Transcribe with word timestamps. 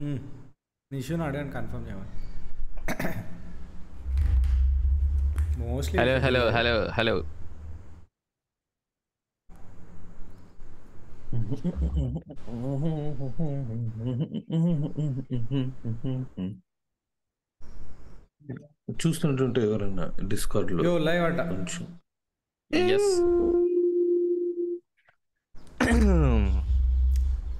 నిషుని 0.00 1.22
అడగండి 1.24 1.52
కన్ఫర్మ్ 1.52 1.86
చేయమని 1.86 2.10
mostly 5.60 5.98
hello 5.98 6.16
hello 6.24 6.42
hello 6.50 6.74
hello 6.90 7.14
చూస్తుంటుంటే 18.98 19.60
ఎవరన్నా 19.62 20.06
డిస్కౌంట్లో 20.28 20.84
యో 20.84 20.94
లైవ్ 21.08 21.24
అట 21.24 21.40
కొంచెం 21.50 21.86
yes 22.90 23.12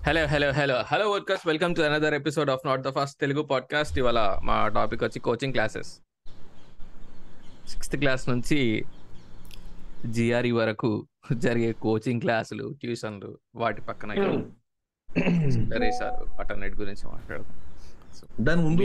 hello 0.07 0.27
hello 0.27 0.52
hello 0.52 0.84
hello 0.86 1.11
workers 1.11 1.46
welcome 1.46 1.75
to 1.75 1.80
another 1.80 2.14
episode 2.14 2.50
of 2.50 2.61
not 2.67 2.81
the 2.81 2.90
first 2.90 3.21
Telugu 3.21 3.43
podcast 3.43 3.99
ఇవాళ 3.99 4.40
మా 4.44 4.68
టాపిక్ 4.68 5.04
వచ్చి 5.04 5.18
కోచింగ్ 5.18 5.53
క్లాసెస్ 5.53 6.00
సిక్స్త్ 7.68 7.96
క్లాస్ 7.96 8.29
నుంచి 8.29 8.84
జిఆర్ఈ 10.07 10.50
వరకు 10.50 11.07
జరిగే 11.32 11.72
కోచింగ్ 11.72 12.21
క్లాసులు 12.21 12.76
ట్యూషన్లు 12.81 13.39
వాటి 13.54 13.81
పక్కన 13.81 14.12
వేశారు 14.12 16.29
వాటన్నిటి 16.39 16.76
గురించి 16.76 17.09
మాట్లాడదాం 17.09 17.53
దాని 18.40 18.62
ముందు 18.62 18.82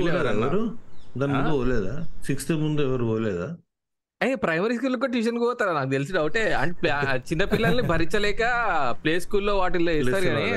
దాని 1.18 1.34
ముందు? 1.34 1.50
పోలేదా? 1.50 2.08
సిక్స్త్ 2.24 2.52
ముందు 2.52 2.82
ఎవరు 2.82 3.06
పోలేదా? 3.06 3.58
అయ్యే 4.22 4.36
ప్రైమరీ 4.44 4.76
స్కూల్ 4.78 4.96
కూడా 5.02 5.12
ట్యూషన్ 5.14 5.40
పోతారా? 5.44 5.72
నాకు 5.78 5.90
తెలిసి 5.90 6.12
డౌటే 6.18 6.44
అంటే 6.62 6.90
చిన్న 7.30 7.44
పిల్లల్ని 7.54 7.84
భరించలేక 7.92 8.42
ప్లే 9.04 9.14
స్కూల్లో 9.24 9.54
వాటిల్లో 9.58 9.92
ఇస్తారు 10.02 10.26
కానీ. 10.32 10.48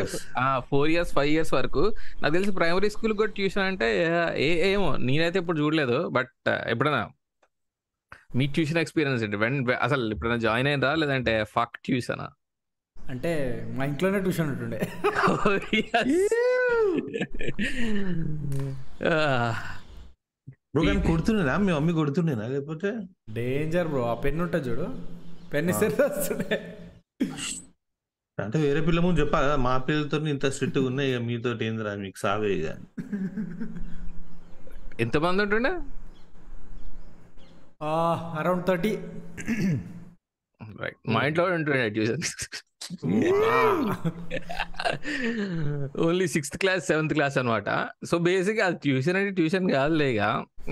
ఫోర్ 0.70 0.90
ఇయర్స్ 0.94 1.12
ఫైవ్ 1.16 1.30
ఇయర్స్ 1.34 1.52
వరకు. 1.54 1.82
నాకు 2.22 2.34
తెలిసి 2.36 2.52
ప్రైమరీ 2.58 2.88
స్కూల్ 2.94 3.14
కూడా 3.20 3.32
ట్యూషన్ 3.38 3.64
అంటే 3.70 3.88
ఏ 4.46 4.48
ఏమో 4.72 4.90
నేనైతే 5.08 5.38
ఇప్పుడు 5.42 5.58
చూడలేదు. 5.62 5.96
బట్ 6.18 6.34
ఎప్పుడైనా 6.74 7.02
మీ 8.38 8.44
ట్యూషన్ 8.54 8.80
ఎక్స్పీరియన్స్ 8.84 9.22
ఏంటి? 9.24 9.38
వెన్ 9.44 9.58
అసలు 9.86 10.04
ఎప్పుడైనా 10.14 10.38
జాయిన్ 10.46 10.68
అయిందా? 10.72 10.90
లేదంటే 11.02 11.34
ఫక్ 11.54 11.76
ట్యూషనా 11.86 12.26
అంటే 12.96 13.32
మా 13.76 13.82
ఇంట్లోనే 13.84 14.18
ట్యూషన్ 14.20 14.50
ఉంటుండే. 14.52 14.80
బ్రో 20.74 20.82
కానీ 20.84 21.00
కొడుతుండేనా? 21.02 21.54
మీ 21.64 21.72
మమ్మీ 21.72 21.92
కొడుతుండేనా? 21.92 22.46
లేకపోతే? 22.46 22.88
డేంజర్ 23.30 23.88
బ్రో 23.88 24.02
ఆ 24.10 24.14
పెన్ 24.14 24.40
ఉంటుంది 24.40 24.68
చూడు. 24.68 24.86
పెన్ 25.52 25.68
ఇస్తే 25.70 25.86
వస్తుండే 26.00 26.56
అంటే 28.38 28.58
వేరే 28.58 28.80
పిల్ల 28.80 29.00
ముందు 29.00 29.20
చెప్పా 29.20 29.38
కదా 29.40 29.56
మా 29.64 29.72
పిల్లలతో 29.78 30.16
ఇంత 30.28 30.46
స్ట్రిక్ట్ 30.46 30.78
ఉన్నాయి 30.88 31.10
ఇక 31.10 31.20
మీతో 31.26 31.50
ఏందిరా 31.66 31.92
మీకు 31.96 32.18
సావే 32.18 32.48
ఇక. 32.56 32.68
ఎంతమంది 35.00 35.42
ఉంటుండే? 35.42 35.72
అరౌండ్ 38.40 38.64
థర్టీ 38.66 38.92
రైట్ 40.80 40.96
మా 41.08 41.20
ఇంట్లో 41.22 41.44
కూడా 41.44 41.56
ఉంటుండే 41.56 41.90
tuition 41.90 42.22
only 46.00 46.26
sixth 46.26 46.58
class 46.58 46.86
seventh 46.86 47.12
class 47.12 47.38
అనమాట 47.38 47.86
సో 48.10 48.18
బేసిక్ 48.18 48.60
అది 48.60 48.76
ట్యూషన్ 48.76 49.16
అంటే 49.16 49.30
ట్యూషన్ 49.30 49.70
కాదులే 49.70 50.12
ఇక. 50.12 50.20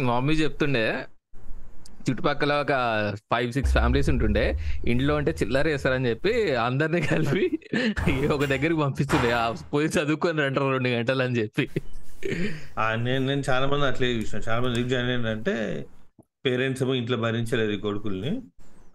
మా 0.02 0.16
మమ్మీ 0.16 0.34
చెప్తుండే 0.34 1.04
చుట్టుపక్కల 2.10 2.52
ఒక 2.52 2.72
ఫైవ్ 3.16 3.52
సిక్స్ 3.52 3.72
ఫ్యామిలీస్ 3.72 4.10
ఉంటుండే. 4.10 4.58
ఇంట్లో 4.86 5.16
అంటే 5.16 5.30
చిల్లర 5.42 5.66
వేస్తారని 5.66 6.08
చెప్పి 6.08 6.54
అందరినీ 6.54 7.00
కలిపి 7.00 7.58
ఒక 8.26 8.44
దగ్గరికి 8.44 8.80
పంపిస్తుండే. 8.80 9.30
"ఆ, 9.30 9.52
పోయి 9.72 9.88
చదువుకొని 9.88 10.42
అంటారు 10.42 10.70
రెండు 10.70 10.88
గంటలు 10.88 11.22
అని 11.22 11.38
చెప్పి. 11.38 11.68
ఆ, 12.78 12.94
నేను 12.94 13.26
నేను 13.26 13.42
చాలా 13.50 13.66
మంది 13.66 13.86
అట్లే 13.86 14.08
చూసిన. 14.08 14.38
చాలా 14.38 14.60
మంది 14.60 14.88
జాయిన్ 14.88 15.10
ఏంటంటే 15.10 15.86
పేరెంట్స్ 16.46 16.82
ఏమో 16.82 16.94
ఇంట్లో 16.94 17.16
భరించలేరు 17.16 17.70
ఈ 17.70 17.76
కొడుకుల్ని. 17.76 18.42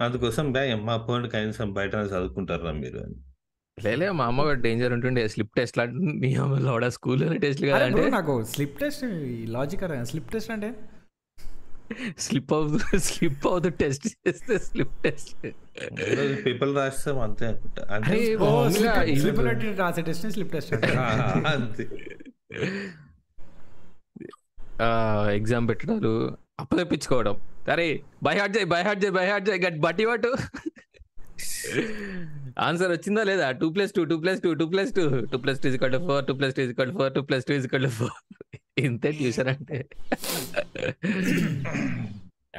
అందుకోసం 0.01 0.51
బ్యా 0.51 0.75
మా 0.75 0.97
పోండి 0.97 1.29
కనీసం 1.29 1.73
బయట 1.73 1.95
చదువుకుంటారా 1.95 2.71
మీరు 2.71 2.97
అని. 2.97 3.15
లేలే 3.83 4.11
మా 4.11 4.25
అమ్మ 4.25 4.51
డేంజర్ 4.53 4.93
ఉంటుండే. 4.93 5.27
స్లిప్ 5.27 5.51
టెస్ట్ 5.57 5.77
లాంటి 5.77 5.95
నీ 6.19 6.35
అమ్మ 6.35 6.57
లోడ 6.57 6.87
అరే 7.65 7.71
కాదంటే. 7.71 8.01
bro, 8.01 8.11
నాకు 8.11 8.43
slip 8.43 8.79
test 8.79 9.05
logic 9.49 10.05
slip 10.05 10.31
test 10.31 10.51
అంటే? 10.51 10.75
స్లిప్ 12.17 12.53
అవుతూ 12.53 12.97
స్లిప్ 12.97 13.47
అవుతూ 13.47 13.69
టెస్ట్ 13.69 14.07
చేస్తే 14.07 14.57
స్లిప్ 14.57 15.03
టెస్ట్. 15.03 15.47
పేపర్లు 16.45 16.75
రాస్తాం 16.75 17.19
అంతే 17.19 17.47
అనుకుంటా. 17.47 17.87
అంటే 17.91 18.35
రాసే 19.77 20.01
టెస్ట్ 20.01 20.27
స్లిప్ 20.27 20.51
టెస్ట్ 20.51 20.73
అంటే 20.73 20.87
ఆ, 20.87 21.05
అంతే. 21.47 21.87
ఎగ్జామ్ 25.35 25.67
పెట్టడాలు 25.67 26.37
అప్పచెప్పించుకోవడం. 26.59 27.37
అరే 27.71 27.87
బై 28.23 28.35
హార్ట్ 28.39 28.55
చేయి 28.57 28.67
బై 28.73 28.81
హార్ట్ 28.87 29.01
చేయి 29.03 29.13
బై 29.17 29.25
హార్ట్ 29.29 29.49
చేయి 29.49 29.61
గట్ 29.65 29.79
బట్టి 29.85 30.05
పట్టు. 30.05 30.31
ఆన్సర్ 32.65 32.91
వచ్చిందా 32.91 33.23
లేదా? 33.23 33.47
Two 33.51 33.67
plus 33.69 33.91
two 33.95 34.03
two 34.11 34.17
plus 34.17 34.41
two 34.41 34.53
two 34.53 34.65
plus 34.73 34.91
two. 34.93 35.03
Two 35.31 35.37
plus 35.37 35.59
two 35.63 35.69
is equal 35.69 35.95
four 36.07 36.25
two 36.27 36.33
plus 36.33 36.55
two 36.55 36.63
is equal 36.63 36.91
four 36.93 37.13
two 37.13 37.21
plus 37.21 37.45
two 37.45 37.53
is equal 37.53 37.87
four. 37.87 38.17
ఇంతే 38.77 39.11
tuition 39.11 39.47
అంటే. 39.47 39.77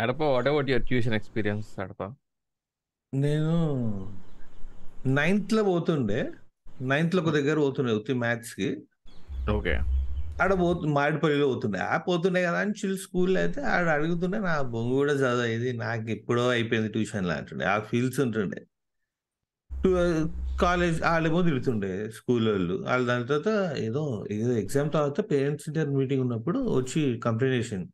అడప 0.01 0.23
what 0.23 0.49
about 0.49 0.71
your 0.71 0.85
tuition 0.85 1.15
experience 1.15 1.69
అడప? 1.81 2.03
నేను 3.15 3.55
నైన్త్లో 5.07 5.63
పోతుండే. 5.63 6.31
నైన్త్లో 6.83 7.23
ఒక 7.23 7.31
దగ్గర 7.31 7.57
పోతుండే 7.59 7.93
ఉత్తి 7.93 8.15
మ్యాథ్స్కి. 8.15 8.69
Okay 9.51 9.75
ఆడ 10.43 10.53
పోతు 10.61 10.89
మామిడిపల్లిలో 10.97 11.47
పోతుండే. 11.49 11.79
ఆ 11.89 11.97
పోతుండే 12.07 12.41
కదా 12.43 12.59
అని 12.59 12.75
చిల్ 12.81 12.99
స్కూల్ 13.05 13.35
అయితే 13.39 13.61
ఆడ 13.75 13.87
అడుగుతుండే 13.97 14.39
నా 14.47 14.55
బొంగు 14.75 14.95
కూడా 14.95 15.15
చదివేది 15.23 15.71
నాకు 15.85 16.11
ఎప్పుడో 16.17 16.45
అయిపోయింది 16.49 16.91
ట్యూషన్ 16.97 17.31
అంటుండే. 17.39 17.67
ఆ 17.67 17.77
ఫీల్స్ 17.91 18.21
ఉంటుండే. 18.27 18.61
కాలేజ్ 20.61 20.99
వాళ్ళేమో 21.03 21.41
తిడుతుండే 21.43 21.91
స్కూల్ 22.17 22.47
వాళ్ళు 22.49 22.77
వాళ్ళు 22.87 23.05
దాని 23.07 23.27
తర్వాత 23.27 23.51
ఏదో 23.79 24.03
ఏదో 24.37 24.53
ఎగ్జామ్ 24.63 24.89
తర్వాత 24.93 25.21
పేరెంట్స్ 25.31 25.67
ఇంటర్ 25.71 25.91
మీటింగ్ 25.99 26.23
ఉన్నప్పుడు 26.23 26.61
వచ్చి 26.79 27.03
కంప్లైంట్ 27.27 27.57
చేసింది 27.59 27.89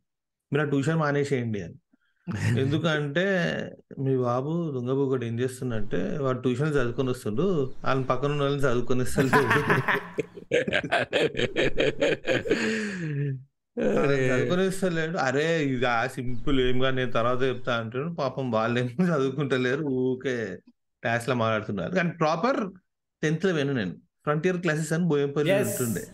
మీరు 0.53 0.63
ఆ 0.63 0.69
ట్యూషన్ 0.71 0.99
మానేసేయండి 0.99 1.61
అని. 1.63 1.77
ఎందుకంటే 2.63 3.25
మీ 4.05 4.13
బాబు 4.19 4.53
దొంగబొక్కడు 4.75 5.25
ఏం 5.25 5.35
చేస్తుందంటే 5.41 6.01
వాడు 6.19 6.39
ట్యూషన్ 6.39 6.73
చదువుకొని 6.77 7.11
వస్తుండు. 7.11 7.47
వాళ్ళని 7.85 8.07
పక్కన 8.07 8.31
ఉన్న 8.31 8.43
వాళ్ళని 8.43 8.63
చదువుకొని 8.63 9.03
వస్తాడు. 9.03 9.31
చదువుకొని 13.79 14.67
వస్తలేడు 14.67 15.19
అరే 15.19 15.65
ఇది 15.65 15.85
ఆ 15.85 16.07
సింపుల్ 16.07 16.61
ఏం 16.61 16.81
కానీ 16.81 16.97
నేను 16.97 17.13
తర్వాత 17.13 17.43
చెప్తా 17.43 17.77
అంటాడు. 17.77 18.09
పాపం 18.09 18.51
వాళ్ళేమో 18.51 19.05
చదువుకుంటలేరు 19.05 19.85
ఊకే 19.85 20.59
క్లాస్లో 21.03 21.35
మాట్లాడుతున్నారు. 21.35 21.91
కానీ 21.93 22.11
ప్రాపర్ 22.11 22.71
టెన్త్లో 23.23 23.53
విను 23.53 23.73
నేను. 23.73 23.93
ఫ్రంటియర్ 24.25 24.57
క్లాసెస్ 24.57 24.93
అని 24.93 25.05
బోయంపల్లి. 25.05 25.55
ఉంటుండే. 25.55 26.07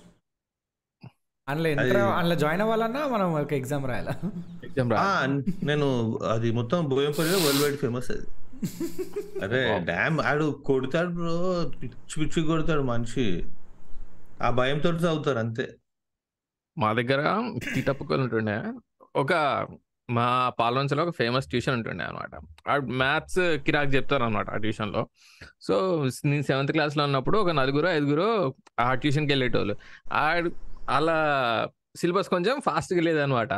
అందులో 1.48 1.68
ఎంటర్ 1.68 1.96
అందులో 1.96 2.34
జాయిన్ 2.34 2.62
అవ్వాలన్నా 2.62 3.06
మనం 3.06 3.32
ఒక 3.32 3.52
ఎగ్జామ్ 3.52 3.86
రాయాలా? 3.86 4.14
ఎగ్జామ్ 4.64 4.92
ఆ, 4.92 5.26
నేను 5.62 5.86
అది 6.16 6.50
మొత్తం 6.50 6.88
బోయంపల్లిలో 6.88 7.38
వరల్డ్ 7.38 7.62
వైడ్ 7.62 7.76
ఫేమస్ 7.76 8.10
అది. 8.10 8.26
అరే 9.44 9.78
డ్యామ్ 9.78 10.20
ఆడు 10.20 10.62
కొడతాడు 10.64 11.08
బ్రో. 11.08 11.70
పిచ్చి 11.82 12.24
పిచ్చి 12.24 12.46
కొడతాడు 12.46 12.80
మనిషి. 12.82 13.44
ఆ 14.42 14.50
భయంతో 14.50 14.90
చదువుతారు 14.90 15.38
అంతే. 15.38 15.74
మా 16.78 16.92
దగ్గర 16.92 17.20
తీటప్పుకొని 17.74 18.22
ఉంటుండే. 18.22 18.72
ఒక 19.16 19.32
మా 20.10 20.48
పాలవంచలో 20.58 21.04
ఒక 21.04 21.14
ఫేమస్ 21.16 21.46
ట్యూషన్ 21.46 21.74
ఉంటుండే 21.74 22.04
అనమాట 22.04 22.30
ఆ 22.70 22.76
మ్యాథ్స్ 22.76 23.38
కిరాక్ 23.38 23.94
చెప్తారు 23.94 24.22
అనమాట 24.22 24.50
ఆ 24.50 24.56
ట్యూషన్లో. 24.56 25.08
సో 25.60 26.04
నేను 26.24 26.42
సెవెంత్ 26.42 26.72
క్లాస్లో 26.72 27.04
ఉన్నప్పుడు 27.04 27.38
ఒక 27.38 27.50
నలుగురు 27.50 27.86
ఐదుగురు 27.86 28.54
ఆ 28.80 28.94
ట్యూషన్కి 28.94 29.32
వెళ్ళేటోళ్ళు. 29.32 29.76
ఆ 30.12 30.50
అలా 30.90 31.18
సిలబస్ 31.96 32.28
కొంచెం 32.28 32.60
ఫాస్ట్గా 32.60 33.00
లేదనమాట 33.00 33.52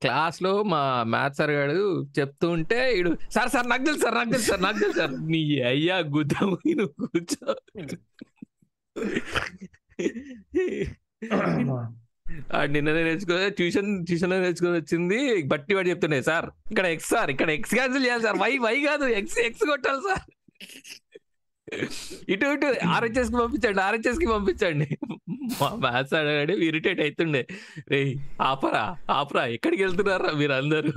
క్లాస్లో 0.00 0.62
మా 0.62 1.02
మ్యాథ్స్ 1.02 1.38
సార్ 1.38 1.50
గారు 1.50 2.06
చెప్తూ 2.18 2.50
ఉంటే 2.50 2.94
ఇడు 2.94 3.16
సార్ 3.30 3.48
సార్ 3.48 3.68
నాకు 3.68 3.84
తెలుసు 3.84 4.02
సార్ 4.02 4.14
నాకు 4.14 4.30
తెలుసు 4.30 4.46
సార్ 4.46 4.62
నాకు 4.62 4.78
తెలుసు 4.78 4.98
సార్. 4.98 5.26
నీ 5.26 5.60
అయ్యా 5.60 5.98
గుద్దాము 5.98 6.58
నువ్వు 6.66 7.06
కూర్చో. 7.06 7.54
నిన్ననే 12.74 13.02
నేర్చుకో 13.04 13.36
ట్యూషన్ 13.58 13.90
ట్యూషన్ 14.06 14.30
నేర్చుకొని 14.30 14.76
వచ్చింది. 14.80 15.18
బట్టి 15.52 15.74
వాడు 15.74 15.88
చెప్తుండే 15.88 16.22
సార్ 16.22 16.46
ఇక్కడ 16.70 16.86
ఎక్స్ 16.94 17.10
సార్ 17.14 17.30
ఇక్కడ 17.30 17.50
ఎక్స్ 17.50 17.74
క్యాన్సిల్ 17.74 18.04
చేయాలి 18.06 18.22
సార్. 18.22 18.38
వై 18.44 18.52
వై 18.58 18.76
కాదు 18.88 19.06
ఎక్స్ 19.20 19.38
ఎక్స్ 19.38 19.64
కొట్టాలి 19.70 20.02
సార్. 20.08 20.24
ఇటు 22.28 22.46
ఇటు 22.54 22.66
ఆర్హెచ్ఎస్కి 22.86 23.36
పంపించండి 23.36 23.80
ఆర్హెచ్ఎస్కి 23.80 24.26
పంపించండి. 24.26 24.88
మా 25.60 25.68
మ్యాథ్స్ 25.84 26.14
అడగాడు 26.14 26.52
ఇరిటేట్ 26.52 27.00
అవుతుండే 27.00 27.42
రే 27.92 28.00
ఆపరా 28.40 28.82
ఆపరా 29.10 29.44
ఎక్కడికి 29.46 29.82
వెళ్తున్నారా 29.84 30.30
మీరు 30.32 30.52
అందరూ 30.52 30.92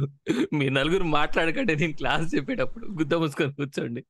మీ 0.54 0.70
నలుగురు 0.70 1.04
మాట్లాడకండి 1.04 1.76
నేను 1.76 1.94
క్లాస్ 1.94 2.28
చెప్పేటప్పుడు. 2.36 2.86
గుద్ద 3.00 3.14
మూసుకొని 3.14 3.54
కూర్చోండి. 3.54 4.04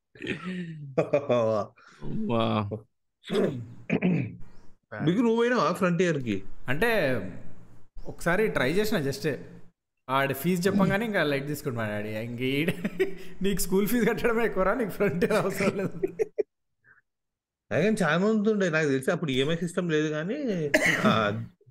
మీకు 4.93 5.19
నువ్వు 5.21 5.35
పోయినావా 5.35 5.71
ఫ్రంటియర్కి 5.73 6.43
అంటే 6.67 6.89
ఒకసారి 8.05 8.47
ట్రై 8.47 8.69
చేసిన 8.71 8.97
జస్ట్ 8.99 9.27
ఆడి 10.09 10.33
ఫీజు 10.33 10.61
చెప్పంగానే 10.61 11.05
ఇంకా 11.05 11.23
లైట్ 11.23 11.47
తీసుకుంటు 11.47 11.77
మా 11.77 11.87
డాడీ. 11.89 12.09
ఇంక 12.09 12.41
నీకు 13.41 13.61
స్కూల్ 13.61 13.87
ఫీజు 13.87 14.05
కట్టడమే 14.05 14.43
ఎక్కువరా 14.45 14.73
నీకు 14.73 14.89
ఫ్రంట్ 14.89 15.25
అవసరం 15.31 15.73
లేదు. 15.77 15.97
కానీ 17.71 17.95
చాలా 18.03 18.17
మంది 18.17 18.49
ఉండే 18.49 18.69
నాకు 18.69 18.87
తెలిసి 18.87 19.11
అప్పుడు 19.11 19.31
ఈఎంఐ 19.31 19.55
సిస్టమ్ 19.55 19.91
లేదు 19.91 20.07
కానీ 20.07 20.37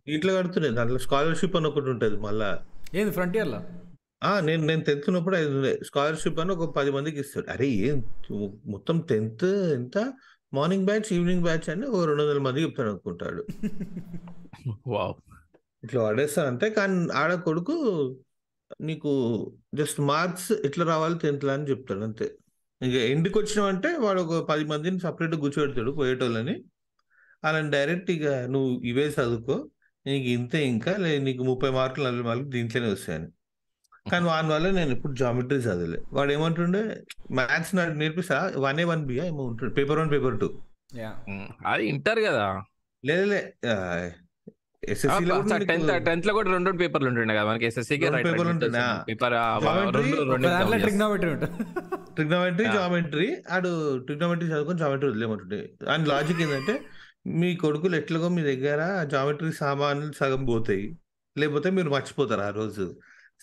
దీంట్లో 0.08 0.34
కడుతుండే. 0.34 0.70
దాంట్లో 0.70 0.98
స్కాలర్షిప్ 0.98 1.56
అని 1.56 1.66
ఒకటి 1.66 1.90
ఉంటుంది 1.94 2.18
మళ్ళా. 2.26 2.50
ఏంది 2.94 3.12
ఫ్రంటియర్లో 3.12 3.60
ఆ 4.24 4.40
నేను 4.40 4.62
నేను 4.66 4.82
టెన్త్ 4.84 5.08
ఉన్నప్పుడు 5.08 5.36
అది 5.36 5.46
ఉండే. 5.46 5.72
స్కాలర్షిప్ 5.86 6.38
అని 6.40 6.52
ఒక 6.52 6.76
పది 6.76 6.90
మందికి 6.90 7.18
ఇస్తాడు. 7.20 7.50
అరే 7.50 7.68
ఏం? 7.88 7.98
మొత్తం 8.66 8.96
టెన్త్ 9.10 9.48
ఎంత? 9.78 9.98
మార్నింగ్ 10.56 10.86
బ్యాచ్ 10.86 11.08
ఈవినింగ్ 11.12 11.42
బ్యాచ్ 11.42 11.70
అని 11.70 11.86
ఒక 11.86 12.04
రెండు 12.04 12.22
వందల 12.22 12.38
మందికి 12.38 12.66
చెప్తాడు 12.66 12.88
అనుకుంటాడు. 12.88 13.42
వావ్. 14.86 15.14
ఇట్లా 15.84 16.00
పడేస్తానంటే 16.04 16.70
కానీ 16.70 17.08
ఆడ 17.14 17.34
కొడుకు 17.34 17.74
నీకు 18.80 19.10
జస్ట్ 19.74 20.00
మార్క్స్ 20.00 20.52
ఎట్లా 20.52 20.84
రావాలి 20.84 21.18
టెన్త్ 21.22 21.44
అని 21.44 21.70
చెప్తాడు 21.70 22.00
అంతే. 22.00 22.26
ఇక 22.82 22.94
ఎండ్కి 23.10 23.38
వచ్చినావంటే 23.38 23.90
వాడు 23.96 24.20
ఒక 24.20 24.48
పది 24.48 24.64
మందిని 24.64 24.98
సపరేట్ 25.00 25.34
కూర్చోబెడతాడు 25.34 25.90
పోయేటోళ్ళని. 25.90 26.56
అలాని 27.44 27.70
డైరెక్ట్ 27.70 28.10
ఇక 28.10 28.26
నువ్వు 28.28 28.82
ఇవే 28.84 29.06
చదువుకో 29.08 29.56
నీకు 30.06 30.28
ఇంతే 30.28 30.66
ఇంకా 30.66 30.92
లే 30.96 31.18
నీకు 31.18 31.42
ముప్పై 31.44 31.70
మార్కులు 31.70 32.04
నలభై 32.04 32.22
మార్కులు 32.22 32.48
దీంట్లోనే 32.48 32.88
వస్తాయని. 32.92 33.28
కానీ 34.06 34.24
వాని 34.26 34.48
వల్ల 34.48 34.70
నేను 34.70 34.90
ఇప్పుడు 34.90 35.14
జామెట్రీ 35.14 35.58
చదవలే. 35.58 35.98
వాడు 36.12 36.32
ఏమంటుండే 36.32 36.82
మ్యాథ్స్ 37.30 37.72
నేర్పిస్తా 37.98 38.38
వన్ 38.56 38.80
ఏ 38.80 38.84
వన్ 38.84 39.02
బి 39.06 39.14
ఏమో 39.20 39.42
ఉంటుండే 39.44 39.74
పేపర్ 39.74 39.98
వన్ 39.98 40.10
పేపర్ 40.10 40.36
టూ 40.40 40.48
అది 41.66 41.84
ఇంటర్ 41.86 42.20
కదా. 42.24 42.46
లేదులే 43.04 43.40
టెన్త్ 45.66 46.04
టెన్త్లో 46.04 46.32
కూడా 46.34 46.48
రెండు 46.50 46.66
రెండు 46.68 46.80
పేపర్లు 46.80 47.08
ఉంటుండే 47.08 47.34
కదా. 47.34 47.44
మనకి 47.44 47.66
ఎస్ఎస్సీ. 47.66 47.94
పేపర్. 47.96 48.18
ట్రిగ్నోమెట్రీ 50.82 51.30
ఉంటుంది. 51.30 51.48
ట్రిగ్నోమెట్రీ 52.14 52.66
ఆ. 52.66 52.72
జామెట్రీ 52.72 53.28
ఆడు 53.50 53.70
ట్రిగ్నోమెట్రీ 53.98 54.48
చదువుకొని 54.48 54.78
జామెట్రీ 54.78 55.10
వదిలేమంటుండే 55.10 55.58
అండ్ 55.90 56.08
లాజిక్ 56.08 56.40
ఏంటంటే 56.40 56.74
మీ 57.34 57.56
కొడుకులు 57.56 57.96
ఎట్లాగో 57.96 58.28
మీ 58.28 58.42
దగ్గర 58.42 58.80
జామెట్రీ 59.04 59.52
సామాన్లు 59.52 60.12
సగం 60.12 60.44
పోతాయి. 60.44 60.86
లేకపోతే 61.36 61.70
మీరు 61.70 61.90
మర్చిపోతారు 61.90 62.40
ఆ 62.40 62.50
రోజు. 62.50 62.86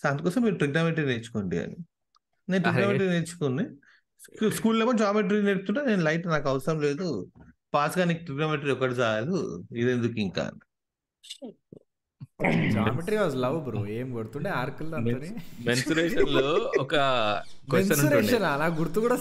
సో 0.02 0.08
అందుకోసం 0.08 0.42
మీరు 0.42 0.54
ట్రిగ్నోమెట్రీ 0.54 1.06
నేర్చుకోండి 1.06 1.58
అని. 1.58 1.76
నేను. 2.48 2.62
ట్రిగ్నోమెట్రీ 2.62 3.08
నేర్చుకుని 3.08 3.64
స్కూ- 4.20 4.52
స్కూల్లో 4.52 4.92
జామెట్రీ 4.92 5.42
నేర్పుతుంటే 5.42 5.82
నేను 5.82 6.02
లైట్ 6.02 6.26
నాకు 6.26 6.48
అవసరం 6.48 6.80
లేదు. 6.80 7.30
పాస్గా 7.74 8.04
నీకు 8.04 8.24
ట్రిగ్నోమెట్రీ 8.24 8.70
ఒకటి 8.70 8.94
చాలు. 8.94 9.64
ఇదెందుకు 9.76 10.20
ఇంకా. 10.20 10.52
Geometry 12.72 13.16
was 13.16 13.36
love 13.36 13.64
bro. 13.64 13.86
ఏం 13.86 14.12
కొడుతుండే? 14.12 14.50
ఆర్కుల్ 14.50 14.94
మెన్సురేషన్లో 15.66 16.72
ఒక 16.80 16.96
క్వశ్చన్ 17.70 18.44
అలా 18.44 18.66
గుర్తు 18.66 19.00
కూడా. 19.00 19.18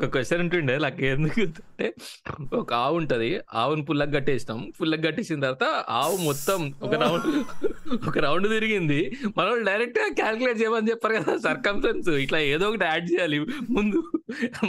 ఒక 0.00 0.06
క్వశ్చన్ 0.12 0.42
ఉంటుండే 0.42 0.74
నాకు 0.82 1.00
ఎందుకు 1.04 1.40
అంటే 1.40 1.86
ఒక 2.58 2.70
ఆవు 2.84 2.94
ఉంటది 3.00 3.28
ఆవుని 3.62 3.82
పుల్లకి 3.88 4.12
కట్టేస్తాం 4.12 4.58
పుల్లకి 4.78 5.02
కట్టేసిన 5.06 5.40
తర్వాత 5.44 5.66
ఆవు 5.98 6.16
మొత్తం 6.28 6.60
ఒక 6.86 6.94
రౌండ్ 7.02 7.26
ఒక 8.08 8.16
రౌండ్ 8.26 8.46
తిరిగింది. 8.54 9.00
మనం 9.38 9.52
డైరెక్ట్గా 9.68 10.06
క్యాల్కులేట్ 10.20 10.58
చేయమని 10.62 10.90
చెప్పారు 10.90 11.14
కదా 11.18 11.34
సర్కంసెన్స్ 11.46 12.08
ఇట్లా 12.24 12.38
ఏదో 12.52 12.64
ఒకటి 12.70 12.84
యాడ్ 12.84 13.06
చేయాలి. 13.12 13.38
ముందు 13.76 14.00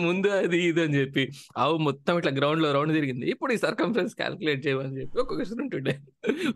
ముందు 0.06 0.28
అది 0.42 0.60
ఇది 0.70 0.82
అని 0.86 0.98
చెప్పి. 1.00 1.24
ఆవు 1.58 1.78
మొత్తం 1.88 2.14
ఇట్లా 2.20 2.34
గ్రౌండ్లో 2.40 2.72
రౌండ్ 2.78 2.94
తిరిగింది. 3.00 3.26
ఇప్పుడు 3.32 3.54
ఈ 3.54 3.60
సర్కంసెన్స్ 3.66 4.16
క్యాల్కులేట్ 4.22 4.64
చేయమని 4.68 4.98
చెప్పి 5.02 5.22
ఒక 5.24 5.34
క్వశ్చన్ 5.34 5.62
ఉంటుండే 5.66 5.96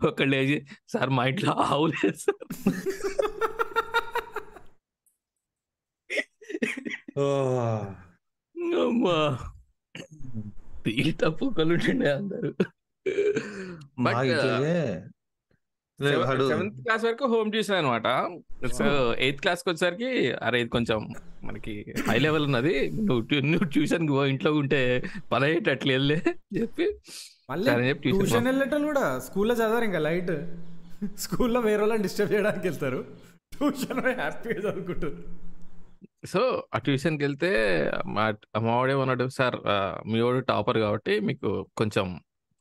ఒకళ్ళు 0.08 0.32
లేచి 0.36 0.58
సార్ 0.94 1.12
మా 1.18 1.24
ఇంట్లో 1.32 1.54
ఆవు 1.68 1.86
లేదు 1.94 2.18
సార్. 2.26 2.42
అమ్మా. 8.74 9.18
తీరి 10.84 11.12
తప్పు 11.12 11.44
ఒకళ్ళు 11.44 11.74
ఉంటుండే 11.74 12.10
అందరు 12.10 12.50
వాడు 16.22 16.46
సెవెంత్ 16.48 16.82
క్లాస్ 16.82 17.04
వరకు 17.04 17.24
హోమ్ 17.26 17.50
ట్యూషన్ 17.50 17.76
అనమాట 17.76 18.08
సో 18.72 18.84
ఎయిత్ 19.18 19.40
క్లాస్కి 19.40 19.68
వచ్చేసరికి 19.70 20.10
అరే 20.42 20.60
ఇది 20.60 20.68
కొంచెం 20.68 20.98
మనకి 21.44 21.74
హై 22.08 22.18
లెవెల్ 22.18 22.44
ఉన్నది. 22.44 22.90
నువ్వు 22.90 23.40
నువ్వు 23.44 23.64
ట్యూషన్కి 23.64 24.12
పో 24.12 24.26
ఇంట్లో 24.26 24.52
ఉంటే 24.52 24.80
పని 25.32 25.44
అయ్యేటట్లు 25.44 25.92
వెళ్ళే 25.92 26.18
చెప్పి 26.60 26.86
మళ్ళీ 27.50 27.70
ట్యూషన్ 27.92 28.46
వెళ్ళేటోళ్ళు 28.46 28.86
కూడా 28.86 29.18
స్కూల్లో 29.18 29.54
చదవరు 29.54 29.84
ఇంకా 29.84 29.98
లైట్. 29.98 30.34
స్కూల్లో 31.18 31.60
వేరే 31.60 31.76
వాళ్ళని 31.76 32.02
డిస్టర్బ్ 32.02 32.32
చేయడానికి 32.32 32.68
వెళ్తారు. 32.68 33.00
ట్యూషన్ 33.52 34.00
హ్యాపీగా 34.20 34.70
చదువుకుంటారు. 34.70 35.16
సో 36.26 36.40
ఆ 36.74 36.80
ట్యూషన్కి 36.80 37.24
వెళ్తే 37.24 37.50
మా 38.08 38.24
మావాడేమన్నాడు 38.62 39.26
సార్ 39.34 39.56
ఆ, 39.68 39.76
మీ 40.06 40.20
వాడు 40.20 40.40
టాపర్ 40.48 40.78
కాబట్టి 40.78 41.14
మీకు 41.20 41.50
కొంచెం 41.76 42.06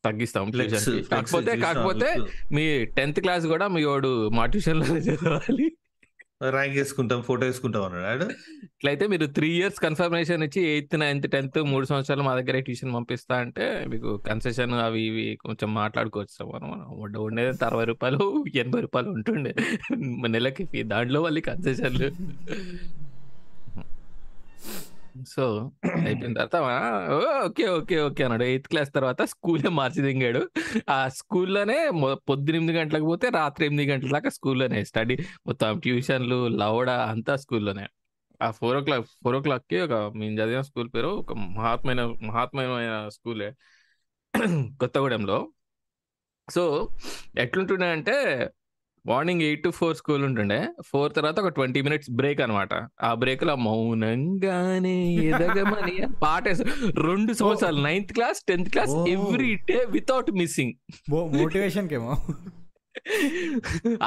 తగ్గిస్తాం 0.03 0.45
ఫ్లెక్స్ 0.51 0.73
ట్యూషన్ 0.75 1.05
ఫ్లెక్స్ 1.05 1.31
కాకపోతే 1.31 1.53
కాకపోతే 1.63 2.09
మీ 2.51 2.65
టెన్త్ 2.95 3.21
క్లాస్ 3.21 3.45
కూడా 3.47 3.67
మీ 3.69 3.83
వాడు 3.85 4.09
మా 4.31 4.45
ట్యూషన్లో 4.47 4.85
చదవాలి. 5.07 5.67
ర్యాంక్ 6.47 6.73
వేసుకుంటాం 6.75 7.19
ఫోటో 7.21 7.43
వేసుకుంటాం 7.45 7.83
అన్నాడు 7.87 8.25
ఇట్లయితే 8.65 9.05
మీరు 9.07 9.25
త్రీ 9.35 9.49
ఇయర్స్ 9.55 9.79
కన్ఫర్మేషన్ 9.79 10.43
ఇచ్చి 10.43 10.61
ఎయిత్ 10.69 10.95
నైన్త్ 10.99 11.27
టెన్త్ 11.31 11.59
మూడు 11.63 11.85
సంవత్సరాలు 11.85 12.23
మా 12.23 12.33
దగ్గర 12.35 12.59
ట్యూషన్ 12.59 12.93
పంపిస్తా 12.93 13.35
అంటే 13.35 13.65
మీకు 13.87 14.09
కన్సెషన్ 14.27 14.73
అవి 14.79 15.01
ఇవి 15.05 15.25
కొంచెం 15.41 15.69
మాట్లాడుకోవచ్చు 15.73 16.45
మనం 16.51 16.67
మనం. 16.71 16.87
ఉండ- 16.97 17.21
ఉండేది 17.21 17.65
అరవై 17.65 17.85
రూపాయలు 17.85 18.19
ఎనభై 18.55 18.81
రూపాయలు 18.81 19.09
ఉంటుండే. 19.11 19.53
నెలకి. 20.29 20.65
దాంట్లో 20.87 21.21
మళ్ళీ 21.23 21.41
కన్సెషన్లు. 21.41 22.09
సో 25.15 25.43
అయిపోయిన 25.99 26.33
తర్వాత 26.39 26.55
"ఓ, 27.11 27.17
ఓకే 27.45 27.65
ఓకే 27.69 28.01
ఓకే 28.01 28.23
అన్నాడు. 28.23 28.43
ఎయిత్ 28.43 28.67
క్లాస్ 28.67 28.91
తర్వాత 28.93 29.21
స్కూలే 29.23 29.69
మార్చి 29.69 30.01
దింగాడు 30.01 30.41
ఆ 30.89 31.09
స్కూల్లోనే 31.09 31.77
పొద్దున 32.29 32.71
గంటలకు 32.77 33.05
పోతే 33.05 33.29
రాత్రి 33.29 33.65
ఎనిమిది 33.65 33.91
గంటల 33.91 34.09
దాకా 34.11 34.29
స్కూల్లోనే 34.29 34.83
స్టడీ. 34.85 35.15
మొత్తం 35.47 35.79
ట్యూషన్లు 35.79 36.39
లవడ 36.57 36.89
అంతా 37.11 37.35
స్కూల్లోనే. 37.35 37.85
ఆ 38.41 38.51
ఫోర్ 38.51 38.77
ఓ 38.77 38.83
క్లాక్ 38.83 39.05
ఫోర్ 39.23 39.35
ఓ 39.35 39.41
క్లాక్కి 39.41 39.77
ఒక 39.81 39.93
మేము 40.15 40.33
చదివిన 40.39 40.61
స్కూల్ 40.61 40.89
పేరు 40.95 41.11
ఒక 41.21 41.33
మహాత్మైన 41.57 42.01
మహాత్మైన 42.29 42.73
స్కూలే. 43.09 43.49
కొత్తగూడెంలో. 44.81 45.37
సో 46.47 46.63
ఎట్లుంటుండే 47.37 47.91
అంటే 47.91 48.15
morning 49.07 49.41
eight 49.41 49.63
to 49.63 49.69
four 49.69 49.95
school 49.97 50.23
ఉంటుండే. 50.25 50.67
ఫోర్ 50.85 51.13
తర్వాత 51.13 51.39
ఒక 51.39 51.47
ట్వంటీ 51.47 51.81
మినిట్స్ 51.81 52.09
బ్రేక్ 52.11 52.41
అనమాట 52.41 52.69
ఆ 53.03 53.13
బ్రేక్లో 53.13 53.55
మౌనంగానే 53.55 55.13
ఎదగమని 55.13 56.07
పాట. 56.23 56.47
రెండు 56.99 57.33
సంవత్సరాలు. 57.33 57.81
Ninth 57.81 58.13
class 58.13 58.43
tenth 58.47 58.69
class. 58.69 59.07
Every 59.07 59.55
day 59.55 59.85
without 59.89 60.31
missing. 60.31 60.73
Motivation 61.09 61.89
కేమో 61.89 62.17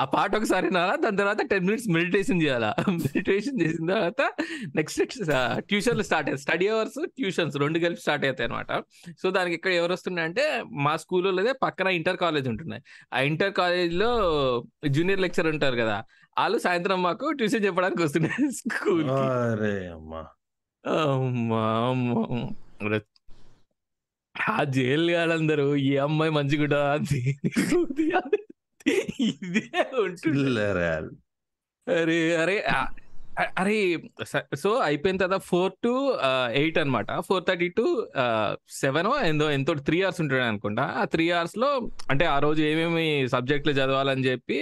ఆ 0.01 0.05
పాట 0.15 0.31
ఒకసారి 0.37 0.67
వినాలా? 0.67 0.95
దాని 0.97 1.17
తర్వాత 1.17 1.43
టెన్ 1.51 1.67
మినిట్స్ 1.67 1.89
మెడిటేషన్ 1.89 2.43
చేయాలా? 2.43 2.71
మెడిటేషన్ 3.05 3.61
చేసిన 3.63 3.87
తర్వాత 3.93 4.23
నెక్స్ట్ 4.79 5.01
ట్యూషన్లు 5.71 6.07
స్టార్ట్ 6.09 6.29
అయ్యాయి. 6.29 6.43
స్టడీ 6.45 6.69
అవర్స్ 6.69 6.99
ట్యూషన్స్ 7.19 7.57
రెండు 7.57 7.79
కలిపి 7.79 8.01
స్టార్ట్ 8.01 8.27
అవుతాయి 8.27 8.49
అనమాట 8.51 8.73
సో 9.23 9.31
దానికి 9.31 9.57
ఇక్కడ 9.59 9.73
ఎవరు 9.73 9.93
వస్తున్నాయంటే 9.93 10.47
మా 10.87 10.95
స్కూల్లో 10.97 11.55
పక్కన 11.63 11.89
ఇంటర్ 11.99 12.21
కాలేజ్ 12.25 12.49
ఉంటున్నాయి. 12.49 12.83
ఆ 13.15 13.21
ఇంటర్ 13.31 13.55
కాలేజ్లో 13.61 14.11
జూనియర్ 14.97 15.23
లెక్చర్ 15.27 15.49
ఉంటారు 15.55 15.77
కదా 15.77 15.99
వాళ్ళు 16.37 16.59
సాయంత్రం 16.59 16.99
మాకు 17.03 17.27
ట్యూషన్ 17.39 17.65
చెప్పడానికి 17.65 18.03
వస్తున్నారు 18.03 18.49
స్కూల్ 18.61 19.09
ఆ 24.35 24.65
జైలు 24.75 25.11
గాలందరూ 25.11 25.65
ఈ 25.87 25.97
అమ్మాయి 25.97 26.33
మంచిగుంటా 26.37 26.81
ఇదే 29.25 29.69
ఉంటుంది 30.01 30.39
అరే 31.87 32.19
అరే 32.37 32.57
అరే 33.59 33.75
స- 34.25 34.47
అయిపోయిన 34.83 35.17
తర్వాత 35.17 35.43
ఫోర్ 35.43 35.73
టు 35.85 35.93
ఎయిట్ 36.53 36.79
అనమాట 36.79 37.21
ఫోర్ 37.21 37.45
థర్టీ 37.49 37.69
టు 37.69 37.85
సెవెన్ 38.71 39.07
ఎంతో 39.25 39.51
ఎంతో 39.51 39.75
త్రీ 39.81 40.03
అవర్స్ 40.03 40.21
ఉంటుండే 40.21 40.45
అనుకుంటా. 40.45 40.83
ఆ 40.97 41.05
త్రీ 41.05 41.31
అవర్స్లో 41.31 41.69
అంటే 42.11 42.25
ఆ 42.27 42.39
రోజు 42.39 42.63
ఏమేమి 42.63 43.05
సబ్జెక్టులు 43.29 43.75
చదవాలని 43.75 44.25
చెప్పి 44.25 44.59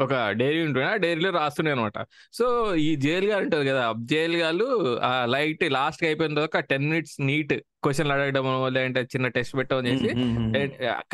ఒక 0.00 0.12
డైరీ 0.32 0.62
ఉంటుండే. 0.62 0.88
ఆ 0.88 0.96
డైరీలో 0.96 1.30
రాస్తుండే 1.30 1.70
అనమాట 1.70 1.98
సో 2.32 2.46
ఈ 2.78 2.96
జైలు 2.96 3.26
గారు 3.26 3.44
ఉంటుంది 3.44 3.66
కదా 3.68 3.82
జైలు 4.04 4.36
గారు 4.36 4.68
లైట్ 5.26 5.72
లాస్ట్ 5.72 6.04
అయిపోయిన 6.04 6.34
తర్వాత 6.34 6.64
టెన్ 6.64 6.88
మినిట్స్ 6.88 7.16
నీట్ 7.20 7.54
క్వశ్చన్లు 7.82 8.12
అడగడం 8.14 8.46
లేదంటే 8.74 9.00
చిన్న 9.12 9.26
టెస్ట్ 9.34 9.54
పెట్టడం 9.58 9.86
చేసి 9.88 10.08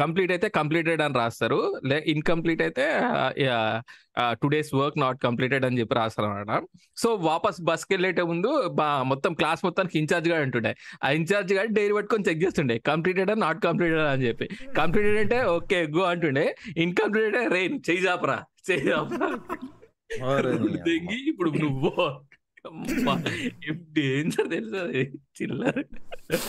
కంప్లీట్ 0.01 0.33
అయితే 0.35 0.49
కంప్లీటెడ్ 0.59 1.03
అని 1.07 1.17
రాస్తారు. 1.21 1.59
లే 1.91 1.97
ఇన్కంప్లీట్ 2.13 2.63
అయితే 2.67 2.85
two 4.41 4.49
days 4.55 4.71
work 4.81 4.99
not 5.03 5.19
completed 5.27 5.65
అని 5.69 5.79
చెప్పి 5.81 5.95
రాస్తారు 6.01 6.29
అనమాట 6.29 6.61
సో 7.03 7.09
వాపస్ 7.29 7.61
బస్కి 7.71 7.93
వెళ్ళేట 7.95 8.21
ముందు 8.33 8.51
మొత్తం 9.13 9.33
క్లాస్ 9.41 9.63
మొత్తానికి 9.67 9.97
ఇన్ఛార్జ్గా 10.03 10.39
ఉంటుండే. 10.47 10.73
ఆ 11.05 11.11
ఇన్ఛార్జ్గా 11.19 11.65
డైరీ 11.79 11.95
పట్టుకొని 11.99 12.27
చెక్ 12.31 12.43
చేస్తుండే 12.45 12.77
కంప్లీటెడ్ 12.91 13.33
నాట్ 13.45 13.61
కంప్లీటెడ్ 13.69 14.07
అని 14.15 14.27
చెప్పి. 14.29 14.49
కంప్లీటెడ్ 14.81 15.21
అంటే 15.25 15.41
ఓకే 15.57 15.81
గో 15.97 16.05
అంటుండే. 16.13 16.47
ఇన్కంప్లీటెడ్ 16.87 17.39
రే 17.57 17.63
నువ్వు 17.73 17.87
చెయ్యి 17.91 18.05
చాపరా 18.09 18.39
చెయ్యి 18.71 18.87
చాపరా. 18.91 19.31
దిగి 20.87 21.19
ఇప్పుడు 21.31 21.51
నువ్వు 21.63 21.91
డేంజర్ 23.93 24.51
తెలుసు 24.51 24.77
అది? 24.77 25.03
చిల్లర. 25.43 25.83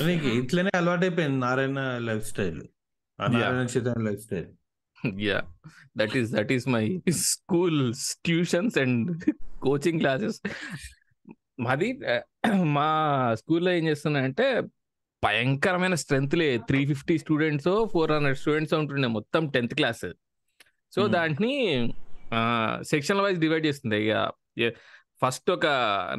నీకు 0.07 0.27
ఇట్లనే 0.27 0.71
అలవాటు 0.75 1.01
అయిపోయింది 1.01 1.39
Narayana 1.39 1.97
lifestyle. 2.25 2.61
Narayana 3.19 3.67
Chaitanya 3.77 4.09
lifestyle. 4.21 4.45
Yeah 5.19 5.41
that 5.97 6.17
is 6.17 6.31
that 6.31 6.51
is 6.51 6.67
my 6.67 7.01
schools 7.09 8.17
tuitions 8.25 8.77
and 8.77 9.25
coaching 9.61 9.99
classes 9.99 10.41
మాది 11.59 11.93
uh, 11.93 12.21
మా 12.65 12.87
స్కూల్లో 13.35 13.71
ఏం 13.71 13.87
చేస్తున్నాయంటే 13.87 14.61
భయంకరమైన 15.23 15.95
స్ట్రెంత్లే 15.95 16.57
three 16.57 16.85
fifty 16.85 17.17
students 17.17 17.89
four 17.93 18.11
hundred 18.11 18.37
students 18.37 18.73
ఉంటుండే 18.73 19.07
మొత్తం 19.07 19.47
టెన్త్ 19.47 19.75
క్లాస్ 19.75 20.05
సో. 20.93 21.07
దాంట్ని 21.07 21.53
సెక్షన్ 22.81 23.21
వైజ్ 23.21 23.39
డివైడ్ 23.39 23.65
చేస్తుంది 23.65 24.07
ఇక 24.07 24.73
ఫస్ట్ 25.23 25.49
ఒక 25.51 25.67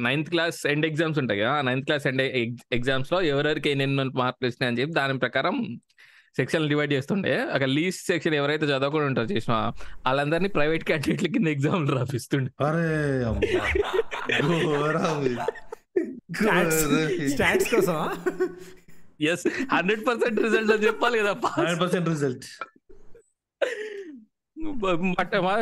నైన్త్ 0.01 0.29
క్లాస్ 0.29 0.59
ఎండ్ 0.73 0.85
ఎగ్జామ్స్ 0.85 1.19
ఉంటాయి 1.23 1.39
కదా 1.41 1.55
నైన్త్ 1.61 1.87
క్లాస్ 1.89 2.07
ఎండ్ 2.07 2.23
ఎగ్జామ్స్లో 2.77 3.19
ఎవరెవరికి 3.31 3.69
ఎన్ని 3.73 3.87
మార్కులు 4.21 4.47
వచ్చినాయి 4.49 4.71
అని 4.71 4.79
చెప్పి 4.81 4.95
దాని 4.99 5.19
ప్రకారం 5.25 5.57
సెక్షన్ 6.37 6.65
డివైడ్ 6.69 6.93
చేస్తుండే 6.93 7.33
అక్కడ 7.53 7.67
లీస్ట్ 7.77 8.01
సెక్షన్ 8.07 8.33
ఎవరైతే 8.39 8.65
చదవకుండా 8.65 9.05
ఉంటారో 9.09 9.27
చేసిన 9.33 9.53
వాళ్ళందరినీ 10.05 10.49
ప్రైవేట్ 10.57 10.83
క్యాండిడేట్ల 10.89 11.27
కింద 11.35 11.47
ఎగ్జామ్ 11.47 11.85
రాపిస్తుండే. 11.97 12.51
స్టాట్స్ 17.33 17.69
కోసం 17.75 17.99
ఎస్ 19.31 19.45
హండ్రెడ్ 19.73 20.03
పర్సెంట్ 20.07 20.39
రిజల్ట్ 20.45 20.71
అని 20.75 20.85
చెప్పాలి 20.87 21.19
కదా 21.19 21.33
hundred 21.57 21.81
percent 21.83 22.09
result. 22.09 22.45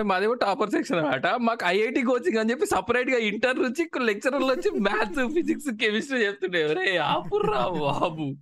మాదేమో 0.03 0.33
topper 0.33 0.69
section 0.69 0.98
అనమాట 0.98 1.27
మాకు 1.27 1.65
ఐఐటి 1.65 2.01
కోచింగ్ 2.03 2.38
అని 2.38 2.51
చెప్పి 2.51 2.65
సపరేట్గా 2.65 3.17
ఇంటర్ 3.17 3.60
నుంచి 3.62 3.89
లెక్చరర్లు 4.00 4.51
వచ్చి 4.53 4.72
మ్యాథ్స్ 4.79 5.33
ఫిజిక్స్ 5.33 5.69
కెమిస్ట్రీ 5.81 6.25
చెప్తుండే. 6.25 6.74
రే 6.74 6.98
ఆపుర్రా 6.98 7.67
బాబు. 7.67 8.36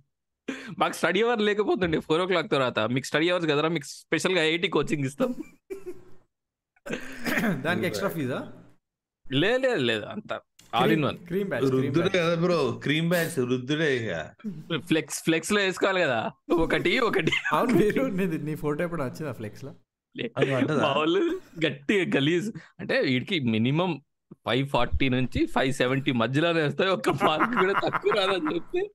మాకు 0.78 0.92
స్టడీ 0.92 1.22
అవర్ 1.22 1.42
లేకపోతుండే 1.42 2.00
ఫోర్ 2.00 2.20
ఓ 2.20 2.26
క్లాక్ 2.26 2.50
తర్వాత. 2.50 2.78
మీకు 2.78 3.06
స్టడీ 3.06 3.30
అవర్స్ 3.30 3.46
కదరా? 3.46 3.68
మీకు 3.68 3.84
స్పెషల్గా 3.84 4.42
ఐఐటి 4.44 4.68
కోచింగ్ 4.68 5.04
ఇస్తాం. 5.04 5.34
దానికి 7.62 7.86
ఎక్స్ట్రా 7.86 8.10
ఫీజా? 8.10 8.52
లేదు 9.32 9.58
లేదు 9.58 9.82
లేదు. 9.90 10.04
అంత 10.04 10.40
all 10.74 10.92
in 10.92 11.04
one. 11.04 11.18
Cream 11.18 11.48
batch 11.48 11.70
రుద్దుడే 11.70 12.08
కదా 12.08 12.34
బ్రో. 12.34 12.80
క్రీమ్ 12.82 13.08
బ్యాచ్ 13.08 13.38
రుద్దుడే 13.38 13.96
ఇక. 13.96 14.30
ఫ్లెక్స్ 14.78 15.22
ఫ్లెక్స్లో 15.22 15.60
వేసుకోవాలి 15.60 16.00
కదా. 16.00 16.30
ఒకటి 16.52 16.98
ఒకటి. 16.98 17.32
అవును 17.52 17.72
మీరు 17.74 18.36
నీ 18.36 18.54
ఫోటో 18.54 18.84
ఎప్పుడు 18.84 19.02
వచ్చిందా 19.02 19.32
ఫ్లెక్స్లో? 19.32 19.74
మా 20.82 20.92
వాళ్ళు 20.96 21.20
గట్టి 21.66 21.96
గలీజ్. 22.16 22.48
అంటే 22.80 23.00
వీడికి 23.00 23.40
మినిమం 23.40 23.90
ఫైవ్ 24.46 24.68
ఫార్టీ 24.68 25.08
నుంచి 25.08 25.46
ఫైవ్ 25.46 25.72
సెవెంటీ 25.72 26.12
మధ్యలోనే 26.12 26.62
వస్తాయి 26.62 26.90
ఒక్క 26.90 27.10
మార్క్ 27.10 27.58
కూడా 27.58 27.80
తక్కువ 27.84 28.12
రాదని 28.18 28.54
చెప్పి 28.54 28.90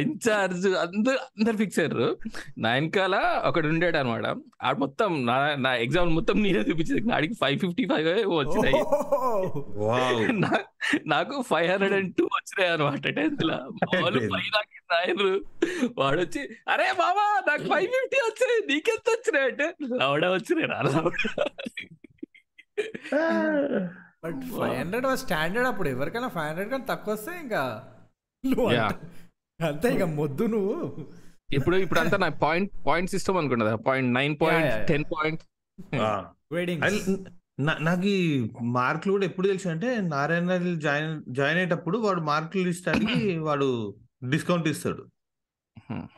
ఇన్ఛార్జ్ 0.00 0.66
అందరు 0.66 1.16
అందరు 1.16 1.56
ఫిక్స్ 1.56 1.78
అయ్యారు. 1.78 2.18
నా 2.58 2.72
వెనకాల 2.72 3.40
ఒకడు 3.44 3.68
ఉండేడు 3.68 3.96
అనమాట. 3.96 4.36
ఆడ 4.62 4.76
మొత్తం 4.76 5.26
నా 5.26 5.54
నా 5.54 5.74
ఎగ్జామ్ 5.74 6.14
మొత్తం 6.14 6.42
నేనే 6.42 6.58
చూపించింది. 6.58 7.12
ఆడికి 7.12 7.34
ఫైవ్ 7.34 7.58
ఫిఫ్టీ 7.58 7.84
ఫైవ్ 7.84 8.32
వచ్చినాయి. 8.32 8.74
నాకు 11.06 11.42
ఫైవ్ 11.42 11.70
హండ్రెడ్ 11.70 11.94
అండ్ 11.94 12.14
టూ 12.18 12.24
వచ్చినాయి 12.24 12.72
అనమాట 12.72 13.14
టెన్త్లో. 13.14 13.70
వాళ్ళు 14.02 14.20
ఫైవ్ 14.20 14.68
రాయరు. 14.92 15.44
వాడు 15.98 16.20
వచ్చి 16.20 16.48
అరే 16.68 16.94
బాబా 16.98 17.44
నాకు 17.48 17.62
ఫైవ్ 17.62 17.86
ఫిఫ్టీ 17.86 18.16
వచ్చినాయి. 18.16 18.72
నీకెంత 18.72 19.10
వచ్చినాయి? 19.10 19.50
అంటే 19.50 19.74
లవడా 20.02 20.32
వచ్చినాయి 20.32 20.66
రా 20.66 20.82
బట్ 24.24 24.40
ఫైవ్ 24.58 24.74
హండ్రెడ్ 24.78 25.06
స్టాండర్డ్ 25.24 25.68
అప్పుడు. 25.68 25.88
ఎవరికైనా 25.88 26.28
ఫైవ్ 26.36 26.48
హండ్రెడ్ 26.48 26.70
కానీ 26.70 26.84
తక్కువ 26.90 27.14
వస్తే 27.14 27.32
ఇంకా 27.42 27.62
నువ్వు. 28.44 28.68
అంతే. 29.60 29.88
ఇక 29.94 30.06
మొద్దు 30.20 30.44
నువ్వు. 30.54 30.76
ఇప్పుడు 31.54 31.76
ఇప్పుడు 31.84 32.00
అంతా 32.00 32.16
నా 32.22 32.28
పాయింట్ 32.44 32.72
పాయింట్ 32.86 33.10
సిస్టమ్ 33.10 33.36
అనుకుంటా 33.36 33.74
point 33.88 34.10
nine 34.14 34.34
point 34.42 34.72
ten 34.88 35.04
point. 35.14 35.42
నాకు 37.86 38.06
ఈ 38.06 38.18
మార్కులు 38.76 39.12
కూడా 39.12 39.26
ఎప్పుడు 39.26 39.48
తెలుసు 39.48 39.68
అంటే 39.68 39.88
నారాయణ 40.12 40.56
జాయిన్ 40.86 41.14
జాయిన్ 41.28 41.58
అయ్యేటప్పుడు 41.60 41.96
వాడు 41.98 42.20
మార్కులు 42.20 42.62
లిస్ట్ 42.68 42.88
అడిగి 42.88 43.38
వాడు 43.46 43.68
డిస్కౌంట్ 44.24 44.68
ఇస్తాడు. 44.68 45.02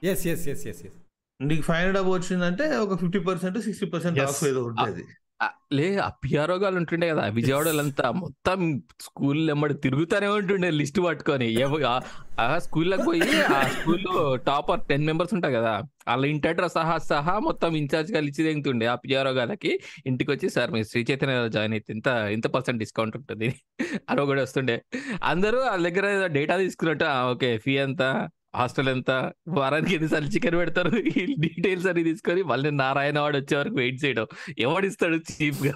yes 0.05 0.27
yes 0.33 0.45
yes 0.53 0.67
yes 0.73 0.83
yes 0.87 0.99
నీకు 1.41 1.63
ఫైవ్ 1.63 1.79
హండ్రెడ్ 1.79 1.99
అబౌ 2.03 2.13
వచ్చిందంటే 2.19 2.65
ఒక 2.85 2.99
fifty 3.01 3.21
percent 3.29 3.59
sixty 3.67 3.87
percent. 3.87 4.21
Off 4.21 4.45
ఏదో 4.45 4.63
ఉంటుంది. 4.65 5.05
లే 5.73 5.97
ఆ 5.97 6.09
పిఆర్ఓగాలు 6.09 6.77
ఉంటుండే 6.77 7.09
కదా. 7.09 7.27
విజయవాడలంతా 7.27 8.11
మొత్తం 8.11 8.83
స్కూల్ 9.01 9.51
ఎమ్మడి 9.51 9.75
తిరుగుతానే 9.75 10.27
ఉంటుండే 10.27 10.71
లిస్ట్ 10.71 11.01
పట్టుకొని. 11.01 11.63
ఆ- 12.41 12.59
స్కూల్లోకి 12.59 13.03
పోయి 13.03 13.43
ఆ 13.43 13.63
స్కూల్లో 13.63 14.37
టాపర్ 14.37 14.81
టెన్ 14.89 15.07
మెంబర్స్ 15.07 15.35
ఉంటాయి 15.35 15.55
కదా. 15.55 15.83
వాళ్ళ 16.09 16.27
ఇంటర్ 16.27 16.71
సహా 16.71 16.99
సహా 16.99 17.39
మొత్తం 17.39 17.77
ఇన్ఛార్జ్గా 17.77 18.19
ఇచ్చి 18.19 18.45
తెగుతుండే 18.45 18.87
ఆ 18.87 18.95
పిఆర్ఓ 18.95 19.31
గాలకి 19.31 19.81
ఇంటికి 20.07 20.31
వచ్చి 20.31 20.51
సార్ 20.51 20.71
మీరు 20.71 20.85
శ్రీ 20.85 21.07
చైతన్య 21.11 21.49
జాయిన్ 21.49 21.75
అయితే 21.75 21.93
ఇంత 21.93 22.07
ఇంత 22.07 22.47
పర్సెంట్ 22.47 22.79
డిస్కౌంట్ 22.79 23.17
ఉంటుంది. 23.17 23.55
అని 24.11 24.27
కూడా 24.27 24.43
వస్తుండే. 24.43 24.83
అందరూ 25.25 25.59
వాళ్ళ 25.59 25.89
దగ్గర 25.89 26.27
డేటా 26.27 26.57
తీసుకున్నట్టు 26.57 27.05
ఓకే 27.31 27.59
ఫీ 27.59 27.79
అంతా 27.79 28.29
హాస్టల్ 28.55 28.89
ఎంత? 28.89 29.11
వారానికి 29.59 29.95
ఎన్నిసార్లు 29.95 30.29
చికెన్ 30.29 30.57
పెడతారు? 30.57 30.93
ఈ 31.11 31.25
డీటెయిల్స్ 31.45 31.87
అని 31.87 32.03
తీసుకొని 32.05 32.43
మళ్ళీ 32.43 32.71
నారాయణ 32.71 33.19
వాడు 33.19 33.37
వచ్చే 33.37 33.57
వరకు 33.57 33.75
వెయిట్ 33.75 33.99
చేయడం. 34.05 34.27
ఎవడిస్తాడు 34.59 35.19
చీప్గా 35.31 35.75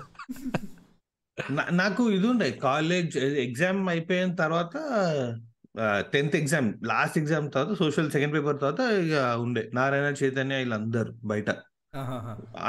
నాకు 1.71 2.02
ఇది 2.11 2.26
ఉండే. 2.26 2.49
కాలేజ్ 2.50 3.14
ఎగ్జామ్ 3.19 3.88
అయిపోయిన 3.88 4.35
తర్వాత 4.35 4.75
టెన్త్ 6.12 6.37
ఎగ్జామ్ 6.37 6.69
లాస్ట్ 6.87 7.16
ఎగ్జామ్ 7.19 7.47
తర్వాత 7.52 7.75
సోషల్ 7.78 8.11
సెకండ్ 8.11 8.35
పేపర్ 8.35 8.61
తర్వాత 8.61 8.81
ఇక 9.04 9.14
ఉండే. 9.45 9.71
నారాయణ 9.75 10.14
చైతన్య 10.23 10.57
వీళ్ళందరు 10.57 11.12
బయట. 11.25 11.50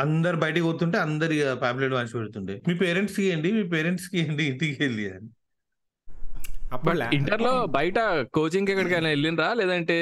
అందరు 0.04 0.38
బయటికి 0.38 0.66
పోతుంటే 0.66 0.98
అందరు 0.98 1.34
ఇక 1.34 1.54
పాంప్లెట్ 1.64 1.94
వాంచి 1.94 2.16
పెడుతుండే. 2.20 2.56
మీ 2.68 2.74
పేరెంట్స్కి 2.76 3.24
ఇవ్వండి 3.26 3.52
మీ 3.52 3.64
పేరెంట్స్కి 3.76 4.18
ఇవ్వండి 4.20 4.44
ఇంటికి 4.44 4.78
వెళ్ళి 4.84 5.06
అని. 5.14 5.30
ఇంటర్లో 7.18 7.54
బయట 7.78 8.00
కోచింగ్ 8.38 8.70
ఎక్కడికైనా 8.74 9.10
వెళ్ళినరా 9.14 9.50
లేదంటే 9.60 9.98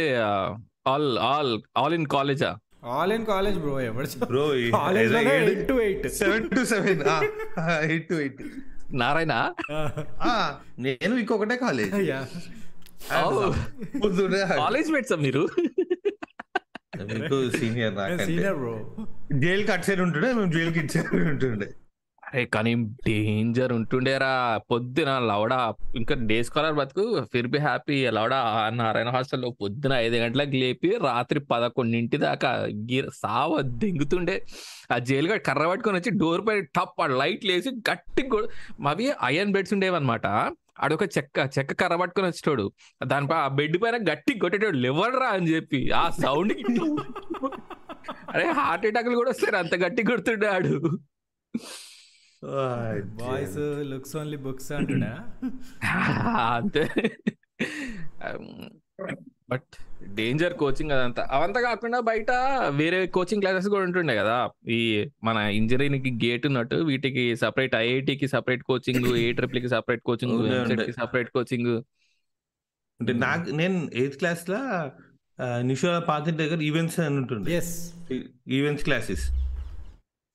ఆల్ 0.91 1.09
ఆల్ 1.29 1.51
ఆల్ 1.81 1.95
ఇన్ 1.97 2.07
కాలేజా 2.15 2.51
ఆల్ 2.93 3.13
ఇన్ 3.17 3.25
కాలేజ్ 3.25 3.57
బ్రో 3.63 3.75
ఎవరు 3.89 4.07
bro 4.31 4.45
college 4.77 5.13
eight 5.19 5.65
to 5.69 5.75
eight 5.85 6.07
seven 6.19 6.47
to 6.55 6.63
seven 6.73 7.01
eight 7.87 8.07
to 8.09 8.17
eight 8.23 8.41
Narayana? 9.01 9.33
నేను 10.85 11.13
ఇంకొకటే 11.21 11.55
కాలేజ్ 11.63 11.93
కాలేజ్ 14.59 14.89
మేట్సా 14.95 15.17
మీరు? 15.23 15.43
మీకు 17.13 17.37
senior 17.59 17.95
senior 18.27 18.57
bro 18.59 18.73
jail 19.43 19.63
cut 19.71 19.85
side 19.87 20.01
ఉంటుండే 20.05 20.29
మేము 20.39 20.51
జైలు 20.55 20.73
కిట్ 20.77 20.91
సైడ్ 20.95 21.09
ఉంటుండే. 21.33 21.67
అరే 22.33 22.45
కానీ 22.45 22.75
డేంజర్ 22.75 23.73
ఉంటుండేరా. 23.73 24.59
పొద్దున 24.71 25.19
లవడా 25.19 25.73
ఇంకా 25.95 26.15
డే 26.19 26.43
స్కాలర్ 26.43 26.73
బతుకు 26.73 27.23
ఫిర్ 27.33 27.47
బి 27.47 27.57
హ్యాపీ 27.57 28.09
లవడా 28.09 28.71
నారాయణ 28.73 29.09
హాస్టల్లో 29.09 29.49
పొద్దున 29.61 29.93
ఐదు 29.93 30.15
గంటలకు 30.15 30.49
లేపి 30.49 30.97
రాత్రి 31.03 31.39
పదకొండింటి 31.39 32.17
దాకా 32.17 32.49
గీర 32.65 33.09
సావ 33.23 33.61
దెంగుతుండే. 33.61 34.45
ఆ 34.93 34.97
జైలు 34.97 35.33
గడ్ 35.33 35.41
కర్ర 35.41 35.67
పట్టుకొని 35.67 35.97
వచ్చి 35.97 36.19
డోర్ 36.19 36.47
పై 36.47 36.61
టప్ 36.61 37.01
ఆ 37.01 37.07
లైట్ 37.07 37.45
లేసి 37.45 37.69
గట్టి 37.69 38.21
కొ- 38.21 39.11
అయన్ 39.21 39.51
బెడ్స్ 39.51 39.73
ఉండేవన్నమాట. 39.73 40.27
ఆడొక 40.79 41.03
చెక్క 41.03 41.49
చెక్క 41.59 41.73
కర్ర 41.73 41.95
పట్టుకొని 41.95 42.27
వచ్చేటోడు. 42.27 42.71
దానిపై 43.03 43.35
ఆ 43.35 43.47
బెడ్ 43.47 43.77
పైన 43.83 43.95
గట్టి 43.95 44.39
కొట్టేటోడు 44.39 44.77
లెవర్రా 44.77 45.27
అని 45.27 45.47
చెప్పి. 45.47 45.91
ఆ 45.91 46.09
సౌండ్ 46.09 46.53
అరే 48.33 48.51
హార్ట్ 48.51 48.85
అటాక్లు 48.85 49.15
కూడా 49.15 49.29
వస్తారు 49.29 49.55
అంత 49.55 49.75
గట్టి 49.75 50.03
కొడుతుండే 50.03 50.47
ఆడు 50.47 50.99
బాయ్స్ 53.21 53.57
లుక్స్ 53.91 54.17
ఓన్లీ 54.17 54.37
బుక్స్ 54.37 54.71
అంటున్నా 54.71 55.11
అంతే. 56.55 56.83
బట్ 59.49 59.75
డేంజర్ 60.07 60.53
కోచింగ్ 60.53 60.91
అదంతా. 60.91 61.27
అవంతా 61.31 61.61
కాకుండా 61.61 61.99
బయట 61.99 62.31
వేరే 62.69 63.07
కోచింగ్ 63.07 63.41
క్లాసెస్ 63.41 63.67
కూడా 63.67 63.83
ఉంటుండే 63.83 64.15
కదా. 64.15 64.49
ఈ 64.67 65.07
మన 65.23 65.37
ఇంజనీరింగ్కి 65.37 66.11
గేట్ 66.25 66.47
ఉన్నట్టు 66.47 66.75
వీటికి 66.75 67.35
సపరేట్ 67.35 67.75
ఐఐటికి 67.75 68.27
సపరేట్ 68.27 68.63
కోచింగ్ 68.63 69.17
ఏ 69.17 69.31
ట్రిపుల్కి 69.31 69.69
సపరేట్ 69.69 70.03
కోచింగ్ 70.05 70.93
సపరేట్ 70.99 71.29
కోచింగ్ 71.29 71.73
అంటే 72.99 73.13
నాకు 73.13 73.49
నేను 73.49 73.89
ఎయిత్ 73.93 74.17
క్లాస్ 74.17 74.49
లా 74.49 74.91
నిషోల 75.61 75.99
పాత 75.99 76.29
దగ్గర 76.29 76.61
ఈవెంట్స్ 76.61 76.99
అని 76.99 77.17
ఉంటుంది 77.17 77.53
ఎస్ 77.53 77.93
ఈవెంట్స్ 78.47 78.85
క్లాసెస్ 78.85 79.42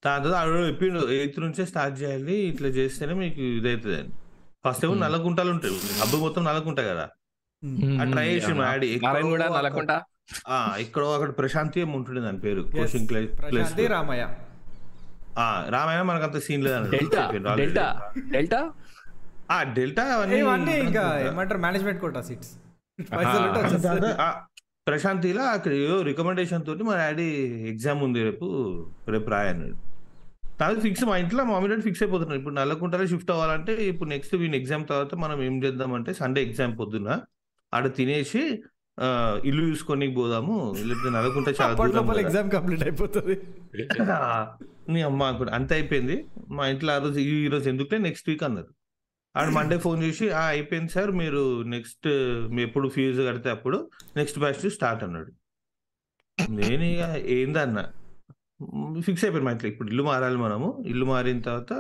దాని 0.03 0.23
తర్వాత 0.23 0.37
ఆవిడ 0.41 0.59
చెప్పిండు 0.67 1.01
ఎయిత్ 1.15 1.39
నుంచే 1.45 1.63
స్టార్ట్ 1.71 1.97
చేయాలి 2.01 2.37
ఇట్లా 2.49 2.69
చేస్తేనే 2.77 3.15
మీకు 3.21 3.41
ఇదవుతుంది 3.53 3.97
అని 3.97 4.11
ఫస్ట్ 4.65 4.85
ఏమో 4.85 4.95
నల్లకుంటాలు 5.01 5.51
ఉంటాయి 5.55 5.75
హబ్బు 6.01 6.17
మొత్తం 6.19 6.43
నల్లకుంటా 6.45 6.83
కదా. 6.85 7.07
ఆ 7.97 8.05
try 8.11 8.25
చేసి 8.29 8.53
మా 8.53 8.65
డాడీ. 8.67 8.89
ఎక్కడో 8.89 9.09
నారాయణ 9.09 9.29
కూడా 9.31 9.47
అక్కడ- 11.13 11.35
ప్రశాంతి 11.39 11.81
ఏమో 11.81 11.95
ఉంటుంది 11.99 12.21
దాని 12.21 12.41
పేరు 12.41 12.63
కోచింగ్ 12.73 13.07
ప్లేస్ 13.09 13.31
ప్రశాంతి 13.43 13.87
రామయ్య. 13.89 14.25
రామాయణ 15.71 16.03
మనకు 16.03 16.25
అంత 16.25 16.39
సీన్ 16.47 16.63
లేదు 16.65 16.77
ఆ 19.51 19.59
డెల్టా 19.75 20.05
అవన్నీ 20.15 20.39
ఇంకా. 20.81 21.05
ఏమంటారు 21.27 21.59
మేనేజ్మెంట్ 21.59 22.01
కోటా 22.01 22.23
సీట్స్ 22.23 22.53
దాదా- 23.85 24.15
ఆ, 24.21 24.29
ప్రశాంతిలా 24.87 25.45
అక్కడ 25.51 25.73
రికమెండేషన్ 26.05 26.65
తోటి 26.67 26.83
మా 26.83 26.95
డాడీ 26.97 27.29
ఎగ్జామ్ 27.69 28.01
ఉంది 28.03 28.21
రేపు 28.25 28.47
రేపు 29.09 29.29
రాయి 29.31 29.49
దాని 30.61 30.81
ఫిక్స్ 30.81 31.05
మా 31.05 31.17
ఇంట్లో 31.17 31.45
మా 31.45 31.55
మమ్మీ 31.55 31.69
డాడీ 31.69 31.83
ఫిక్స్ 31.83 32.03
అయిపోతున్నారు. 32.03 32.39
ఇప్పుడు 32.39 32.55
నల్లకుంటలో 32.55 33.07
షిఫ్ట్ 33.07 33.31
అవ్వాలంటే 33.31 33.73
ఇప్పుడు 33.73 34.09
నెక్స్ట్ 34.09 34.35
వీన్ 34.35 34.55
ఎగ్జామ్ 34.55 34.89
తర్వాత 34.89 35.15
మనం 35.15 35.43
ఏం 35.43 35.65
చేద్దామంటే 35.65 36.15
సండే 36.15 36.43
ఎగ్జామ్ 36.43 36.79
పొద్దున 36.79 37.21
ఆడ 37.75 37.95
తినేసి 37.95 38.63
ఇల్లు 39.45 39.63
చూసుకొని 39.63 40.15
పోదాము. 40.15 40.75
లేకపోతే 40.77 41.15
నల్లకుంట 41.15 41.49
చాలా 41.61 41.75
దూరం. 41.75 42.19
ఎగ్జామ్ 42.19 42.51
కంప్లీట్ 42.51 42.83
అయిపోతుంది. 42.83 43.35
నీ 44.89 45.03
అమ్మ 45.03 45.23
అనుకుంటా. 45.23 45.55
అంత 45.55 45.73
అయిపోయింది. 45.73 46.25
మా 46.51 46.67
ఇంట్లో 46.69 46.93
ఆ 46.95 46.99
రోజు 46.99 47.19
ఈ 47.19 47.49
రోజు 47.49 47.69
ఎందుకులే? 47.69 47.99
నెక్స్ట్ 47.99 48.29
వీక్ 48.29 48.43
అన్నారు. 48.43 48.71
ఆడు 49.37 49.51
మండే 49.51 49.79
ఫోన్ 49.79 50.03
చేసి 50.03 50.31
ఆ 50.31 50.43
అయిపోయింది 50.43 50.93
సార్ 50.93 51.11
మీరు 51.11 51.63
నెక్స్ట్ 51.63 52.09
మీ 52.51 52.63
ఎప్పుడు 52.63 52.89
ఫీజు 52.89 53.23
కడితే 53.23 53.51
అప్పుడు 53.51 53.91
నెక్స్ట్ 54.17 54.39
బ్యాచ్ 54.39 54.71
స్టార్ట్ 54.71 55.05
అన్నాడు. 55.05 55.33
నేను 56.51 56.85
ఇక 56.85 57.01
ఏందన్నా 57.27 57.85
ఫిక్స్ 59.01 59.25
అయిపోయింది 59.25 59.45
మా 59.45 59.51
ఇంట్లో. 59.51 59.71
ఇప్పుడు 59.71 59.89
ఇల్లు 59.89 60.03
మారాలి 60.03 60.37
మనము. 60.37 60.85
ఇల్లు 60.87 61.05
మారిన 61.05 61.41
తర్వాత 61.41 61.73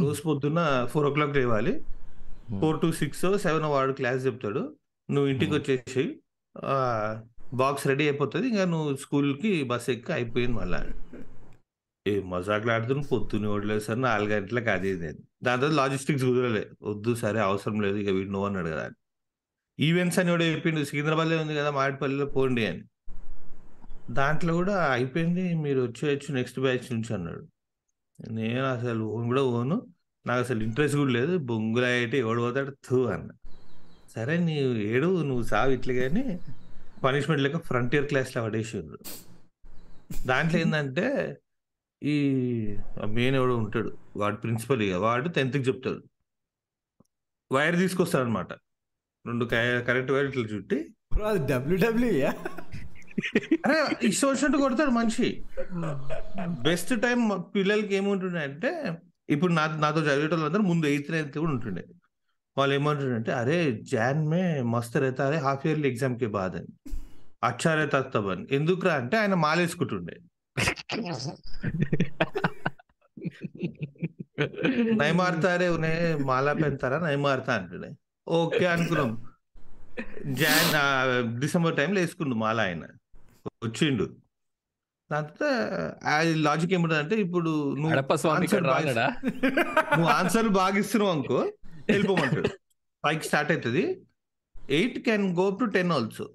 రోజు 0.00 0.22
పొద్దున్న 0.22 0.88
ఫోర్ 0.92 1.06
ఓ 1.06 1.12
క్లాక్ 1.12 1.34
లేవాలి. 1.36 1.72
ఫోర్ 2.60 2.80
టు 2.80 2.92
సిక్స్ 2.92 3.38
సెవెన్ 3.38 3.64
వాడు 3.64 3.92
క్లాస్ 3.92 4.26
చెప్తాడు. 4.26 4.62
నువ్వు 5.10 5.26
ఇంటికి 5.30 5.52
వచ్చేసి 5.54 6.04
బాక్స్ 7.54 7.86
రెడీ 7.86 8.04
అయిపోతుంది. 8.04 8.48
ఇంకా 8.48 8.64
నువ్వు 8.64 8.96
స్కూల్కి 8.96 9.62
బస్ 9.62 9.90
ఎక్కి 9.90 10.12
అయిపోయింది 10.12 10.56
మళ్ళా. 10.56 10.80
ఏ 12.08 12.22
మజాకులు 12.22 12.72
ఆడుతున్న 12.72 13.02
పొద్దున్నే 13.12 13.48
వడలేదు 13.48 13.80
సార్ 13.80 14.02
నాలుగు 14.02 14.28
గంటలకు 14.28 14.70
అది 14.70 14.90
అని. 14.90 15.18
దాని 15.42 15.60
తర్వాత 15.60 15.74
లాజిస్టిక్స్ 15.80 16.24
కుదరలే. 16.24 16.64
వద్దు 16.82 17.14
సరే 17.14 17.40
అవసరం 17.40 17.80
లేదు. 17.80 17.96
ఇక 17.96 18.08
వీడు 18.08 18.30
నువ్వు 18.30 18.46
అన్నాడు 18.46 18.66
కదా 18.66 18.84
అని. 18.84 18.96
ఈవెంట్స్ 19.80 20.18
అని 20.18 20.30
కూడా 20.30 20.44
చెప్పిండు. 20.44 20.84
సికింద్రాబాద్లో 20.84 21.36
ఉంది 21.42 21.54
కదా 21.56 21.70
మాడిపల్లిలో 21.70 22.26
పోండి 22.26 22.66
అని. 22.66 22.82
దాంట్లో 24.12 24.52
కూడా 24.54 24.92
అయిపోయింది 24.92 25.54
మీరు 25.54 25.80
వచ్చేయచ్చు 25.80 26.34
నెక్స్ట్ 26.34 26.60
బ్యాచ్ 26.60 26.86
నుంచి 26.92 27.10
అన్నాడు. 27.14 27.42
నేను 28.32 28.64
అసలు 28.66 29.04
ఓన్ 29.04 29.26
కూడా 29.26 29.42
ఓను 29.42 29.76
నాకు 30.26 30.40
అసలు 30.40 30.60
ఇంట్రెస్ట్ 30.62 30.96
కూడా 30.96 31.12
లేదు 31.12 31.36
బొంగులు 31.50 31.86
అయ్యేటి 31.86 32.18
ఎవడు 32.18 32.40
పోతాడు 32.40 32.72
తూ 32.88 32.98
అన్న. 33.06 33.30
సరే 34.14 34.34
నీవు 34.38 34.72
ఏడు 34.92 35.22
నువ్వు 35.22 35.42
సావు 35.42 35.70
ఇట్లా 35.70 35.94
కానీ 35.94 36.24
పనిష్మెంట్ 37.04 37.42
లేక 37.42 37.56
ఫ్రంటియర్ 37.56 38.06
క్లాస్లో 38.06 38.42
పడేసిండ్రు 38.44 38.98
దాంట్లో 40.26 40.60
ఏంటంటే 40.60 41.06
ఈ 42.02 42.14
మెయిన్ 43.06 43.36
ఎవడో 43.36 43.56
ఉంటాడు 43.56 43.90
వాడు 44.16 44.36
ప్రిన్సిపల్ 44.36 44.82
ఇక 44.82 44.94
వాడు 44.94 45.28
టెన్త్కి 45.28 45.62
చెప్తాడు. 45.62 46.02
వైర్ 47.52 47.76
తీసుకొస్తాడు 47.76 48.24
అనమాట 48.24 48.52
రెండు 49.26 49.44
కరెంట్ 49.86 50.10
వైర్ 50.10 50.26
ఇట్లా 50.26 50.44
చుట్టి. 50.44 50.80
Bro, 51.14 51.30
అరే 53.66 54.06
ఇష్టం 54.06 54.28
వచ్చినట్టు 54.28 54.58
కొడతాడు 54.58 54.90
మనిషి. 54.90 55.42
బెస్ట్ 56.62 57.00
టైం 57.00 57.42
పిల్లలకి 57.54 57.94
ఏముంటుండే 57.94 58.38
అంటే 58.38 58.92
ఇప్పుడు 59.30 59.52
నా 59.52 59.66
నాతో 59.66 60.00
చదివేటోళ్ళందరూ 60.00 60.62
ముందు 60.62 60.86
ఎయిత్ 60.86 61.10
నైన్త్ 61.10 61.38
కూడా 61.38 61.52
ఉంటుండే. 61.52 61.84
వాళ్ళు 62.58 62.74
ఏమంటుండే 62.74 63.32
అరే 63.32 63.72
జాన్ 63.72 64.28
మే 64.28 64.62
మస్తు 64.62 64.98
రైతా 64.98 65.26
అరే 65.26 65.36
హాఫ్ 65.36 65.66
ఇయర్లీ 65.66 65.88
ఎగ్జామ్కి 65.88 66.26
బాధ. 66.26 66.56
అని 66.56 66.66
అచ్చారే 67.44 67.84
రే 67.84 68.56
ఎందుకురా 68.56 68.94
అంటే 68.94 69.16
ఆయన 69.16 69.34
మాలేసుకుంటుండే. 69.34 70.16
నయమారుతారే 74.94 75.68
ఉనే 75.68 76.16
మాలా 76.16 76.52
పెంతారా 76.52 76.98
నయమారుతా 76.98 77.54
అంటుండే. 77.54 77.90
ఓకే 78.28 78.66
అనుకున్నాం. 78.66 79.22
జాన్ 80.32 80.70
డిసెంబర్ 81.40 81.76
టైంలో 81.76 82.00
వేసుకుండు 82.00 82.34
మాల 82.34 82.60
ఆయన. 82.60 82.84
వచ్చిండు. 83.64 84.06
దాంతో 85.10 85.48
ఆ 86.12 86.14
లాజిక్ 86.46 86.72
ఏమిటంటే 86.76 87.16
ఇప్పుడు 87.24 87.50
నువ్వు 87.80 87.92
ఆన్సర్ 90.18 90.48
బాగా 90.60 90.76
ఇస్తున్నావు 90.82 91.12
అనుకో 91.16 91.40
వెళ్ళిపోమంటాడు. 91.90 92.50
పైకి 93.04 93.24
స్టార్ట్ 93.28 93.52
అవుతుంది 93.54 93.84
eight 94.78 94.98
can 95.06 95.26
go 95.40 95.46
to 95.60 95.66
ten 95.76 95.92
also 95.96 96.26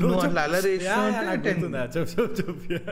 నువ్వు 0.00 0.18
అట్లా 0.26 0.40
అల్లరి 0.46 0.70
చేసినావు 0.74 1.04
అంటే 1.34 1.50
10. 1.50 1.92
చెప్పు 1.94 2.10
చెప్పు 2.40 2.40
చెప్పు 2.40 2.84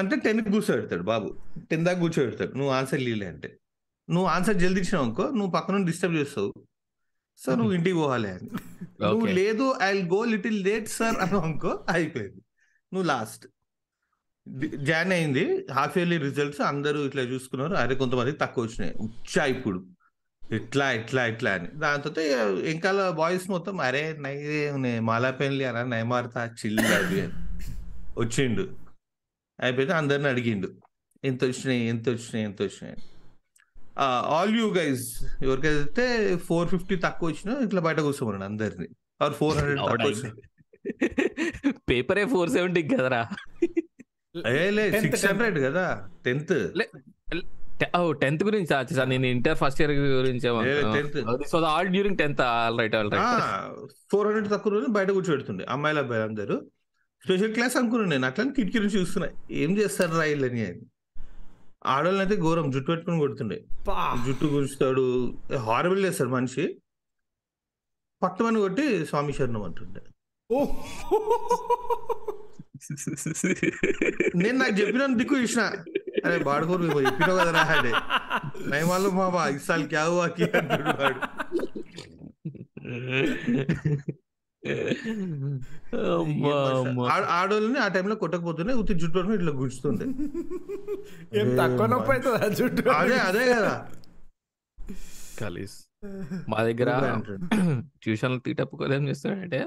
అంటే 0.00 0.14
టెన్ 0.24 0.40
కూర్చోబెడతాడు 0.52 1.04
బాబు. 1.10 1.28
టెన్ 1.70 1.82
దాకా 1.86 1.98
కూర్చోబెడతాడు. 2.04 2.52
నువ్వు 2.58 2.72
ఆన్సర్ 2.78 3.02
లీలే 3.06 3.26
అంటే. 3.32 3.48
నువ్వు 4.08 4.28
ఆన్సర్ 4.34 4.58
జల్దీ 4.62 4.80
ఇచ్చినావు 4.82 5.04
అనుకో 5.06 5.24
నువ్వు 5.38 5.52
పక్కన 5.56 5.84
డిస్టర్బ్ 5.90 6.16
చేస్తావు. 6.20 6.50
సో 7.46 7.54
నువ్వు 7.54 7.72
ఇంటికి 7.72 7.96
పోవాలి 7.96 8.28
అని. 8.28 8.50
నువ్వు. 9.00 9.26
లేదు 9.26 9.74
I 9.82 10.02
go 10.02 10.24
little 10.24 10.64
late 10.64 10.88
sir 10.88 11.16
అని 11.16 11.38
అనుకో 11.38 11.84
అయిపోయింది. 11.90 12.42
నువ్వు 12.92 13.02
లాస్ట్ 13.02 13.46
జాయిన్ 14.76 15.12
అయింది 15.12 15.66
హాఫ్ 15.72 15.98
ఇయర్లీ 15.98 16.18
రిజల్ట్స్ 16.18 16.60
అందరూ 16.60 17.00
ఇట్లా 17.00 17.22
చూసుకున్నారు. 17.22 17.74
అరే 17.74 17.94
కొంతమంది 17.94 18.32
తక్కువ 18.32 18.64
వచ్చినాయి. 18.64 18.94
ఉచ్చా 19.00 19.44
ఇప్పుడు. 19.44 19.86
ఇట్లా 20.52 20.92
ఇట్లా 20.92 21.26
ఇట్లా 21.26 21.50
అని. 21.50 21.66
తర్వాత 21.66 22.18
ఇంకా 22.66 23.10
బాయ్స్ 23.10 23.50
మొత్తం 23.50 23.80
అరే 23.80 24.16
నై 24.20 24.98
మాలా 24.98 25.30
పెళ్ళి 25.30 25.64
అలా 25.64 25.84
నై 25.84 26.02
మారుతా 26.02 26.46
చిల్లి 26.46 26.86
అది 26.86 27.20
అని. 27.20 27.32
వచ్చిండు. 28.18 28.68
అయిపోతే 29.60 29.92
అందరిని 29.92 30.28
అడిగిండు. 30.28 30.72
ఎంత 31.24 31.44
వచ్చినాయి 31.44 31.88
ఎంత 31.88 32.08
వచ్చినాయి 32.08 32.44
ఎంత 32.44 32.62
వచ్చినాయి? 32.62 32.96
ఆల్ 33.98 34.54
యూ 34.56 34.66
గైజ్ 34.74 35.02
ఎవరికైతే 35.44 36.36
ఫోర్ 36.36 36.68
ఫిఫ్టీ 36.68 36.96
తక్కువ 36.96 37.28
వచ్చినా 37.28 37.58
ఇట్లా 37.64 37.80
బయట 37.80 38.00
కూర్చోమన్నాడు 38.00 38.44
అందరిని. 38.44 38.88
ఆర్ 39.22 39.32
ఫోర్ 39.32 39.58
హండ్రెడ్ 39.58 39.80
పేపరే 41.90 42.24
ఫోర్ 42.24 42.50
సెవెంటీ 42.50 42.82
కదరా? 42.82 43.22
సిక్స్ 45.00 45.26
హండ్రెడ్ 45.26 45.58
కదా 45.64 46.08
టెన్త్ 46.24 46.54
టెన్త్ 48.20 48.44
గురించి 48.44 48.66
సార్ 48.66 49.08
నేను 49.08 49.26
ఇంటర్ 49.26 49.56
ఫస్ట్ 49.56 49.80
ఇయర్ 49.82 49.92
గురించి 49.92 50.48
all 51.66 51.88
during 51.88 52.18
tenth 52.18 52.42
all 52.42 52.78
right 52.78 52.96
all 52.96 53.10
right 53.12 53.24
four 54.12 54.26
hundred 54.26 54.50
తక్కువ 54.50 54.86
బయట 54.90 55.10
కూర్చోబెడుతుండే 55.10 55.64
అమ్మాయిల 55.68 55.98
అబ్బాయిలు 55.98 56.26
అందరూ. 56.28 56.56
స్పెషల్ 57.24 57.54
క్లాస్ 57.54 57.76
అనుకున్నాను 57.76 58.10
నేను 58.10 58.26
అట్లని 58.26 58.52
కిటికీ 58.52 58.78
నుంచి 58.78 59.00
చూస్తున్నా. 59.00 59.28
ఏం 59.50 59.78
చేస్తారు 59.78 60.10
రా 60.10 60.24
వీళ్ళని 60.24 60.66
అని. 60.66 60.80
ఆడవాళ్ళని 61.86 62.28
అయితే 62.28 62.42
ఘోరం 62.42 62.70
జుట్టు 62.70 62.90
పెట్టుకుని 62.90 63.18
కొడుతుండే. 63.18 63.64
జుట్టు 64.26 64.44
గుంచుతాడు 64.44 65.34
హారబుల్ 65.56 66.04
చేస్తాడు 66.04 66.28
మనిషి. 66.30 66.80
పట్టుమని 68.22 68.58
కొట్టి 68.60 69.06
స్వామి 69.06 69.32
శరణం 69.32 69.62
అంటుండే. 69.62 70.00
నేను 74.34 74.58
నాకు 74.58 74.72
చెప్పిన 74.72 75.06
దిక్కు 75.06 75.36
ఇచ్చిన 75.36 75.60
అరే 76.26 76.38
బాడుకోరు 76.38 76.82
చెప్పినావు 76.82 77.38
కదా 77.38 77.50
రా 77.50 77.60
అంటే 77.60 77.92
నై 78.70 78.82
మాలు 78.82 79.08
మామా 79.08 79.48
ఇసాల్ 79.48 79.88
క్యా 79.88 80.04
హువా 80.04 80.26
కి 80.26 80.44
అంటాడు 80.44 81.02
వాడు. 81.02 81.20
అమ్మా, 86.22 86.80
అమ్మా. 86.80 87.08
ఆ- 87.08 87.40
ఆడోళ్ళని 87.40 87.78
ఆ 87.78 87.88
టైంలో 87.88 88.14
కొట్టకపోతుండే 88.14 88.72
ఉత్తి 88.72 88.94
జుట్టు 88.94 89.18
ఇట్లా 89.18 89.52
గుంచుతుండే 89.52 90.04
ఏం 91.34 91.48
తక్కువ 91.58 91.86
నొప్పి 91.88 92.12
అవుతుంది 92.14 92.38
ఆ 92.40 92.50
జుట్టు 92.58 92.90
అదే 92.96 93.18
అదే 93.26 93.44
కదా 93.52 93.74
కలిస్ 95.38 95.76
మా 96.48 96.58
దగ్గర 96.66 96.90
అంటాడు. 97.10 97.44
ట్యూషన్ 98.02 98.34
తీటప్పుకోలు 98.44 98.94
ఏం 98.94 99.04
చేస్తాడంటే 99.08 99.60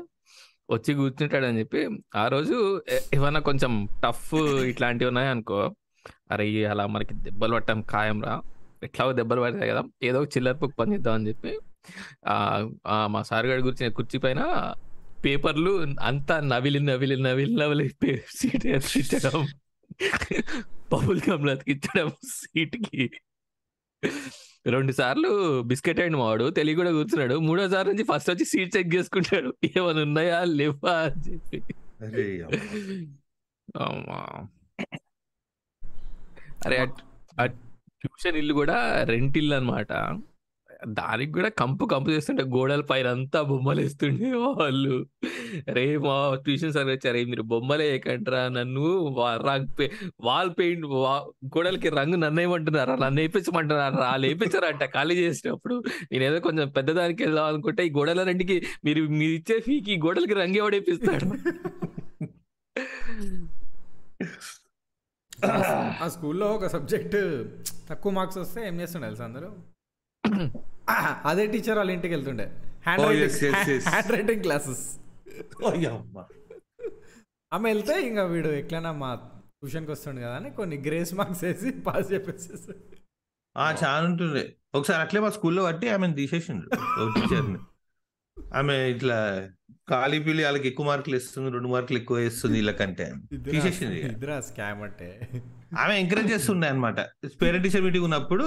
వచ్చి 0.69 0.91
కూర్చుంటాడు 0.97 1.45
అని 1.45 1.59
చెప్పి 1.61 1.81
ఆ 2.15 2.25
రోజు 2.27 2.57
ఏ- 2.89 3.03
ఏమన్నా 3.15 3.41
కొంచెం 3.47 3.71
టఫ్ 4.03 4.29
ఇట్లాంటివి 4.69 5.09
ఉన్నాయి 5.09 5.29
అనుకో 5.31 5.59
అరే 6.31 6.45
అలా 6.67 6.85
మనకి 6.93 7.13
దెబ్బలు 7.25 7.53
పట్టడం 7.57 7.79
ఖాయం 7.89 8.19
రా 8.23 8.35
ఎట్లాగో 8.83 9.11
దెబ్బలు 9.19 9.43
పడతాయి 9.43 9.69
కదా 9.71 9.81
ఏదో 10.03 10.17
ఒక 10.21 10.29
చిల్లర 10.33 10.55
పుక్ 10.59 10.75
పని 10.79 10.93
చేద్దాం 10.95 11.15
అని 11.17 11.27
చెప్పి 11.29 11.51
మా 13.13 13.21
సార్ 13.29 13.47
గారి 13.49 13.61
కూర్చున్న 13.63 13.91
కుర్చీ 13.97 14.17
పైన 14.19 14.41
పేపర్లు 15.23 15.71
అంతా 16.05 16.35
నవిలి 16.49 16.79
నవిలి 16.87 17.17
నవిలి 17.23 17.53
నవిలి 17.61 17.85
పే- 18.01 18.19
సీట్ 18.37 18.65
ఎత్తించడం 18.73 19.37
బబుల్ 20.95 21.21
గమ్ 21.29 21.49
అతికించడం 21.49 22.09
సీట్కి. 22.09 23.11
రెండు 24.67 24.91
సార్లు 24.91 25.61
బిస్కెట్ 25.61 25.99
అయింది 25.99 26.17
వాడు 26.17 26.49
తెలియ 26.49 26.75
కూడా 26.75 26.91
కూర్చున్నాడు. 26.91 27.39
మూడో 27.39 27.69
సార్ 27.69 27.87
నుంచి 27.87 28.03
ఫస్ట్ 28.03 28.29
వచ్చి 28.29 28.45
సీట్ 28.45 28.77
చెక్ 28.77 28.95
చేసుకుంటాడు. 28.95 29.55
ఏమైనా 29.77 30.01
ఉన్నాయా? 30.01 30.43
లేవా 30.43 30.91
అని 30.91 31.33
చెప్పి. 31.33 31.63
అరే 32.05 32.47
అమ్మా. 33.81 34.47
అరే 36.65 36.87
ఆ 37.41 37.45
ట్యూషన్ 37.45 38.37
ఇల్లు 38.37 38.53
కూడా 38.53 39.03
రెంట్ 39.03 39.37
ఇల్లు 39.37 39.55
అనమాట 39.55 39.91
దానికి 40.95 41.31
కూడా 41.31 41.49
కంపు 41.59 41.83
కంపు 41.91 42.09
చేస్తుంటే 42.11 42.43
గోడల 42.53 42.83
పైన 42.89 43.07
అంతా 43.15 43.39
బొమ్మలు 43.49 43.81
వేస్తుండే 43.81 44.29
వాళ్ళు. 44.43 44.95
రే 45.75 45.85
మా 46.05 46.15
ట్యూషన్ 46.45 46.73
సార్ 46.73 46.89
వచ్చారే 46.89 47.21
మీరు 47.25 47.43
బొమ్మలే 47.51 47.85
వేయకంటారా 47.89 48.41
నన్ను 48.55 48.85
వాల్ 50.27 50.51
పెయింట్ 50.57 50.85
గోడలకి 51.53 51.91
రంగు 51.97 52.17
నన్ను 52.17 52.41
ఏమంటున్నారా 52.41 52.95
నన్ను 53.03 53.19
వేయించమంటున్నారా? 53.21 53.87
వాళ్ళు 54.05 54.25
వేయించారంట 54.31 54.83
ఖాళీ 54.95 55.15
చేసినప్పుడు 55.21 55.77
నేను 56.11 56.23
ఏదో 56.23 56.39
కొంచెం 56.47 56.67
పెద్దదానికి 56.77 57.23
వెళ్దాం 57.25 57.47
అనుకుంటే 57.51 57.83
ఈ 57.85 57.93
గోడల 57.97 58.23
రెండుకి 58.23 58.57
మీరు 58.85 59.03
మీరు 59.19 59.33
ఇచ్చే 59.39 59.57
ఫీకి 59.67 59.93
ఈ 59.95 60.01
గోడలకి 60.05 60.37
రంగు 60.41 60.59
ఎవడేపిస్తాడు 60.63 61.27
ఆ 66.01 66.07
స్కూల్లో 66.09 66.47
ఒక 66.55 66.67
సబ్జెక్ట్ 66.73 67.17
తక్కువ 67.89 68.11
మార్క్స్ 68.13 68.39
వస్తే 68.39 68.59
ఏం 68.67 68.75
చేస్తుండే 68.81 69.07
తెలుసా 69.07 69.25
అందరూ? 69.25 69.49
అదే 71.25 71.47
టీచర్ 71.47 71.77
వాళ్ళ 71.77 71.91
ఇంటికి 71.91 72.13
వెళ్తుండే. 72.13 72.51
Hand 72.85 73.05
writing. 73.05 73.81
Handwriting 74.11 74.41
classes. 74.41 74.97
ఆమె 77.53 77.73
వెళ్తే 77.73 78.07
ఇంకా 78.07 78.23
వీడు 78.23 78.47
ఎట్లైనా 78.47 78.91
మా 78.91 79.15
ట్యూషన్కి 79.15 79.91
వస్తుండే 79.91 80.21
కదా 80.21 80.35
అని 80.35 80.49
కొన్ని 80.51 80.77
గ్రేస్ 80.77 81.13
మార్క్స్ 81.13 81.43
వేసి 81.43 81.71
పాస్ 81.71 82.11
ఆ 83.57 83.71
చాలా 83.71 84.05
ఉంటుండే 84.05 84.55
ఒకసారి 84.75 85.01
అట్లే 85.01 85.21
మా 85.21 85.29
స్కూల్లో 85.29 85.63
బట్టి 85.63 85.89
ఆమెను 85.89 86.13
తీసేసిండ్రు. 86.13 86.69
టీచర్ని 87.15 87.59
ఆమె 88.53 88.75
ఇట్లా 88.89 89.49
ఖాళీ 89.89 90.17
పిల్లి 90.25 90.41
వాళ్ళకి 90.43 90.67
ఎక్కువ 90.67 90.85
మార్కులు 90.85 91.15
ఇస్తుంది 91.21 91.49
రెండు 91.55 91.69
మార్కులు 91.73 91.97
ఎక్కువ 92.01 92.17
వేస్తుంది 92.17 92.55
వీళ్ళకంటే 92.59 93.05
తీసేసింది. 93.51 93.97
ఇద్దరా 94.07 94.37
స్కామ్ 94.47 94.79
అంటే. 94.87 95.09
ఆమె 95.81 95.93
ఎంకరేజ్ 96.01 96.29
చేస్తుండే 96.33 96.67
అనమాట 96.73 96.99
పేరెంట్ 97.41 97.65
టీచర్ 97.65 97.83
మీటింగ్ 97.87 98.05
ఉన్నప్పుడు 98.07 98.45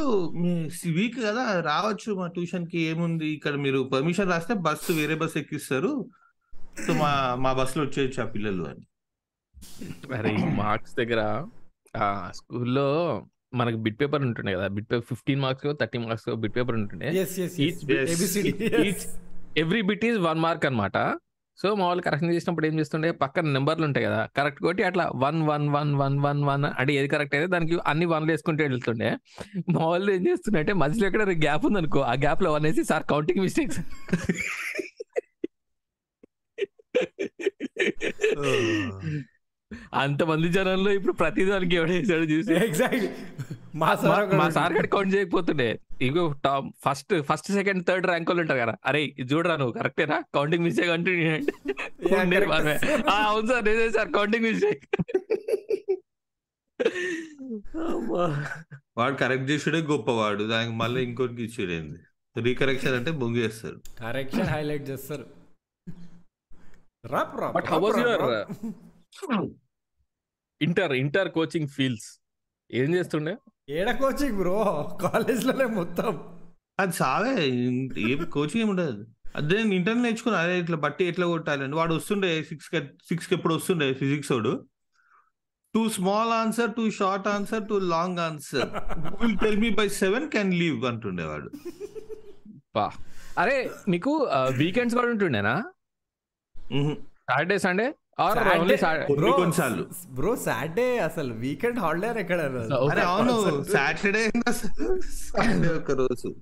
వీక్ 0.96 1.18
కదా 1.27 1.44
రావచ్చు 1.68 2.11
మా 2.20 2.27
ట్యూషన్కి 2.37 2.81
ఏముంది? 2.92 3.29
ఇక్కడ 3.37 3.55
మీరు 3.66 3.81
పర్మిషన్ 3.92 4.33
రాస్తే 4.35 4.55
బస్సు 4.66 4.96
వేరే 5.01 5.16
బస్సు 5.22 5.38
ఎక్కిస్తారు. 5.42 5.92
సో 6.87 6.92
మా 7.03 7.11
మా 7.44 7.53
బస్సులో 7.61 7.83
వచ్చేయచ్చు 7.87 8.20
ఆ 8.24 8.27
పిల్లలు 8.35 8.64
అని. 8.70 8.85
అరే 10.18 10.33
మార్క్స్ 10.62 10.96
దగ్గర 11.01 11.20
ఆ 12.03 12.09
స్కూల్లో 12.38 12.88
మనకు 13.61 13.79
బిట్ 13.85 14.01
పేపర్ 14.01 14.22
ఉంటుండే 14.29 14.53
కదా. 14.57 14.66
Bit 14.79 14.88
paper 14.90 15.09
fifteen 15.12 15.40
marks 15.46 15.70
thirty 15.81 15.98
marks 15.98 16.29
bit 16.44 16.57
paper 16.59 16.77
ఉంటుండే. 16.81 17.09
Every 19.64 19.81
bit 19.92 20.05
is 20.11 20.18
one 20.29 20.42
mark 20.48 20.66
అన్నమాట. 20.70 20.98
సో 21.61 21.75
మా 21.75 21.85
వాళ్ళు 21.87 22.03
కరెక్షన్ 22.03 22.33
చేసినప్పుడు 22.35 22.66
ఏం 22.66 22.75
చేస్తుండే 22.81 23.09
పక్కన 23.23 23.53
నెంబర్లు 23.57 23.85
ఉంటాయి 23.87 24.07
కదా 24.07 24.21
కరెక్ట్ 24.37 24.61
కొట్టి 24.66 24.83
అట్లా 24.88 25.05
one 25.25 25.40
one 25.49 25.64
one 25.77 25.90
one 26.03 26.18
one 26.27 26.42
one 26.49 26.64
అంటే 26.81 26.92
ఏది 26.92 27.09
కరెక్ట్ 27.09 27.35
అయితే 27.35 27.49
దానికి 27.55 27.79
అన్ని 27.87 28.07
వన్లు 28.07 28.31
వేసుకుంటూ 28.33 28.62
వెళ్తుండే. 28.64 29.11
మా 29.75 29.83
వాళ్ళు 29.87 30.11
ఏం 30.12 30.23
చేస్తుండే 30.29 30.75
మధ్యలో 30.83 31.07
ఎక్కడ 31.09 31.35
గ్యాప్ 31.47 31.66
ఉంది 31.66 31.81
అనుకో 31.83 32.01
ఆ 32.01 32.14
గ్యాప్లో 32.25 32.53
వన్ 32.57 32.66
వేసి 32.68 32.85
సార్ 32.85 33.07
కౌంటింగ్ 33.12 33.42
మిస్టేక్స్ 33.47 33.81
అంతమంది 40.03 40.49
జనంలో 40.49 40.90
ఇప్పుడు 40.92 41.12
ప్రతి 41.12 41.42
దానికి 41.44 41.75
ఎవడేసాడు 41.77 42.27
చూసి. 42.35 42.53
ఎగ్జాక్ట్లీ 42.68 43.09
మా 43.75 43.90
సార్ 43.94 44.35
మా 44.40 44.47
సార్ 44.51 44.75
కౌంట్ 44.94 45.14
చేయకపోతుండే. 45.14 45.68
ఇగో 46.07 46.25
top 46.45 46.67
first 46.85 47.13
first 47.29 47.49
second 47.59 47.83
third 47.87 48.07
rank 48.11 48.29
వాళ్ళు 48.31 48.43
ఉంటారు 48.43 48.61
కదా. 48.65 48.75
అరే 48.89 49.01
ఇది 49.21 49.29
చూడరా 49.33 49.55
నువ్వు? 49.61 49.75
కరెక్టేనా 49.79 50.19
కౌంటింగ్ 50.37 50.65
మిస్టేక్ 50.67 50.93
అంటూ 50.97 51.13
correct. 52.13 52.85
అవును 53.15 53.47
సార్ 53.51 53.65
నిజమే 53.69 53.91
సార్ 53.97 54.11
కౌంటింగ్ 54.19 54.47
మిస్టేక్ 54.49 54.85
వాడు 58.99 59.17
కరెక్ట్ 59.23 59.49
చేసుడే 59.51 59.81
గొప్పవాడు. 59.93 60.43
దానికి 60.53 60.75
మళ్ళీ 60.83 61.01
ఇంకోటికి 61.09 61.43
ఇచ్చేదేంది 61.49 61.99
రీకరెక్షన్ 62.37 62.97
అంటే 62.99 63.11
బొంగు 63.21 63.39
చేస్తారు. 63.45 63.79
కరెక్షన్ 64.01 64.49
హైలైట్ 64.55 64.85
చేస్తారు. 64.91 65.27
Rap 67.15 67.35
rap 67.41 67.55
but 67.57 67.69
how 67.73 67.79
was 67.85 67.99
your 68.05 69.49
inter 70.61 70.95
inter 71.03 71.31
coaching 71.39 71.69
feels 71.77 72.09
ఏం 72.71 72.89
చేస్తుండే? 72.95 73.35
ఏడ 73.77 73.91
కోచింగ్ 74.01 74.37
బ్రో 74.37 74.59
కాలేజ్లోనే 75.01 75.65
మొత్తం. 75.79 76.13
అది 76.81 76.93
సావే 76.93 77.33
ఏం 78.11 78.19
కోచింగ్ 78.35 78.61
ఏమి 78.63 78.71
ఉండదు. 78.71 79.03
అదే 79.37 79.57
నేను 79.57 79.75
ఇంటర్ 79.79 79.99
నేర్చుకున్నా 80.03 80.39
అదే 80.41 80.55
ఇట్లా 80.61 80.77
బట్టి 80.85 81.03
ఎట్లా 81.05 81.27
కొట్టాలని 81.27 81.75
వాడు 81.75 81.93
వస్తుండే 81.95 82.31
సిక్స్ 82.51 82.69
సిక్స్కి 83.09 83.35
ఎప్పుడు 83.35 83.55
వస్తుండే 83.55 83.89
ఫిజిక్స్ 83.95 84.33
వాడు. 84.33 84.53
Two 85.75 85.83
small 85.97 86.33
answer 86.33 86.71
two 86.77 86.85
short 87.01 87.29
answer 87.29 87.67
two 87.69 87.79
long 87.93 88.19
answer 88.19 88.69
will 89.21 89.39
tell 89.39 89.61
me 89.65 89.71
by 89.81 89.87
seven 90.03 90.27
can 90.31 90.55
leave 90.55 90.87
అంటుండేవాడు 90.93 91.51
పా 92.77 92.87
అరే 93.39 93.57
మీకు 93.89 94.13
వీకెండ్స్ 94.57 94.97
కూడా 94.97 95.09
ఉంటుండేనా. 95.09 95.55
సాటర్డే 97.29 97.59
సండే 97.59 97.87
బ్రో 100.11 100.37
సాటర్డే 100.37 100.99
అసలు 100.99 101.35
వీకెండ్ 101.35 101.79
హాలిడే 101.79 102.21
ఎక్కడ 102.21 102.41
అవును 103.03 103.65
సాటర్డే 103.73 104.23
సండే 105.35 105.69
ఒక 105.69 105.91
రోజు. 105.93 106.35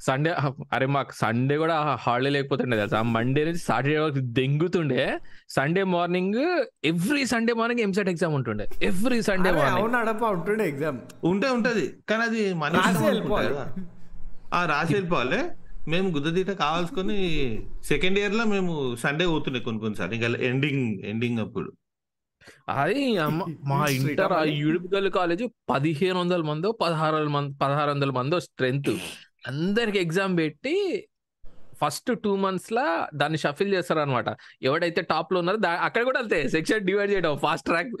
సండే 0.00 0.34
అరే 0.72 0.86
మాకు 0.86 1.12
సండే 1.12 1.56
కూడా 1.56 1.98
హాలిడే 2.00 2.30
లేకపోతుండే 2.30 2.76
తెలుసా? 2.76 3.02
మండే 3.02 3.44
నుంచి 3.44 3.58
సాటర్డే 3.58 3.98
వరకు 3.98 4.20
దెంగుతుండే. 4.38 5.18
Sunday 5.48 5.84
morning 5.84 6.40
every 6.84 7.26
Sunday 7.26 7.52
morning 7.52 7.80
EAMCET 7.80 8.08
exam 8.08 8.34
ఉంటుండే. 8.34 8.66
ఎవ్రీ 8.82 9.22
సండే 9.22 9.52
మార్నింగ్ 9.52 10.24
ఉంటుండే 10.24 10.68
ఎగ్జామ్ 10.68 10.98
ఉంటే 11.24 11.48
ఉంటది. 11.48 11.94
కానీ 12.08 12.22
అది 12.22 12.54
మన 12.54 12.72
రాసి 12.74 13.04
వెళ్ళిపోవాలి. 13.04 13.54
రాసి 14.66 14.92
వెళ్ళిపోవాలి. 14.94 15.40
మేము 15.88 16.08
గుద్దతీట 16.10 16.50
కావాల్సుకొని 16.62 17.16
సెకండ్ 17.84 18.18
ఇయర్లో 18.18 18.44
మేము 18.44 18.72
సండే 18.96 19.26
పోతుండే 19.26 19.60
కొన్ని 19.60 19.80
కొన్నిసార్లు. 19.80 20.14
ఇంకా 20.14 20.28
ఎండింగ్ 20.50 20.82
ఎండింగ్ 21.04 21.40
అప్పుడు. 21.40 21.70
అది 22.78 23.02
అమ్మ 23.18 23.40
మా 23.70 23.78
ఇంటర్. 23.96 24.34
యూడిపికల్ 24.62 25.08
కాలేజ్ 25.10 25.44
పదిహేను 25.70 26.18
వందల 26.20 26.42
మందో 26.42 26.68
పదహారు 26.82 27.14
వందల 27.16 27.30
మంది 27.36 27.52
పదహారు 27.62 27.90
వందల 27.90 28.10
మందో 28.10 28.38
స్ట్రెంత్ 28.46 28.90
అందరికి 29.48 29.98
ఎగ్జామ్ 29.98 30.34
పెట్టి 30.38 30.74
ఫస్ట్ 31.80 32.10
టూ 32.24 32.30
మంత్స్ 32.36 32.70
లా 32.72 32.84
దాన్ని 33.14 33.38
షఫిల్ 33.38 33.72
చేస్తారు 33.74 34.00
అనమాట 34.00 34.28
ఎవడైతే 34.62 35.00
టాప్లో 35.10 35.38
ఉన్నారో 35.40 35.58
అక్కడ 35.86 36.02
కూడా 36.04 36.20
అంతే. 36.20 36.38
సెక్షన్ 36.48 36.86
డివైడ్ 36.86 37.12
చేయడం 37.12 37.34
fast 37.44 37.66
track 37.66 37.92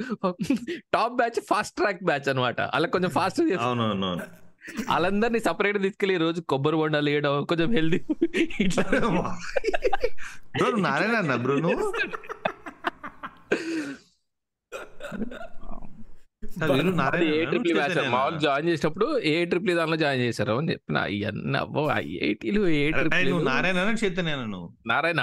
top 0.94 1.16
batch 1.16 1.38
fast 1.50 1.76
track 1.76 2.02
batch 2.04 2.28
అనమాట 2.28 2.60
అలా 2.76 2.88
కొంచెం 2.88 3.12
ఫాస్ట్ 3.18 3.40
అవునవును 3.60 4.10
వాళ్ళందరినీ 4.90 5.40
సపరేట్ 5.40 5.78
తీసుకెళ్ళి 5.82 6.14
ఈ 6.14 6.18
రోజు 6.18 6.40
కొబ్బరి 6.52 6.76
బొండాలు 6.76 7.10
వేయడం 7.10 7.44
కొంచెం 7.44 7.70
హెల్దీ 7.72 8.00
ఇట్లా. 8.60 8.84
బ్రో 10.58 10.68
నారాయణ 10.86 11.16
అన్న 11.22 11.34
బ్రో 11.36 11.56
చైతన్య 17.68 18.08
మామూలు. 18.14 18.38
జాయిన్ 18.38 18.68
చేసినప్పుడు 18.68 19.06
ఏ 19.30 19.44
ట్రిపుల్ 19.44 19.72
దానిలో 19.76 19.96
జాయిన్ 19.96 20.22
చేశారు 20.24 20.52
అని 20.52 20.70
చెప్పిన. 20.72 20.98
ఇవన్నీ 21.16 21.58
అవ్వ 21.58 21.84
ఐఐటీలు 22.04 22.62
ఏ 22.80 22.84
ట్రిపుల్ 22.90 23.28
నువ్వు 23.30 23.44
నారాయణ 23.50 23.96
చైతన్య 24.04 24.34
నారాయణ. 24.92 25.20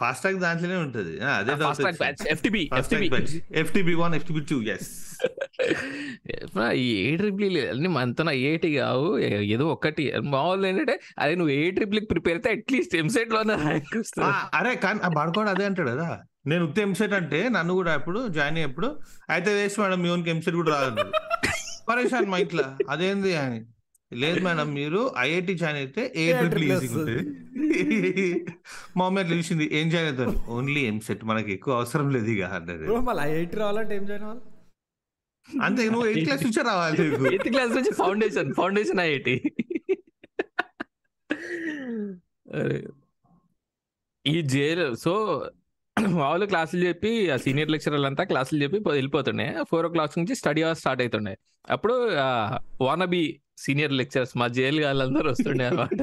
ఫాస్ట్ 0.00 0.20
ట్రాక్ 0.20 0.38
దాంట్లోనే 0.38 0.76
ఉంటది. 0.76 1.20
అదే 1.20 1.54
fast 1.54 1.82
track 1.82 1.98
batch. 1.98 2.28
FTB 2.28 2.70
FTB 2.78 3.10
FTB 3.52 3.94
one 3.94 4.14
FTB 4.14 4.40
two 4.50 4.62
S 4.62 4.90
E 6.74 6.86
A 7.04 7.16
triple 7.16 7.58
అన్ని 7.58 7.88
మనతో 7.88 8.24
ఐఐటి 8.30 8.70
కావు. 8.74 9.18
ఏదో 9.54 9.66
ఒకటి. 9.68 10.12
మామూలు 10.20 10.66
ఏంటంటే 10.66 11.00
అదే 11.18 11.34
నువ్వు 11.34 11.52
ఏ 11.54 11.70
ట్రిపుల్ 11.70 12.00
ప్రిపేర్ 12.10 12.36
అయితే 12.36 12.50
అట్లీస్ట్ 12.50 12.96
ఎంసెట్లో 12.96 13.42
ర్యాంక్ 13.42 13.96
వస్తుంది. 13.98 14.32
అరే 14.54 14.74
కానీ 14.74 15.00
ఆ 15.04 15.08
బడకోడు 15.08 15.48
అదే 15.48 15.64
అంటాడు 15.64 15.90
కదా. 15.90 16.08
నేను 16.46 16.64
ఉత్త 16.64 16.78
ఎంసెట్ 16.78 17.12
అంటే 17.12 17.48
నన్ను 17.48 17.74
కూడా 17.74 17.92
అప్పుడు 17.92 18.28
జాయిన్ 18.28 18.56
అయ్యేప్పుడు 18.56 19.00
అయితే 19.30 19.54
వేస్ట్ 19.54 19.80
మేడం 19.80 20.02
మీ 20.02 20.10
ఓన్కి 20.10 20.30
ఎంసెట్ 20.30 20.56
కూడా 20.56 20.72
రాదు. 20.80 21.10
పరేషాన్ 21.88 22.26
మా 22.26 22.38
ఇంట్లో. 22.38 22.64
అదేంది 22.90 23.36
అని. 23.36 23.60
లేదు 24.22 24.40
మేడం 24.46 24.68
మీరు 24.78 25.00
ఐఐటి 25.18 25.54
జాయిన్ 25.60 25.78
అయితే 25.82 26.02
ఏ 26.22 26.24
ట్రిపుల్ 26.40 26.64
ఈజీగా 26.68 26.98
ఉంటుంది? 26.98 27.16
మా 28.98 29.04
అమ్మ 29.06 29.22
తెలిసింది 29.32 29.64
ఏం 29.78 29.86
జాయిన్ 29.90 30.08
అవుతాను 30.10 30.34
ఓన్లీ 30.56 30.82
ఎంసెట్ 30.90 31.22
మనకి 31.30 31.50
ఎక్కువ 31.52 31.74
అవసరం 31.80 32.08
లేదు 32.16 32.30
ఇక 32.34 32.42
అన్నది. 32.58 32.86
మళ్ళీ 33.08 33.22
ఐఐటి 33.30 33.56
రావాలంటే 33.62 33.94
ఏం 33.96 34.04
చేయను 34.10 34.26
వాళ్ళు 34.26 34.42
అంతే 35.48 35.82
నువ్వు 35.94 36.06
ఎయిత్ 36.10 36.24
క్లాస్ 36.26 36.44
నుంచి 36.44 36.62
రావాలి. 36.70 36.96
ఎయిత్ 37.34 37.48
క్లాస్ 37.48 37.72
నుంచి 37.78 37.92
ఫౌండేషన్ 38.02 38.50
ఫౌండేషన్ 38.60 39.00
ఐఐటి. 39.08 39.34
ఈ 44.24 44.36
జైలు 44.52 44.86
సో 45.04 45.12
వాళ్ళు 46.20 46.46
క్లాసులు 46.46 46.82
చెప్పి 46.86 47.10
ఆ 47.30 47.36
సీనియర్ 47.36 47.70
లెక్చరర్లు 47.70 48.06
అంతా 48.06 48.24
క్లాసులు 48.24 48.58
చెప్పి 48.62 48.78
వెళ్ళిపోతుండే. 48.88 49.46
ఫోర్ 49.70 49.86
ఓ 49.86 49.90
క్లాక్ 49.90 50.18
నుంచి 50.18 50.34
స్టడీ 50.34 50.62
అవర్స్ 50.62 50.80
స్టార్ట్ 50.80 51.02
అవుతుండే. 51.02 51.34
అప్పుడు 51.70 51.94
వానబి 52.86 53.22
సీనియర్ 53.58 53.94
లెక్చరర్స్ 53.98 54.34
మా 54.36 54.48
జైలు 54.56 54.82
వాళ్ళందరూ 54.86 55.28
వస్తుండే 55.32 55.66
అనమాట 55.66 56.00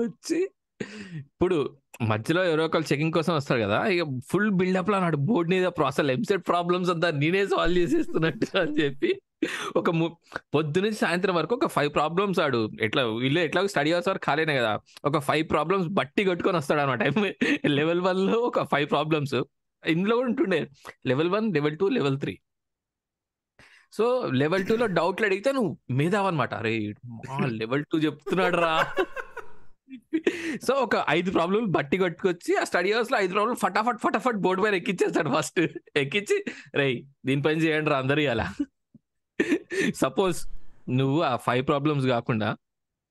వచ్చి 0.00 0.40
ఇప్పుడు 1.30 1.56
మధ్యలో 2.10 2.42
ఎవరో 2.44 2.62
ఒకరు 2.66 2.84
చెకింగ్ 2.90 3.14
కోసం 3.16 3.32
వస్తారు 3.36 3.60
కదా 3.62 3.78
ఇక 3.92 4.02
ఫుల్ 4.28 4.50
బిల్డప్లో 4.58 4.96
అన్నాడు 4.98 5.18
బోర్డు 5.26 5.50
మీద 5.52 5.66
ప్రాసెస్ 5.78 6.10
ఎంసెట్ 6.14 6.44
ప్రాబ్లమ్స్ 6.48 6.90
అంతా 6.92 7.08
నేనే 7.18 7.42
సాల్వ్ 7.50 7.78
చేసేస్తున్నట్టు 7.80 8.46
అని 8.60 8.74
చెప్పి 8.80 9.10
ఒక 9.76 9.90
ము- 9.94 10.14
పొద్దు 10.54 10.78
నుంచి 10.84 10.98
సాయంత్రం 11.02 11.34
వరకు 11.36 11.54
ఒక 11.56 11.68
ఫైవ్ 11.74 11.90
ప్రాబ్లమ్స్ 11.94 12.40
ఆడు. 12.40 12.58
ఎట్లా 12.86 13.02
వీళ్ళు 13.20 13.40
ఎట్లా 13.42 13.60
స్టడీ 13.70 13.90
అవర్స్ 13.92 14.08
వరకు 14.10 14.24
ఖాళీనే 14.26 14.54
కదా 14.58 14.72
ఒక 15.04 15.18
ఫైవ్ 15.28 15.44
ప్రాబ్లమ్స్ 15.50 15.88
బట్టి 15.98 16.22
కొట్టుకొని 16.26 16.58
వస్తాడు 16.58 16.80
అనమాట 16.80 17.02
లెవెల్ 17.72 18.02
వన్లో 18.06 18.38
ఒక 18.48 18.64
ఫైవ్ 18.72 18.88
ప్రాబ్లమ్స్ 18.90 19.36
ఇందులో 19.84 20.14
కూడా 20.16 20.28
ఉంటుండే 20.30 20.60
level 21.06 21.30
one 21.30 21.46
level 21.54 21.76
two 21.78 21.88
level 21.96 22.18
three 22.18 22.34
so 23.92 24.04
level 24.40 24.64
two 24.66 24.74
లో 24.76 24.86
డౌట్లు 24.98 25.26
అడిగితే 25.26 25.50
నువ్వు 25.52 25.70
మేధావన్నమాట. 25.90 26.54
అరే 26.54 26.72
లెవెల్ 27.60 27.84
టూ 27.92 27.98
చెప్తున్నాడు 27.98 28.56
రా 28.56 28.74
సో 30.66 30.72
ఒక 30.84 30.96
ఐదు 31.08 31.30
ప్రాబ్లమ్ 31.30 31.66
బట్టి 31.76 31.96
కొట్టుకొచ్చి 31.98 32.52
ఆ 32.60 32.64
స్టడీ 32.64 32.90
హౌస్లో 32.92 33.16
ఐదు 33.18 33.32
ప్రాబ్లమ్ 33.32 33.56
ఫటాఫట్ 33.56 34.00
ఫటాఫట్ 34.04 34.40
బోర్డు 34.44 34.62
పైన 34.62 34.74
ఎక్కిచ్చేస్తాడు 34.74 35.30
ఫస్ట్. 35.36 35.60
ఎక్కించి 35.96 36.36
రై 36.76 36.90
దీనిపైన 37.26 37.58
చేయండి 37.58 37.90
రా 37.90 37.98
అందరూ 37.98 38.24
అలా 38.30 38.46
సపోజ్ 39.94 40.40
నువ్వు 40.90 41.20
ఆ 41.22 41.36
ఫైవ్ 41.36 41.66
ప్రాబ్లమ్స్ 41.66 42.06
కాకుండా 42.06 42.48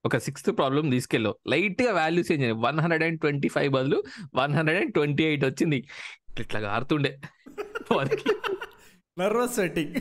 ఒక 0.05 0.17
సిక్స్త్ 0.17 0.49
ప్రాబ్లం 0.57 0.89
తీసుకెళ్ళావు. 0.89 1.35
లైట్గా 1.47 1.91
వాల్యూ 1.93 2.23
చేంజ్ 2.31 2.43
అయ్యి 2.45 2.57
one 2.65 2.79
hundred 2.79 3.03
and 3.03 3.19
twenty 3.19 3.47
five 3.47 3.69
బదులు 3.73 3.97
one 4.35 4.53
hundred 4.53 4.79
and 4.81 4.93
twenty 4.93 5.23
eight 5.23 5.45
వచ్చింది. 5.45 5.79
ఇట్లా 6.39 6.59
ఆరుతుండే 6.69 7.11
నర్వస్ 9.17 9.55
సెట్టింగ్ 9.55 9.95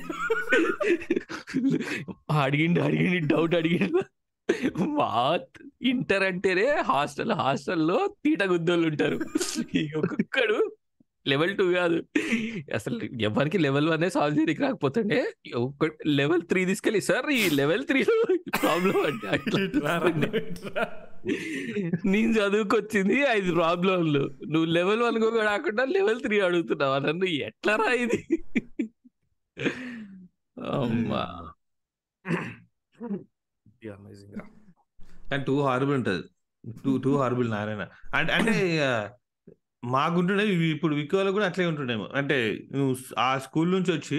అడిగిండు 2.31 2.81
అడిగిండు 2.81 3.27
డౌట్ 3.27 3.55
అడిగిండు. 3.55 4.03
మా 4.79 5.38
ఇంటర్ 5.83 6.23
అంటేనే 6.23 6.66
హాస్టల్ 6.81 7.33
హాస్టల్లో 7.33 8.14
తీట 8.25 8.42
గుద్దోళ్ళు 8.42 8.88
ఉంటారు. 8.88 9.16
ఒక్కొక్కడు 9.99 10.59
లెవెల్ 11.29 11.57
టూ 11.57 11.64
కాదు. 11.73 11.97
అసలు 12.75 12.99
ఎవరికి 13.21 13.59
లెవెల్ 13.59 13.88
వన్ 13.88 14.11
సాల్వ్ 14.11 14.38
చేయడానికి 14.38 14.62
రాకపోతుండే 14.62 15.33
ఒక్క 15.55 15.90
లెవెల్ 16.07 16.42
త్రీ 16.42 16.64
తీసుకెళ్ళి 16.64 17.01
సార్ 17.01 17.31
ఈ 17.31 17.51
లెవెల్ 17.51 17.85
త్రీ 17.85 18.05
ప్రాబ్లం 18.49 18.99
అంటే. 19.07 19.29
నేను 22.07 22.33
చదువుకొచ్చింది 22.33 23.18
ఐదు 23.29 23.53
ప్రాబ్లంలు 23.53 24.31
నువ్వు 24.47 24.64
లెవెల్ 24.64 25.03
వన్ 25.03 25.18
కూడా 25.21 25.44
కాకుండా 25.44 25.85
లెవెల్ 25.85 26.21
త్రీ 26.21 26.40
అడుగుతున్నావు? 26.40 26.99
నన్ను 27.07 27.25
ఎట్లా 27.25 27.77
రా 27.77 27.92
ఇది? 27.92 28.21
అమ్మా. 30.73 31.23
కానీ 35.31 35.44
టూ 35.44 35.62
హారబుల్ 35.62 35.94
ఉంటది. 35.94 36.23
Too 36.85 36.97
too 36.97 37.16
horrible 37.16 37.51
Narayana. 37.51 37.83
అంటే 38.14 38.33
అంటే 38.33 38.53
ఇక 38.75 38.85
మాకుంటుండే 39.85 40.44
ఇవి 40.44 40.68
ఇప్పుడు 40.71 40.94
వికోలో 40.94 41.33
కూడా 41.33 41.47
అట్లే 41.47 41.66
ఉంటుండేమో. 41.66 42.07
అంటే 42.14 42.37
నువ్వు 42.73 42.97
ఆ 43.18 43.38
స్కూల్ 43.38 43.71
నుంచి 43.71 43.92
వచ్చి 43.92 44.18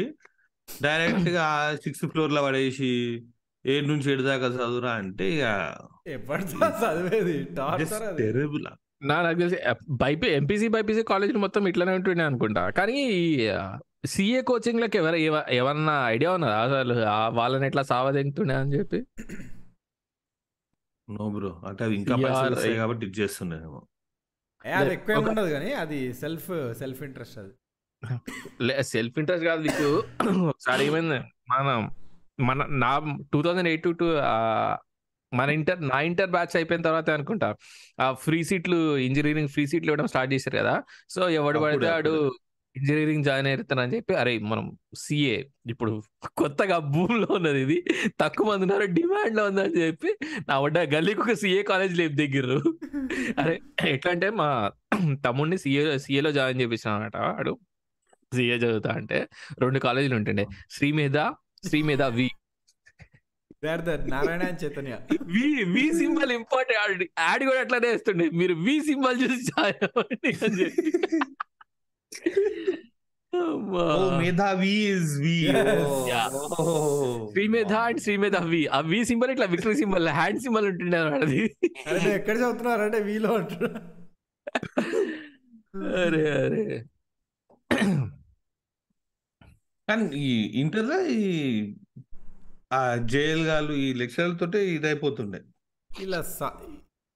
డైరెక్ట్గా 0.82 1.76
సిక్స్త్ 1.76 2.08
ఫ్లోర్లో 2.08 2.44
పడేసి 2.44 2.92
ఏడు 3.66 3.88
నుంచి 3.88 4.12
ఏడు 4.12 4.22
దాకా 4.22 4.48
చదువురా 4.48 4.92
అంటే 4.92 5.30
ఇక 5.30 5.46
చదివేది? 6.84 7.38
నా 9.02 9.22
నాకు 9.22 9.40
తెలిసి 9.40 9.58
బైపీ 9.90 10.28
ఎంపీసీ 10.28 10.68
బైపీసీ 10.68 11.04
కాలేజీలు 11.04 11.40
మొత్తం 11.40 11.68
ఇట్లానే 11.68 11.94
ఉంటుండే 11.94 12.24
అనుకుంటా. 12.24 12.70
కానీ 12.70 12.98
సిఏ 14.06 14.42
కోచింగ్ 14.42 14.82
లకి 14.82 14.98
ఎవరు 14.98 15.16
ఎవ- 15.16 15.50
ఏమన్నా 15.50 16.10
ఐడియా 16.10 16.32
ఉన్నదా? 16.32 16.62
అసలు 16.62 17.04
ఆ 17.04 17.28
వాళ్ళని 17.28 17.68
ఎట్లా 17.68 17.84
సావదెంగుతుండే 17.84 18.54
అని 18.56 18.76
చెప్పి? 18.76 19.06
No 21.10 21.30
bro. 21.30 21.62
అంటే 21.68 21.84
అవి 21.84 21.96
ఇంకా. 21.96 22.16
కాబట్టి 22.76 23.06
ఇది 23.08 23.20
చేస్తుండేమో 23.20 23.88
అది 24.76 24.94
ఎక్కువ 24.94 25.16
ఉండదు 25.16 25.50
కానీ 25.50 25.74
అది 25.74 26.14
సెల్ఫ్ 26.14 26.74
సెల్ఫ్ 26.74 27.04
ఇంట్రెస్ట్ 27.04 27.38
అది. 27.38 28.84
సెల్ఫ్ 28.84 29.20
ఇంట్రెస్ట్ 29.20 29.46
కాదు 29.46 29.62
నీకు. 29.62 30.04
ఒకసారి 30.48 30.86
ఏమైంది? 30.86 31.20
మన 31.50 31.90
మన 32.40 32.66
నా 32.66 33.16
టూ 33.34 33.42
థౌజండ్ 33.42 33.68
ఎయిట్ 33.68 33.84
టు 33.84 34.06
మన 35.36 35.50
ఇంటర్ 35.50 35.88
నా 35.88 36.02
ఇంటర్ 36.02 36.30
బ్యాచ్ 36.30 36.56
అయిపోయిన 36.56 36.82
తర్వాత 36.82 37.10
అనుకుంటా. 37.10 37.56
ఆ 38.02 38.12
ఫ్రీ 38.14 38.44
సీట్లు 38.44 38.98
ఇంజనీరింగ్ 38.98 39.48
ఫ్రీ 39.48 39.68
సీట్లు 39.68 39.90
ఇవ్వడం 39.92 40.08
స్టార్ట్ 40.08 40.34
చేశారు 40.34 40.58
కదా. 40.58 40.84
సో 41.10 41.30
ఎవడు 41.30 41.60
పడితే 41.60 41.88
ఆడు. 41.88 42.36
ఇంజనీరింగ్ 42.80 43.24
జాయిన్ 43.24 43.48
అవుతానని 43.48 43.96
చెప్పి 43.96 44.14
అరే 44.16 44.34
మనం 44.52 44.66
సిఏ 45.04 45.38
ఇప్పుడు 45.70 45.94
కొత్తగా 46.42 46.78
భూమిలో 46.96 47.28
ఉన్నది 47.38 47.62
ఇది 47.66 47.78
తక్కువ 48.22 48.46
మంది 48.50 48.66
ఉన్నారు 48.66 48.86
డిమాండ్లో 48.98 49.46
ఉందని 49.46 49.82
చెప్పి 49.82 50.12
నా 50.50 50.58
వడ్డ 50.60 50.78
గల్లీకి 50.96 51.22
ఒక 51.22 51.36
సిఏ 51.44 51.64
కాలేజ్ 51.72 51.96
లేపు 52.02 52.16
దగ్గర 52.24 52.48
అరే 53.42 53.56
ఎట్లా 53.94 54.12
అంటే 54.12 54.30
మా 54.42 54.48
తమ్ముడిని 55.26 55.58
సిఏ 55.64 55.84
సిఏలో 56.06 56.32
జాయిన్ 56.32 56.62
చేపించాను 56.62 56.96
అనమాట 56.96 57.18
వాడు. 57.26 57.54
సిఏ 58.32 58.56
చదువుతా 58.56 58.92
అంటే 58.92 59.18
రెండు 59.64 59.80
కాలేజీలు 59.80 60.16
ఉంటుండే. 60.16 60.44
Srimedha 60.70 61.20
Srimedha 61.70 62.04
V. 62.18 62.28
Narayana 64.14 64.44
Chaitanya. 64.64 64.94
V 65.34 65.46
V 65.74 65.86
symbol 66.00 66.32
important. 66.32 67.04
Ad 67.20 67.44
కూడా 67.44 67.60
అట్లానే 67.60 67.88
వేస్తుండే. 67.88 68.30
మీరు 68.40 68.54
వి 68.66 68.76
సింబల్ 68.90 69.18
చూసి 69.24 69.42
జాయిన్ 69.52 69.84
అవ్వండి 69.88 70.32
అని 70.46 70.58
చెప్పి. 70.62 70.92
శ్రీమేధ 77.32 77.74
అండ్ 77.74 78.00
శ్రీమేధ 78.00 78.38
వి 78.38 78.68
ఆ 78.68 78.80
వి 78.80 79.06
సింబల్ 79.06 79.32
ఇట్లా 79.32 79.46
విక్టరీ 79.46 79.76
సింబల్ 79.76 80.08
హ్యాండ్ 80.08 80.40
సింబల్ 80.40 80.66
ఉంటుండే 80.66 80.98
అది. 80.98 81.56
ఎక్కడ 82.10 82.38
చదువుతున్నారు? 82.38 82.82
అంటే 82.82 83.00
వీలో 83.00 83.34
అరే 85.98 86.32
అరే. 86.32 86.86
కానీ 89.90 90.16
ఈ 90.16 90.62
ఇంటర్ 90.62 91.08
ఈ 91.08 91.76
ఆ 92.74 92.96
జైలు 92.96 93.44
గాలు 93.44 93.74
ఈ 93.74 93.94
లెక్చరర్ 93.94 94.40
తోటే 94.40 94.70
ఇదైపోతుండే. 94.70 95.42
ఇలా 96.02 96.26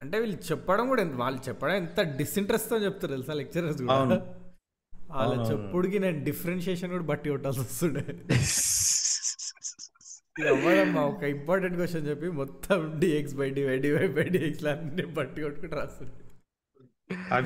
అంటే 0.02 0.20
వీళ్ళు 0.20 0.38
చెప్పడం 0.38 0.88
కూడా 0.88 1.02
ఎంత- 1.02 1.18
వాళ్ళు 1.18 1.50
చెప్పడం 1.50 1.76
ఎంత 1.76 2.02
డిసింట్రెస్ట్తో 2.02 2.78
చెప్తారు 2.78 3.12
తెలుసా 3.12 3.34
లెక్చరర్స్ 3.34 3.82
కూడా? 3.82 3.94
అవును. 3.94 4.43
వాళ్ళ. 5.16 5.42
చెప్పుడుకి 5.52 6.00
నేను 6.00 6.24
డిఫరెన్షియేషన్ 6.24 6.92
కూడా 6.92 7.04
బట్టి 7.04 7.30
కొట్టాల్సి 7.30 7.60
వస్తుండే. 7.60 8.06
ఎవరమ్మా 10.48 11.02
ఒక 11.02 11.24
ఇంపార్టెంట్ 11.24 11.76
క్వశ్చన్ 11.76 12.08
చెప్పి 12.08 12.30
మొత్తం 12.30 13.00
dx 13.00 13.36
by 13.36 13.50
dy 13.50 13.78
dy 13.78 14.08
by 14.08 14.24
dx 14.24 14.66
అన్ని 14.66 15.06
బట్టి 15.06 15.42
కొట్టుకుంటూ 15.42 15.76
రాస్తుండే. 15.76 16.20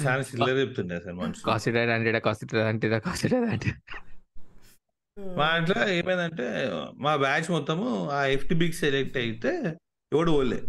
చాలా 0.06 0.22
చిల్లర 0.22 0.58
చెప్తుండే 0.58 1.12
మనుషులు. 1.12 1.52
అంటే 1.92 2.20
కాసిటైడ్ 2.20 2.64
అంటే 2.64 3.00
కాసిటైడ్ 3.00 3.46
అంటే. 3.46 3.74
మా 5.36 5.58
ఇంట్లో 5.58 5.90
ఏమైందంటే 5.90 6.72
మా 6.96 7.16
బ్యాచ్ 7.16 7.52
మొత్తము 7.52 8.10
ఆ 8.10 8.26
ఎఫ్టిబికి 8.26 8.74
సెలెక్ట్ 8.74 9.18
అయితే 9.18 9.78
ఎవడు 10.14 10.32
పోలే. 10.32 10.64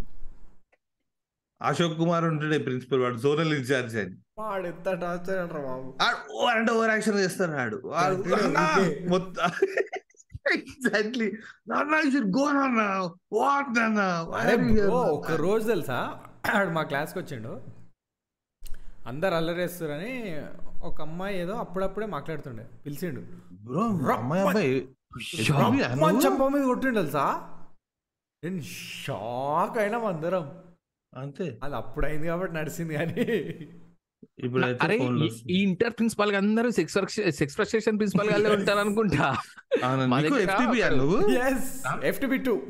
అశోక్ 1.62 1.99
కుమార్ 1.99 2.25
ఉంటుండే 2.25 2.59
ప్రిన్సిపల్ 2.59 3.01
వాడు 3.01 3.16
జోనల్ 3.16 3.55
ఇన్ఛార్జ్ 3.55 3.97
అని 3.97 4.16
వాడు 4.38 4.66
ఎంత 4.66 4.92
టార్చర్ 4.92 5.38
అంటారు 5.38 5.62
బాబు. 5.62 5.94
ఆడు 6.03 6.33
ఓ 6.33 6.44
అంటే 6.47 6.73
ఓవర్ 6.73 6.90
యాక్షన్ 6.90 7.16
okay. 8.14 9.09
మొత్తం. 9.09 9.51
ఎగ్జాక్ట్లీ 10.55 11.33
ఒక 14.90 15.33
రోజు 15.33 15.66
తెలుసా? 15.68 16.18
ఆడు 16.55 16.71
మా 16.71 16.83
క్లాస్కి 16.83 17.18
వచ్చిండు. 17.18 17.61
అందరు 19.07 19.35
అల్లరేస్తారని 19.35 20.37
ఒక 20.83 21.03
అమ్మాయి 21.03 21.38
ఏదో 21.38 21.53
అప్పుడప్పుడే 21.55 22.07
మాట్లాడుతుండే 22.07 22.66
పిలిచిండు. 22.87 23.21
చెప్ప 26.27 26.49
మీద 26.49 26.64
కొట్టిండు 26.64 26.99
తెలుసా? 27.01 27.27
నేను 28.44 28.61
షాక్ 29.05 29.79
అయినాం 29.79 30.05
అందరం. 30.05 30.67
అంతే. 31.18 31.59
అది 31.64 31.74
అప్పుడు 31.74 32.07
అయింది 32.07 32.26
కాబట్టి 32.26 32.57
నడిచింది 32.57 32.94
కానీ. 32.94 33.24
అరే 34.83 34.96
ఈ- 34.96 35.62
ఇంటర్ 35.62 35.90
ప్రిన్సిపాల్గా 35.90 36.38
అందరూ 36.38 36.70
సెక్స్ 36.70 36.98
సెక్స్ 37.31 37.54
ఫ్రస్ట్రేషన్ 37.54 37.98
ప్రిన్సిపాల్ 37.98 38.31
గానే 38.31 38.54
ఉంటారు 38.54 38.78
అనుకుంటా. 38.78 39.37
మా 40.07 40.20
దగ్గర 40.20 40.40
ఎఫ్టిబి 40.40 40.83
ఒక- 40.83 40.96
నువ్వు? 40.96 41.31
Yes 41.31 41.83
FTB 42.04 42.38
two 42.38 42.62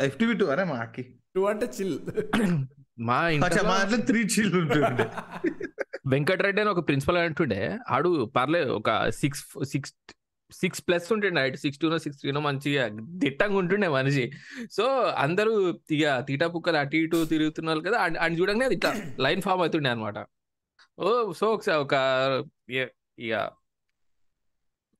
FTB 0.00 0.34
two 0.34 0.46
అరే 0.46 0.64
మాకి 0.64 1.02
టూ 1.36 1.44
అంటే 1.44 1.70
చిల్ 1.80 1.98
మా 2.98 3.30
దాంట్లో 3.30 3.98
త్రీ 3.98 4.20
చిల్ 4.20 4.54
ఉంటుండే. 4.54 5.06
వెంకటరెడ్డి 6.06 6.60
అని 6.60 6.70
ఒక 6.70 6.86
ప్రిన్సిపల్ 6.86 7.16
అంటుండే 7.16 7.78
ఆడు 7.90 8.24
పర్లేదు 8.36 8.70
ఒక 8.70 9.08
సిక్స్ 9.08 9.44
సిక్స్ 9.64 9.94
సిక్స్ 10.50 10.82
ప్లస్ 10.82 11.12
ఉంటుండే 11.12 11.34
నైట్ 11.34 11.56
సిక్స్ 11.56 11.78
టూనో 11.78 11.98
సిక్స్ 11.98 12.20
త్రీనో 12.20 12.40
మంచిగా 12.40 12.82
దిట్టంగా 13.18 13.56
ఉంటుండే 13.56 13.88
మనిషి. 13.88 14.24
సో 14.70 14.84
అందరూ 15.18 15.52
ఇక 15.90 16.04
తీటా 16.20 16.46
పుక్కలు 16.48 16.76
అటు 16.76 16.96
ఇటు 16.96 17.24
తిరుగుతున్నారు 17.24 17.80
కదా 17.80 17.98
అని 18.20 18.38
చూడంగానే 18.40 18.64
అది 18.64 18.74
ఇట్లా 18.74 18.92
లైన్ 19.20 19.42
ఫామ్ 19.42 19.60
అవుతుండే 19.60 19.90
అనమాట 19.90 20.18
ఓ 20.98 21.08
సో 21.32 21.46
ఒకసారి 21.52 21.80
ఒక 21.80 21.94
ఇక 23.18 23.34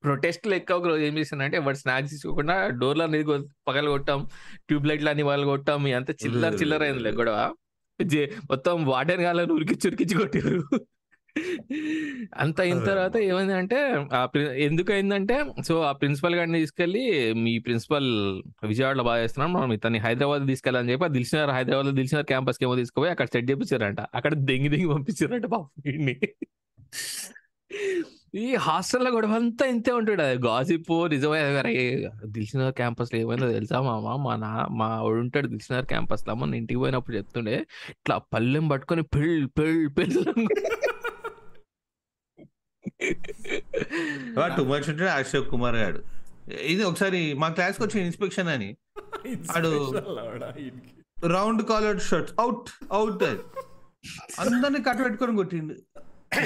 ప్రొటెస్ట్ 0.05 0.47
లెక్క 0.47 0.73
ఒక 0.73 0.87
రోజు 0.87 1.03
ఏం 1.03 1.19
చేశానంటే 1.19 1.57
ఎవరు 1.57 1.75
స్నాక్స్ 1.75 2.11
తీసుకోకుండా 2.11 2.69
డోర్లు 2.81 3.03
అనేది 3.03 3.25
కొ- 3.25 3.39
పగల 3.69 3.87
కొట్టాం 3.89 4.21
ట్యూబ్ 4.67 4.87
లైట్లు 4.87 5.11
అన్ని 5.11 5.23
వాళ్ళు 5.23 5.47
కొట్టాం 5.47 5.85
అంత 5.97 6.11
చిల్లర 6.25 6.53
చిల్లర 6.55 6.83
అయింది 6.83 7.13
గొడవ. 7.17 7.39
మొత్తం 8.51 8.85
వాటర్ 8.87 9.21
కాలని 9.23 9.53
ఉరికిచ్చి 9.53 9.89
ఉరికిచ్చి 9.89 10.17
కొట్టారు 10.17 10.59
అంత 12.39 12.57
అయిన 12.61 12.79
తర్వాత 12.87 13.17
ఏమైందంటే 13.27 13.79
ఆ 14.15 14.23
ప్రి- 14.27 14.53
ఎందుకు 14.67 14.91
అయిందంటే 14.93 15.37
సో 15.67 15.75
ఆ 15.83 15.93
ప్రిన్సిపల్ 16.01 16.37
గారిని 16.39 16.61
తీసుకెళ్ళి 16.61 17.03
మీ 17.41 17.55
ప్రిన్సిపల్ 17.65 18.09
విజయవాడలో 18.69 19.05
బాగా 19.09 19.23
చేస్తున్నాం 19.23 19.53
మనం 19.57 19.73
ఇతన్ని 19.77 20.01
హైదరాబాద్ 20.05 20.45
తీసుకెళ్ళాలని 20.51 20.93
చెప్పి 20.95 21.07
ఆ 21.07 21.15
దిల్సినార్ 21.17 21.53
హైదరాబాద్లో 21.57 21.95
దిల్సినార్ 21.99 22.29
క్యాంపస్ 22.31 22.61
ఏమో 22.63 22.77
తీసుకుపోయి 22.81 23.13
అక్కడ 23.15 23.29
సెట్ 23.35 23.49
చేపించారంట 23.51 24.01
అక్కడ 24.15 24.33
దెంగి 24.49 24.71
దెంగి 24.75 24.91
పంపించారంట 24.95 25.47
పాపం 25.49 25.69
వీడిని. 25.85 26.17
ఈ 28.37 28.55
హాస్టల్లో 28.63 29.11
గొడవ 29.13 29.35
అంతా 29.39 29.65
ఇంతే 29.73 29.91
ఉంటాడు 29.97 30.23
అది 30.25 30.39
గాసిప్ 30.45 30.89
నిజమే 31.13 31.41
అరే 31.61 31.73
దిల్సినార్ 32.35 32.73
క్యాంపస్లో 32.79 33.17
ఏమైందో 33.21 33.49
తెలుసా 33.53 33.79
మామ? 33.83 34.07
మా 34.25 34.33
నా 34.43 34.51
మా 34.79 34.89
వాడు 34.99 35.21
ఉంటాడు 35.23 35.49
దిల్సినార్ 35.53 35.87
క్యాంపస్లో 35.91 36.35
మొన్న 36.41 36.59
ఇంటికి 36.61 36.81
పోయినప్పుడు 36.81 37.17
చెప్తుండే 37.19 37.57
ఇట్లా 37.95 38.17
పళ్ళెం 38.33 38.65
పట్టుకొని 38.71 39.05
పెళ్ళి 39.15 39.37
పెళ్ళి 39.59 39.87
పెళ్ళి 39.97 40.23
టూ 44.57 44.65
మచ్ 44.65 44.91
ఉంటాడు 44.91 45.11
అశోక్ 45.11 45.51
కుమార్ 45.51 45.77
గారు 45.77 46.03
ఇది 46.53 46.83
ఒకసారి 46.83 47.35
మా 47.35 47.49
క్లాస్కి 47.49 47.83
వచ్చిన 47.83 48.05
ఇన్స్పెక్షన్ 48.05 48.49
అని. 48.49 48.77
ఈయనకి. 49.27 51.03
Round 51.27 51.63
collar 51.63 52.01
shirt 52.01 52.31
out 52.41 52.71
out 52.93 53.25
అందరిని 54.41 54.83
కట్ట 54.83 55.05
పెట్టుకొని 55.05 55.37
కొట్టిండు. 55.37 55.75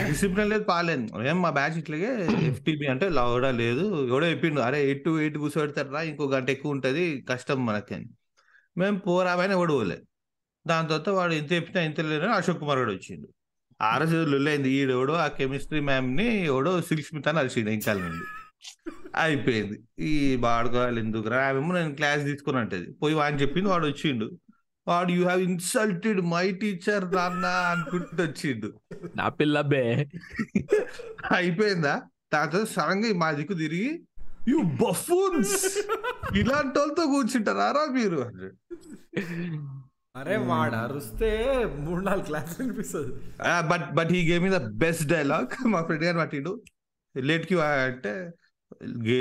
డిసిప్లిన్ 0.07 0.51
లేదు 0.51 0.63
పాలేదు 0.63 1.23
ఏం 1.23 1.43
మా 1.43 1.51
బ్యాచ్ 1.51 1.79
ఇట్లాగే 1.79 2.29
ఎఫ్టీబీ 2.47 2.87
అంటే 2.87 3.09
లవడా 3.09 3.51
లేదు. 3.51 4.09
ఎవడో 4.09 4.27
చెప్పిండు 4.27 4.61
అరే 4.61 4.85
ఎయిట్ 4.85 5.05
టు 5.05 5.21
ఎయిట్ 5.21 5.39
కూర్చోబెడతారా? 5.39 6.03
ఇంకో 6.03 6.25
గంట 6.25 6.51
ఎక్కువ 6.51 6.71
ఉంటది 6.71 7.21
కష్టం 7.29 7.67
మనకి 7.67 8.07
మేము 8.79 8.99
పోరామని 8.99 9.53
ఎవడు 9.53 9.73
పోలే. 9.73 9.99
దాని 10.67 10.89
తర్వాత 10.89 11.09
వాడు 11.09 11.33
ఎంత 11.33 11.53
చెప్పినా 11.53 11.83
ఎంత 11.83 12.01
లేదని 12.01 12.33
అశోక్ 12.33 12.61
కుమార్ 12.61 12.79
గారు 12.79 12.91
వచ్చిండు. 12.91 13.29
ఆ 13.81 13.99
రోజు 13.99 14.17
లొల్లైంది. 14.25 14.71
ఈడెవడో 14.71 15.13
ఆ 15.15 15.29
కెమిస్ట్రీ 15.29 15.81
మ్యామ్ని 15.81 16.45
ఎవడో 16.45 16.81
సిల్క్ 16.81 17.07
స్మిత్ 17.07 17.29
అని 17.29 17.39
అరిచిండు 17.39 17.71
ఇంకా 17.71 17.93
నుండి. 17.93 18.25
అయిపోయింది. 19.17 19.77
ఈ 19.99 20.37
బాడుకోవాలి 20.37 21.01
ఎందుకు 21.01 21.29
రా 21.29 21.49
ఆమెమో 21.49 21.75
నేను 21.75 21.95
క్లాస్ 21.95 22.25
తీసుకుని 22.25 22.59
అంటది. 22.59 22.93
పోయి 23.03 23.15
వాడిని 23.15 23.43
చెప్పింది 23.43 23.69
వాడు 23.69 23.87
వచ్చిండు. 23.87 24.29
వాడు 24.87 25.13
you 25.13 25.23
have 25.25 25.43
insulted 25.43 26.21
my 26.21 26.53
teacher 26.53 27.15
నాన్న 27.15 27.47
అనుకుంటూ 27.47 28.23
వచ్చిండు. 28.23 28.69
నా 29.17 29.29
పిల్ల 29.29 29.61
బే. 29.61 29.83
అయిపోయిందా? 31.33 31.95
దాంతో 32.33 32.65
సడన్గా 32.67 33.15
మా 33.15 33.33
దిక్కు 33.33 33.55
తిరిగి 33.55 33.91
యు 34.49 34.59
బఫూన్స్! 34.81 35.57
ఇలాంటి 36.37 36.79
వాళ్ళతో 36.79 37.07
కూర్చుంటారా 37.07 37.87
మీరు. 37.91 38.21
అరే 40.15 40.37
వాడు 40.49 40.77
అరుస్తే 40.77 41.29
మూడు 41.79 42.01
నాలుగు 42.01 42.25
క్లాస్ 42.25 42.61
అనిపిస్తుంది 42.61 43.13
but 43.69 43.85
but 43.95 44.11
he 44.13 44.21
game 44.31 44.47
the 44.51 44.61
best 44.77 45.07
dialogue 45.09 45.53
మా 45.67 45.81
ఫ్రెండ్ 45.83 46.05
గారు 46.05 46.19
పట్టిండు 46.19 46.53
లేట్కి 47.15 47.57
అంటే 47.87 48.13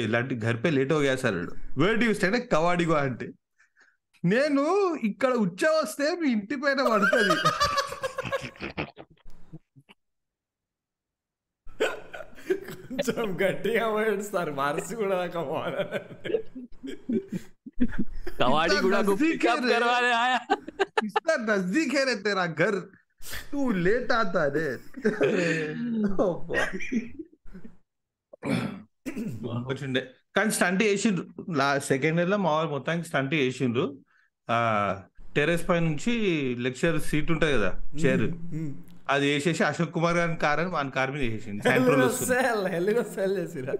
లాంటి 0.08 0.36
గర్పే 0.36 0.70
లేట్ 0.70 0.94
అవుగా 0.94 1.16
సార్ 1.16 1.38
వేట్ 1.78 2.04
యూస్ 2.04 2.24
అంటే 2.26 2.40
కవాడిగా 2.54 2.98
అంటే. 3.02 3.28
నేను 4.24 4.64
ఇక్కడ 5.04 5.34
ఉచ్చా 5.38 5.70
వస్తే 5.78 6.16
మీ 6.20 6.28
ఇంటి 6.32 6.56
పైన 6.56 6.80
పడుతుంది. 6.90 7.36
కొంచెం 12.82 13.28
గట్టిగా 13.42 13.86
పోయాడు 13.92 14.24
సార్ 14.28 14.52
మార్చి 14.54 14.94
కూడా 14.96 15.16
దాకా 15.16 15.42
కవాడి 18.39 18.77
కూడా 18.79 18.99
ఇట్లా 19.01 19.15
పికప్ 19.23 19.45
నజదీకే 19.45 19.55
రే. 19.65 19.75
కరవాలి 19.75 20.13
ఆయా 20.23 20.41
इतना 21.07 21.35
नजदीक 21.47 21.93
है 21.93 22.03
रे 22.05 22.15
तेरा 22.25 22.45
घर 22.59 22.75
तू 23.47 23.61
लेट 23.85 24.11
आता 24.15 24.43
रे 24.55 24.67
వచ్చిండే 29.67 30.03
కానీ 30.37 30.51
స్టంట్ 30.57 30.83
వేసిండ్రు 30.85 31.25
లా 31.61 31.67
సెకండ్ 31.89 32.19
ఇయర్ 32.21 32.31
లో 32.31 32.39
మా 32.45 32.53
వాళ్ళు 32.53 32.71
మొత్తానికి 32.75 33.07
స్టంట్ 33.09 33.35
వేసిండ్రు 33.39 33.85
ఆ 34.49 34.59
టెరెస్ 35.37 35.65
పై 35.69 35.79
నుంచి 35.81 36.13
లెక్చర్ 36.67 36.97
సీట్ 37.09 37.31
ఉంటది 37.35 37.53
కదా 37.57 37.71
చైర్ 38.03 38.25
అది 39.09 39.25
వేసేసి 39.31 39.63
అశోక్ 39.69 39.93
కుమార్ 39.95 40.17
గారి 40.19 40.37
కార్ 40.43 40.61
అని 40.63 40.71
వాని 40.75 40.93
కార్ 40.97 41.11
మీద 41.15 41.23
వేసేసింది 41.27 41.63
సాయంత్రం 41.67 42.01
వస్తుంది. 42.03 42.29
సెల్ 42.33 42.65
హెల్గా 42.75 43.05
సెల్ 43.15 43.35
చేసిరా 43.39 43.75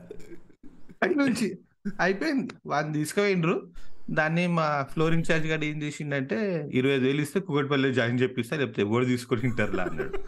అటు 1.03 1.17
నుంచి 1.23 1.49
అయిపోయింది. 2.06 2.54
వాడిని 2.74 2.94
తీసుకుపోయిండ్రు. 3.00 3.58
దాన్ని 4.20 4.46
మా 4.58 4.68
ఫ్లోర్ 4.92 5.14
ఇన్ఛార్జ్ 5.14 5.48
గారు 5.48 5.66
ఏం 5.72 5.78
చేసిండంటే 5.84 6.38
ఇరవై 6.80 6.96
ఐదు 6.98 7.06
వేలు 7.08 7.22
ఇస్తే 7.26 7.40
కుకట్పల్లి 7.48 7.90
జాయిన్ 8.00 8.22
చెప్పిస్తా 8.22 8.58
లేకపోతే 8.62 8.82
ఎవరు 8.88 9.06
తీసుకొని 9.14 9.46
ఇంటర్లా 9.52 9.84
అన్నాడు. 9.90 10.20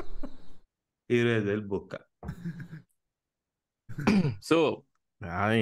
ఇరవై 1.10 1.36
ఐదు 1.40 1.50
వేలు 1.52 1.66
బొక్క. 1.74 1.96
సో 4.50 4.60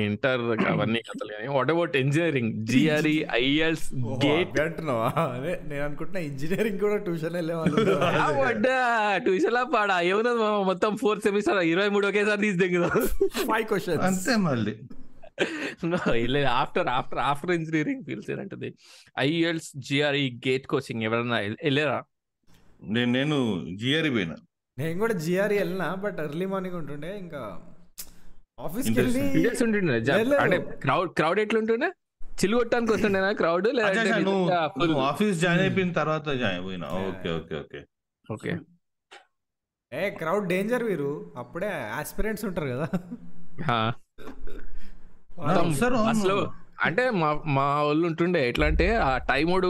ఇంటర్ 0.05 0.41
అవన్నీ 0.71 0.99
కథలు 1.05 1.31
కానీ 1.35 1.47
what 1.53 1.71
about 1.73 1.95
engineering 2.01 2.51
GRE 2.71 3.15
IELTS 3.37 3.87
GATE 4.25 4.59
అంటున్నావా? 4.65 5.07
అదే 5.35 5.53
నేను 5.69 5.83
అనుకుంటున్నా 5.85 6.21
ఇంజనీరింగ్ 6.27 6.79
కూడా 6.83 6.97
ట్యూషన్ 7.05 7.35
వెళ్ళే 7.39 7.55
వాళ్ళు 7.59 7.75
ట్యూషన్ 9.25 9.57
పాడా? 9.75 9.95
ఏమున్నది 10.09 10.39
మామ, 10.43 10.59
మొత్తం 10.71 10.91
ఫోర్త్ 11.03 11.25
సెమిస్టర్ 11.27 11.61
ఇరవై 11.73 11.89
మూడు 11.95 12.07
ఒకేసారి 12.11 12.41
తీసి 12.45 12.59
దగ్గర 12.65 12.89
ఫైవ్ 13.49 13.65
క్వశ్చన్స్ 13.71 14.05
అంతే 14.11 14.35
మళ్ళీ. 14.49 14.75
After 16.49 16.87
after 16.87 17.19
after 17.19 17.51
engineering 17.51 18.03
feels 18.03 18.31
ఏంటంటది? 18.31 18.73
IELTS 19.19 19.71
GRE 19.77 20.39
GATE 20.47 20.67
coaching 20.67 21.03
ఎవరన్నా 21.03 21.37
వెళ్- 21.39 21.57
వెళ్ళారా 21.63 22.03
నేను 22.83 23.11
నేను 23.11 23.35
జిఆర్ఈ 23.77 24.09
పోయినా. 24.09 24.35
నేను 24.77 24.99
కూడా 24.99 25.13
జిఆర్ఈ 25.13 25.57
వెళ్ళినా 25.57 25.95
బట్ 25.95 26.19
ఎర్లీ 26.19 26.45
మార్నింగ్ 26.45 26.75
ఉంటుండే 26.75 27.17
ఇంకా. 27.17 27.61
Serious 29.33 29.63
ఉంటుండే. 29.63 29.97
అంటే 30.35 30.57
క్రౌడ్ 30.59 31.09
క్రౌడ్ 31.11 31.39
ఎట్లుంటుండే? 31.39 31.89
చిల్లు 32.43 32.57
కొట్టడానికి 32.57 32.93
వస్తుండేనా 32.93 33.31
క్రౌడ్ 33.31 33.67
నువ్వు 33.67 34.99
ఆఫీస్ 35.01 35.39
జాయిన్ 35.39 35.61
అయిపోయిన 35.61 35.91
తర్వాత 35.91 36.29
జాయిన్ 36.29 36.65
పోయినా. 36.65 36.87
ఓకే 36.87 37.31
ఓకే 37.31 37.59
ఓకే 37.59 37.79
ఓకే 38.33 38.57
ఏ 39.93 40.09
క్రౌడ్ 40.09 40.49
డేంజర్ 40.49 40.83
వీరు. 40.83 41.33
అప్పుడే 41.37 41.69
ఆస్పిరెంట్స్ 41.91 42.45
ఉంటారు 42.45 42.67
కదా. 42.67 42.87
బస్సులో 45.37 46.37
అంటే 46.85 47.03
మా 47.19 47.27
మా 47.55 47.65
వాళ్ళు 47.79 48.03
ఉంటుండే 48.09 48.41
ఎట్లా 48.49 48.65
అంటే 48.71 48.87
ఆ 49.03 49.11
టైం 49.29 49.47
ఓడు 49.51 49.69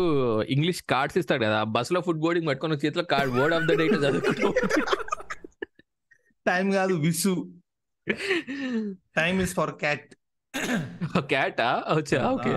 ఇంగ్లీష్ 0.50 0.82
కార్డ్స్ 0.90 1.18
ఇస్తాడు 1.18 1.44
కదా 1.46 1.60
బస్లో 1.76 2.00
ఫుడ్ 2.06 2.22
బోర్డింగ్ 2.24 2.48
పట్టుకొని 2.50 2.80
చేతిలో 2.82 3.06
card 3.12 3.32
word 3.36 3.56
of 3.56 3.68
the 3.70 3.76
day 3.80 3.86
చదువుకుంటూ 3.96 4.50
టైం 6.46 6.66
కాదు 6.72 6.94
విసు. 7.06 7.34
టైమ్ 9.16 9.38
ఇస్ 9.42 9.54
ఫర్ 9.56 9.74
క్యాట్ 9.82 10.06
క్యాటా 11.30 11.70
వచ్చా 11.94 12.20
ఓకే. 12.30 12.54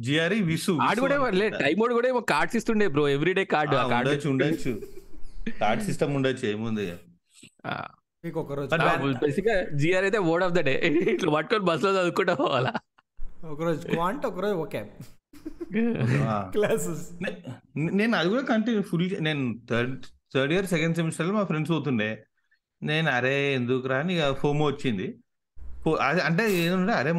జిఆర్ఈ 0.00 0.40
విసు 0.46 0.72
కార్డ్ 0.80 1.00
కూడా 1.02 1.16
లే 1.40 1.46
టైం 1.58 1.76
ఓడు 1.82 1.94
కూడా 1.94 2.08
ఏమో 2.08 2.22
కార్డ్స్ 2.30 2.56
ఇస్తుండే 2.58 2.86
బ్రో 2.94 3.04
ఎవ్రీడే 3.10 3.44
కార్డ్ 3.52 3.74
ఆ, 3.74 3.82
కార్డ్ 3.92 4.26
ఉండొచ్చు 4.32 4.72
కార్డ్ 5.60 5.82
సిస్టమ్ 5.82 6.12
ఉండొచ్చు 6.16 6.44
ఏముంది? 6.48 6.86
మీకు 8.26 8.40
ఒక 8.40 8.52
రోజు 8.52 8.70
బేసిక్ 9.24 9.48
జిఆర్ 9.74 10.04
అయితే 10.04 10.18
వర్డ్ 10.18 10.44
ఆఫ్ 10.44 10.52
ద 10.52 10.60
డే 10.60 10.74
ఇట్లా 11.12 11.32
పట్టుకొని 11.32 11.64
బస్లో 11.64 11.90
చదువుకుంటా 11.90 12.34
పోవాలా? 12.34 12.72
ఒక 13.44 13.62
రోజు 13.62 13.86
క్వాంట్ 13.88 14.26
ఒక 14.26 14.40
రోజు 14.40 14.54
ఓకే. 14.54 14.80
క్లాసెస్ 16.54 17.04
నేను 17.76 18.16
అది 18.16 18.28
కూడా 18.28 18.42
కంటిన్యూ 18.42 18.82
ఫుల్ 18.82 19.10
నేను 19.20 19.60
థర్డ్ 19.70 20.06
థర్డ్ 20.34 20.52
ఇయర్ 20.52 20.66
సెకండ్ 20.66 20.96
సెమిస్టర్లో 20.96 21.34
మా 21.34 21.44
ఫ్రెండ్స్ 21.44 21.70
పోతుండే. 21.70 22.26
నేను 22.82 23.10
అరే 23.10 23.54
ఎందుకు 23.54 23.88
రా? 23.88 23.98
అని 23.98 24.18
ఇక 24.18 24.32
ఫోమో 24.32 24.66
వచ్చింది. 24.66 25.06
అంటే 26.24 26.54
ఏంటంటే 26.54 26.92
అరే 26.92 27.12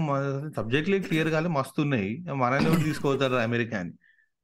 సబ్జెక్ట్లు 0.56 1.00
క్లియర్ 1.00 1.30
కాలే 1.30 1.48
మస్తు 1.48 1.82
ఉన్నాయి. 1.82 2.26
మనల్ని 2.34 2.70
కూడా 2.70 2.84
తీసుకుపోతారు 2.84 3.36
అమెరికా 3.36 3.80
అని. 3.80 3.94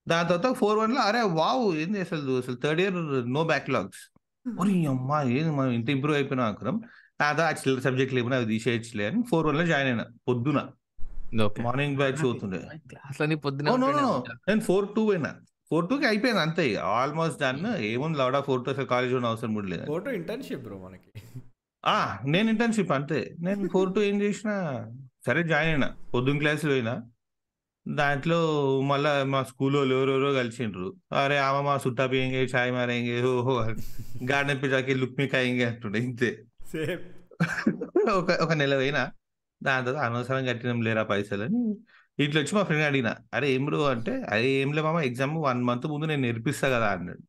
దాని 0.07 0.29
తర్వాత 0.29 0.55
ఫోర్ 0.55 0.79
వన్లో 0.79 1.01
అరే 1.01 1.21
వావ్ 1.21 1.75
ఏంది 1.77 2.01
అసలు? 2.01 2.37
అసలు 2.37 2.55
థర్డ్ 2.55 2.81
ఇయర్ 2.81 2.97
నో 3.33 3.43
బ్యాక్లాగ్స్ 3.43 4.03
ఒరి 4.45 4.73
అమ్మా! 4.87 5.17
ఏంది 5.31 5.51
మనం 5.51 5.71
ఇంత 5.71 5.89
ఇంప్రూవ్ 5.89 6.15
అయిపోయినా 6.15 6.43
అనుకున్నాం 6.45 6.77
అదా 7.23 7.45
చిల్లర 7.51 7.79
సబ్జెక్ట్లు 7.79 8.19
ఏమైనా 8.19 8.37
అవి 8.37 8.45
తీసేయచ్చులే 8.45 9.05
అని 9.05 9.19
ఫోర్ 9.29 9.45
వన్లో 9.47 9.65
జాయిన్ 9.65 9.89
అయినా 9.89 10.05
పొద్దున. 10.27 10.59
మార్నింగ్ 11.63 11.97
బ్యాచ్ 11.97 12.19
పోతుండే 12.23 12.59
no. 13.67 13.75
నేను 14.47 14.61
ఫోర్ 14.61 14.87
టూ 14.95 15.01
పోయినా 15.05 15.31
ఫోర్ 15.71 15.85
టూ 15.89 15.95
కి 15.97 16.05
అయిపోయింది 16.05 16.41
అంతే 16.41 16.65
ఆల్మోస్ట్ 16.93 17.39
డన్. 17.41 17.61
ఏముంది 17.83 18.17
లౌడా 18.17 18.41
ఫోర్ 18.41 18.61
టూ 18.65 18.71
అసలు 18.71 18.85
కాలేజ్ 18.85 19.13
ఉన్న 19.13 19.27
అవసరం 19.27 19.53
కూడా 19.53 19.67
లేదు? 19.67 19.85
ఫోటో 19.87 20.11
ఇంటర్న్షిప్ 20.11 20.63
బ్రో 20.63 20.77
మనకి. 20.79 21.09
ఆ 21.83 21.97
నేను 22.25 22.49
ఇంటర్న్షిప్ 22.49 22.91
అంతే. 22.91 23.19
నేను 23.39 23.69
ఫోర్ 23.69 23.93
టూ 23.95 24.01
ఏం 24.01 24.21
చేసిన 24.21 24.51
సరే 25.25 25.43
జాయిన్ 25.43 25.71
అయినా. 25.71 25.89
పొద్దున్న 26.13 26.39
క్లాసులు 26.39 26.71
పోయినా 26.71 26.95
దాంట్లో 27.85 28.37
మళ్ళా 28.81 29.23
మా 29.23 29.43
స్కూల్లో 29.43 29.79
ఎవరెవరో 29.85 30.33
కలిసిండ్రు. 30.33 30.87
అరే 31.13 31.37
ఆమె 31.37 31.61
మా 31.65 31.77
సుట్టా 31.77 32.05
పియంగే 32.07 32.43
చాయ్ 32.43 32.71
మారేంగే 32.71 33.23
ఓహో 33.23 33.55
గార్డెన్ 34.29 34.61
పే 34.61 34.69
జాకి 34.69 34.93
లుక్ 34.95 35.17
మీ 35.19 35.27
కాయింగే 35.27 35.65
అంటుండే 35.65 35.99
ఇంతే. 35.99 36.29
ఒక 38.13 38.31
ఒక 38.41 38.53
నెల 38.53 38.75
పోయినా 38.75 39.11
దాని 39.63 39.85
తర్వాత 39.85 40.03
అనవసరం 40.05 40.45
కట్టినాం 40.45 40.81
లేరా 40.81 41.03
పైసలు 41.03 41.43
అని 41.43 41.61
ఇట్లా 42.19 42.41
వచ్చి 42.41 42.55
మా 42.55 42.63
ఫ్రెండ్ 42.63 42.85
అడిగిన. 42.85 43.09
అరే 43.33 43.47
ఏం 43.51 43.65
బ్రో 43.65 43.85
అంటే 43.85 44.13
అరే 44.31 44.49
ఏం 44.61 44.73
లే 44.73 44.81
మామ 44.81 44.99
ఎగ్జామ్ 44.99 45.35
వన్ 45.35 45.63
మంత్ 45.63 45.87
ముందు 45.87 46.05
నేను 46.05 46.21
నేర్పిస్తా 46.21 46.67
కదా 46.69 46.89
అన్నాడు. 46.91 47.23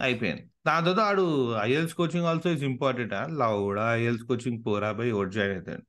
అయిపోయింది. 0.00 0.42
దాని 0.66 0.84
తర్వాత 0.86 1.06
ఆడు 1.08 1.24
IELTS 1.62 1.94
coaching 1.94 2.26
also 2.26 2.50
is 2.50 2.62
important? 2.62 3.14
Love 3.40 3.58
కూడా 3.62 3.94
ఐఎల్స్ 3.94 4.24
కోచింగ్ 4.24 4.62
పోరా 4.66 4.92
పోయి 4.92 5.12
ఓట్ 5.12 5.32
జాయిన్ 5.32 5.54
అవుతాడు? 5.54 5.84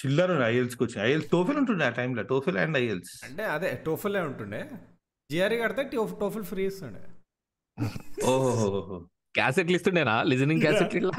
చిల్లర 0.00 0.32
ఐఎల్స్ 0.50 0.76
కోచింగ్ 0.80 1.02
ఐఎల్స్ 1.06 1.28
టోఫిల్ 1.34 1.58
ఉంటుండే 1.62 1.84
ఆ 1.88 1.92
టైంలో 1.98 2.22
టోఫిల్ 2.32 2.58
అండ్ 2.64 2.76
ఐఎల్స్. 2.82 3.12
అంటే 3.28 3.44
అదే 3.54 3.70
టోఫుల్లే 3.86 4.20
ఉంటుండే. 4.30 4.60
జిఆర్ఈ 5.30 5.58
కడితే 5.62 5.82
టోఫ్ 5.94 6.14
టోఫుల్ 6.20 6.46
ఫ్రీ 6.50 6.62
ఇస్తుండే. 6.70 7.02
ఓహో 8.32 8.98
క్యాసెట్లు 9.38 9.76
ఇస్తుండేనా? 9.78 10.14
లిజనింగ్ 10.30 10.62
క్యాసెట్ 10.66 10.94
ఇట్లా 11.00 11.16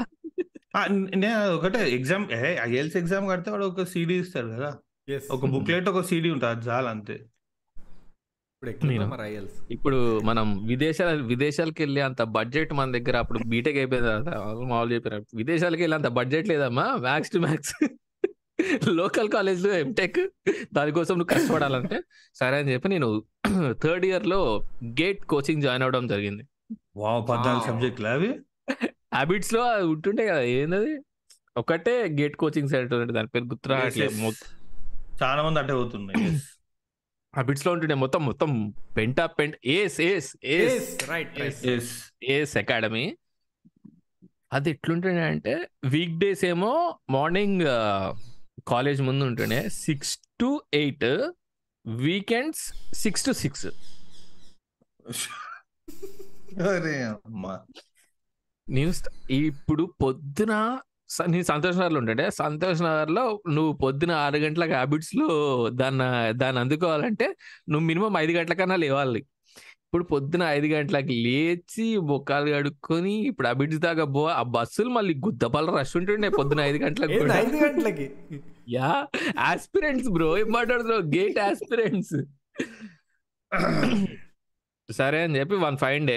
నేను 1.22 1.40
ఒకటే 1.56 1.80
ఎగ్జామ్ 1.98 2.24
ఐఎల్స్ 2.68 2.96
ఎగ్జామ్ 3.02 3.26
కడితే 3.32 3.50
వాడు 3.54 3.66
ఒక 3.72 3.84
సీడీ 3.92 4.16
ఇస్తాడు 4.24 4.48
కదా. 4.56 4.70
Yes. 5.10 5.24
ఒక 5.34 5.46
బుక్లెట్ 5.54 5.88
ఒక 5.92 6.02
సీడీ 6.10 6.28
ఉంటుంది 6.34 6.52
అది 6.54 6.64
చాలు 6.68 6.88
అంతే. 6.94 7.16
ఇప్పుడు 9.76 9.98
మనం 10.28 10.46
విదేశాల 10.70 11.12
విదేశాలకు 11.30 11.80
వెళ్ళి 11.84 12.00
అంత 12.08 12.22
బడ్జెట్ 12.36 12.72
మన 12.80 12.92
దగ్గర 12.96 13.16
అప్పుడు 13.22 13.38
బీటెక్ 13.52 13.78
అయిపోయింది 13.80 14.10
మామూలు 14.72 14.92
చెప్పారు 14.96 15.18
విదేశాలకు 15.40 15.82
వెళ్ళి 15.84 15.96
అంత 15.98 16.10
బడ్జెట్ 16.18 16.48
లేదమ్మా 16.52 16.84
మ్యాక్స్ 17.06 17.32
టు 17.34 17.40
మ్యాక్స్ 17.46 17.72
లోకల్ 18.96 19.28
కాలేజ్లో 19.28 19.70
ఎంటెక్ 19.78 20.20
దానికోసం 20.72 21.14
నువ్వు 21.14 21.30
కష్టపడాలంటే 21.32 21.98
సరే 22.36 22.56
అని 22.60 22.72
చెప్పి 22.74 22.88
నేను 22.88 23.08
థర్డ్ 23.82 24.06
ఇయర్లో 24.08 24.40
గేట్ 25.00 25.22
కోచింగ్ 25.32 25.62
జాయిన్ 25.62 25.84
అవడం 25.84 26.06
జరిగింది 26.08 26.44
వావ్ 26.96 27.22
పద్నాలుగు 27.28 27.60
Wow. 27.60 27.68
సబ్జెక్టులు 27.68 28.08
అవి 28.08 28.30
హ్యాబిట్స్లో 29.14 29.62
అది 29.70 29.86
ఉంటుండే 29.92 30.24
కదా 30.26 30.42
ఏందది 30.54 30.92
ఒకటే 31.56 31.94
గేట్ 32.18 32.36
కోచింగ్ 32.36 32.70
సెంటర్ 32.70 33.12
దాని 33.12 33.30
పేరు 33.34 33.46
గుర్తు 33.46 33.68
రావట్లేదు 33.72 34.14
Yes, 34.14 34.22
yes. 34.24 34.40
చాలా 35.20 35.40
మంది 35.42 35.60
అట్టే 35.60 35.74
పోతున్నాయి 35.74 36.20
yes. 36.26 36.44
హ్యాబిట్స్లో 37.34 37.70
ఉంటుండే 37.74 37.96
మొత్తం 38.02 38.22
మొత్తం 38.26 38.50
పెంటా 38.96 39.24
పెంట్ 39.36 39.56
ace 39.74 39.98
ace 40.06 40.30
ace 40.56 40.88
right. 41.10 41.36
Ace 42.32 42.52
academy 42.58 43.04
అది 44.52 44.70
ఎట్లుంటుండే 44.70 45.22
అంటే 45.28 45.52
వీక్ 45.88 46.16
డేస్ 46.18 46.42
ఏమో 46.44 46.72
మార్నింగ్ 47.10 47.62
కాలేజ్ 48.66 49.02
ముందు 49.02 49.24
ఉంటుండే 49.24 49.68
six 49.68 50.18
to 50.40 50.62
eight 50.74 51.30
weekends 51.86 52.94
six 52.94 53.26
to 53.26 53.32
six. 53.32 53.66
అరే 56.68 57.02
అమ్మా. 57.02 57.60
నేను 58.68 58.90
st- 58.90 59.32
ఇప్పుడు 59.34 59.92
పొద్దున 60.02 60.78
నేను 61.26 61.42
సంతోష్ 61.42 61.78
నగర్లో 61.78 61.98
ఉంటుండే 61.98 62.30
సంతోష్ 62.30 62.82
నగర్లో 62.82 63.42
నువ్వు 63.48 63.72
పొద్దున 63.72 64.10
ఆరు 64.10 64.36
గంటలకు 64.36 64.72
హ్యాబిట్స్లో 64.72 65.28
దాన్ని 65.72 66.38
దాన్ని 66.38 66.60
అందుకోవాలంటే 66.60 67.36
నువ్వు 67.68 67.86
మినిమం 67.86 68.16
ఐదు 68.16 68.32
గంటల 68.32 68.54
కన్నా 68.54 68.76
లేవాలి. 68.76 69.18
ఇప్పుడు 69.58 70.04
పొద్దున 70.04 70.42
ఐదు 70.42 70.66
గంటలకు 70.66 71.06
లేచి 71.06 71.98
బొక్కాలు 71.98 72.50
కడుక్కొని 72.50 73.12
ఇప్పుడు 73.12 73.46
హ్యాబిట్స్ 73.46 73.78
దాకా 73.78 74.04
పో 74.04 74.26
ఆ 74.26 74.42
బస్సులు 74.42 74.88
మళ్ళీ 74.88 75.14
గుద్దపల్ల 75.14 75.70
రష్ 75.70 75.96
ఉంటుండే 75.96 76.28
పొద్దున 76.28 76.60
ఐదు 76.60 76.84
గంటలకు. 76.84 77.12
ఐదు 77.12 77.56
గంటలకి? 77.56 78.12
యా 78.68 79.06
ఆస్పిరెంట్స్ 79.38 80.08
బ్రో 80.08 80.38
ఏం 80.38 80.48
మాట్లాడుతున్నావు? 80.50 81.02
GATE 81.02 81.38
aspirants. 81.38 82.16
సరే 84.92 85.22
అని 85.22 85.38
చెప్పి 85.38 85.56
వన్ 85.56 85.76
ఫైవ్ 85.76 86.06
డే 86.06 86.16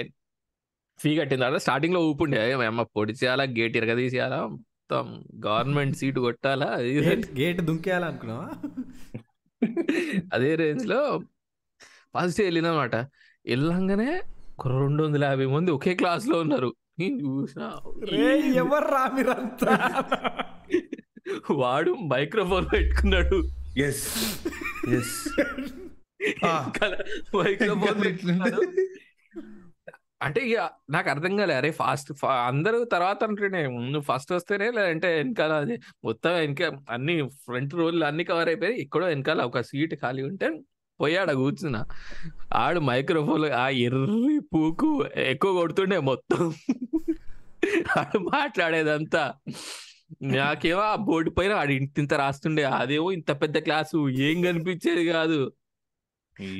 ఫీ 0.98 1.16
కట్టిన 1.16 1.40
తర్వాత 1.40 1.60
స్టార్టింగ్లో 1.60 2.00
ఊపుండే. 2.08 2.52
అమ్మ 2.52 2.82
పొడి 2.82 3.12
చేయాలా 3.12 3.44
గేట్ 3.44 3.76
ఇరగదీసేయాలా 3.76 4.46
మొత్తం 4.46 5.24
గవర్నమెంట్ 5.46 5.96
సీట్ 5.96 6.18
కొట్టాలా. 6.18 6.70
గేట్ 7.40 7.60
దుంకేయాలనుకున్నావా? 7.60 8.48
అదే 10.32 10.54
రేంజ్లో 10.54 11.20
ఫస్ట్ 12.14 12.40
వెళ్ళినమాట. 12.40 12.94
వెళ్ళంగానే 13.46 14.22
రెండు 14.66 15.02
వందల 15.02 15.24
యాభై 15.24 15.46
మంది 15.46 15.70
ఒకే 15.70 15.94
క్లాస్లో 15.94 16.38
ఉన్నారు. 16.40 16.74
నేను 16.98 17.16
చూసినా. 17.20 17.66
రే 18.10 18.40
ఎవరు 18.40 18.84
రా 18.84 19.10
మీరంతా? 19.14 19.72
వాడు 21.50 21.90
మైక్రోఫోన్ 21.90 22.66
పెట్టుకున్నాడు. 22.72 23.48
Yes 23.78 24.06
yes. 24.88 25.28
మైక్రోఫోన్ 27.36 28.04
పెట్టుకున్నాడు? 28.04 28.62
అంటే 30.22 30.40
ఇక 30.40 30.70
నాకు 30.90 31.10
అర్థం 31.10 31.36
కాలే 31.36 31.54
అరే 31.54 31.70
ఫాస్ట్ 31.70 32.24
అందరూ 32.46 32.84
తర్వాత 32.84 33.24
అంటుండే 33.24 33.66
నువ్వు 33.66 34.00
ఫస్ట్ 34.00 34.32
వస్తేనే 34.32 34.70
లేదంటే 34.70 35.14
వెనకాల 35.16 35.52
అది 35.52 35.80
మొత్తం 36.04 36.30
వెనక 36.30 36.62
అన్ని 36.90 37.28
ఫ్రంట్ 37.28 37.74
రోల్ 37.74 38.02
అన్ని 38.02 38.24
కవర్ 38.24 38.48
అయిపోయి 38.48 38.80
ఎక్కడో 38.80 39.06
వెనకాల 39.06 39.42
ఒక 39.42 39.60
సీట్ 39.60 39.94
ఖాళీ 39.94 40.22
ఉంటే 40.22 40.60
పోయాడు 41.00 41.32
కూర్చున్నా. 41.32 41.84
ఆడు 42.52 42.80
మైక్రోఫోన్ 42.80 43.44
ఆ 43.44 43.68
ఎర్రి 43.68 44.40
పూకు 44.54 45.04
ఎక్కువ 45.16 45.52
కొడుతుండే 45.52 45.98
మొత్తం. 45.98 46.54
ఆడు 47.98 48.18
మాట్లాడేదంతా. 48.18 49.34
నాకేమో 50.22 50.80
ఆ 50.80 50.96
బోర్డు 50.96 51.30
పైన 51.30 51.52
ఆడు 51.52 51.72
ఇంత 51.72 51.98
ఇంత 51.98 52.14
రాస్తుండే. 52.14 52.62
అదేమో 52.62 53.12
ఇంత 53.12 53.30
పెద్ద 53.42 53.58
క్లాసు. 53.58 54.08
ఏం 54.10 54.42
కనిపించేది 54.42 55.06
కాదు. 55.06 55.52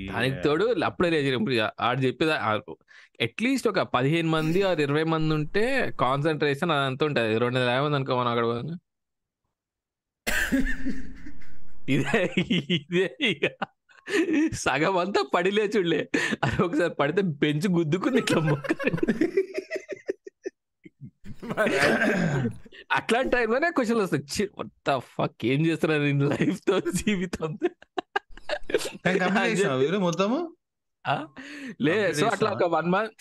దానికి 0.06 0.36
తోడు 0.44 0.84
అప్పుడే 0.84 1.10
లేదు 1.10 1.60
ఆడు 1.80 2.00
చెప్పేది 2.00 2.32
అట్లీస్ట్ 3.24 3.68
ఒక 3.68 3.80
పదిహేను 3.80 4.28
మంది 4.30 4.62
ఆరు 4.62 4.80
ఇరవై 4.80 5.02
మంది 5.04 5.34
ఉంటే 5.34 5.64
కాన్సన్ట్రేషన్ 6.00 6.70
అదంతా 6.70 7.06
ఉంటుంది. 7.06 7.38
రెండు 7.38 7.58
వందల 7.58 7.70
యాభై 7.70 7.86
మంది 7.86 7.96
అనుకో 7.96 8.16
మనం 8.18 8.32
అక్కడ. 8.32 8.46
ఇదే 11.88 12.20
ఇదే 12.76 13.16
ఇక 13.20 13.44
సగం 14.54 14.96
అంతా 14.96 15.20
పడి 15.34 15.50
లేచుండే. 15.50 16.00
అది 16.44 16.62
ఒకసారి 16.62 16.94
పడితే 16.94 17.22
బెంచ్ 17.22 17.68
గుద్దుకుని 17.70 18.18
ఇట్లా 18.18 18.40
మొక్క 18.40 18.72
అట్లాంటి 22.92 23.36
టైంలోనే 23.36 23.70
క్వశ్చన్ 23.70 23.98
వస్తాయి. 23.98 24.48
ఫక్ 24.98 25.44
ఏం 25.44 25.66
చేస్తున్నారు 25.66 26.02
లైఫ్తో 26.02 26.80
జీవితం 26.80 27.58
మొత్తము? 29.98 30.56
లే 31.80 32.14
సో 32.14 32.26
అట్లా? 32.26 32.50
ఒక 32.50 32.64
వన్ 32.64 32.90
మంత్ 32.90 33.12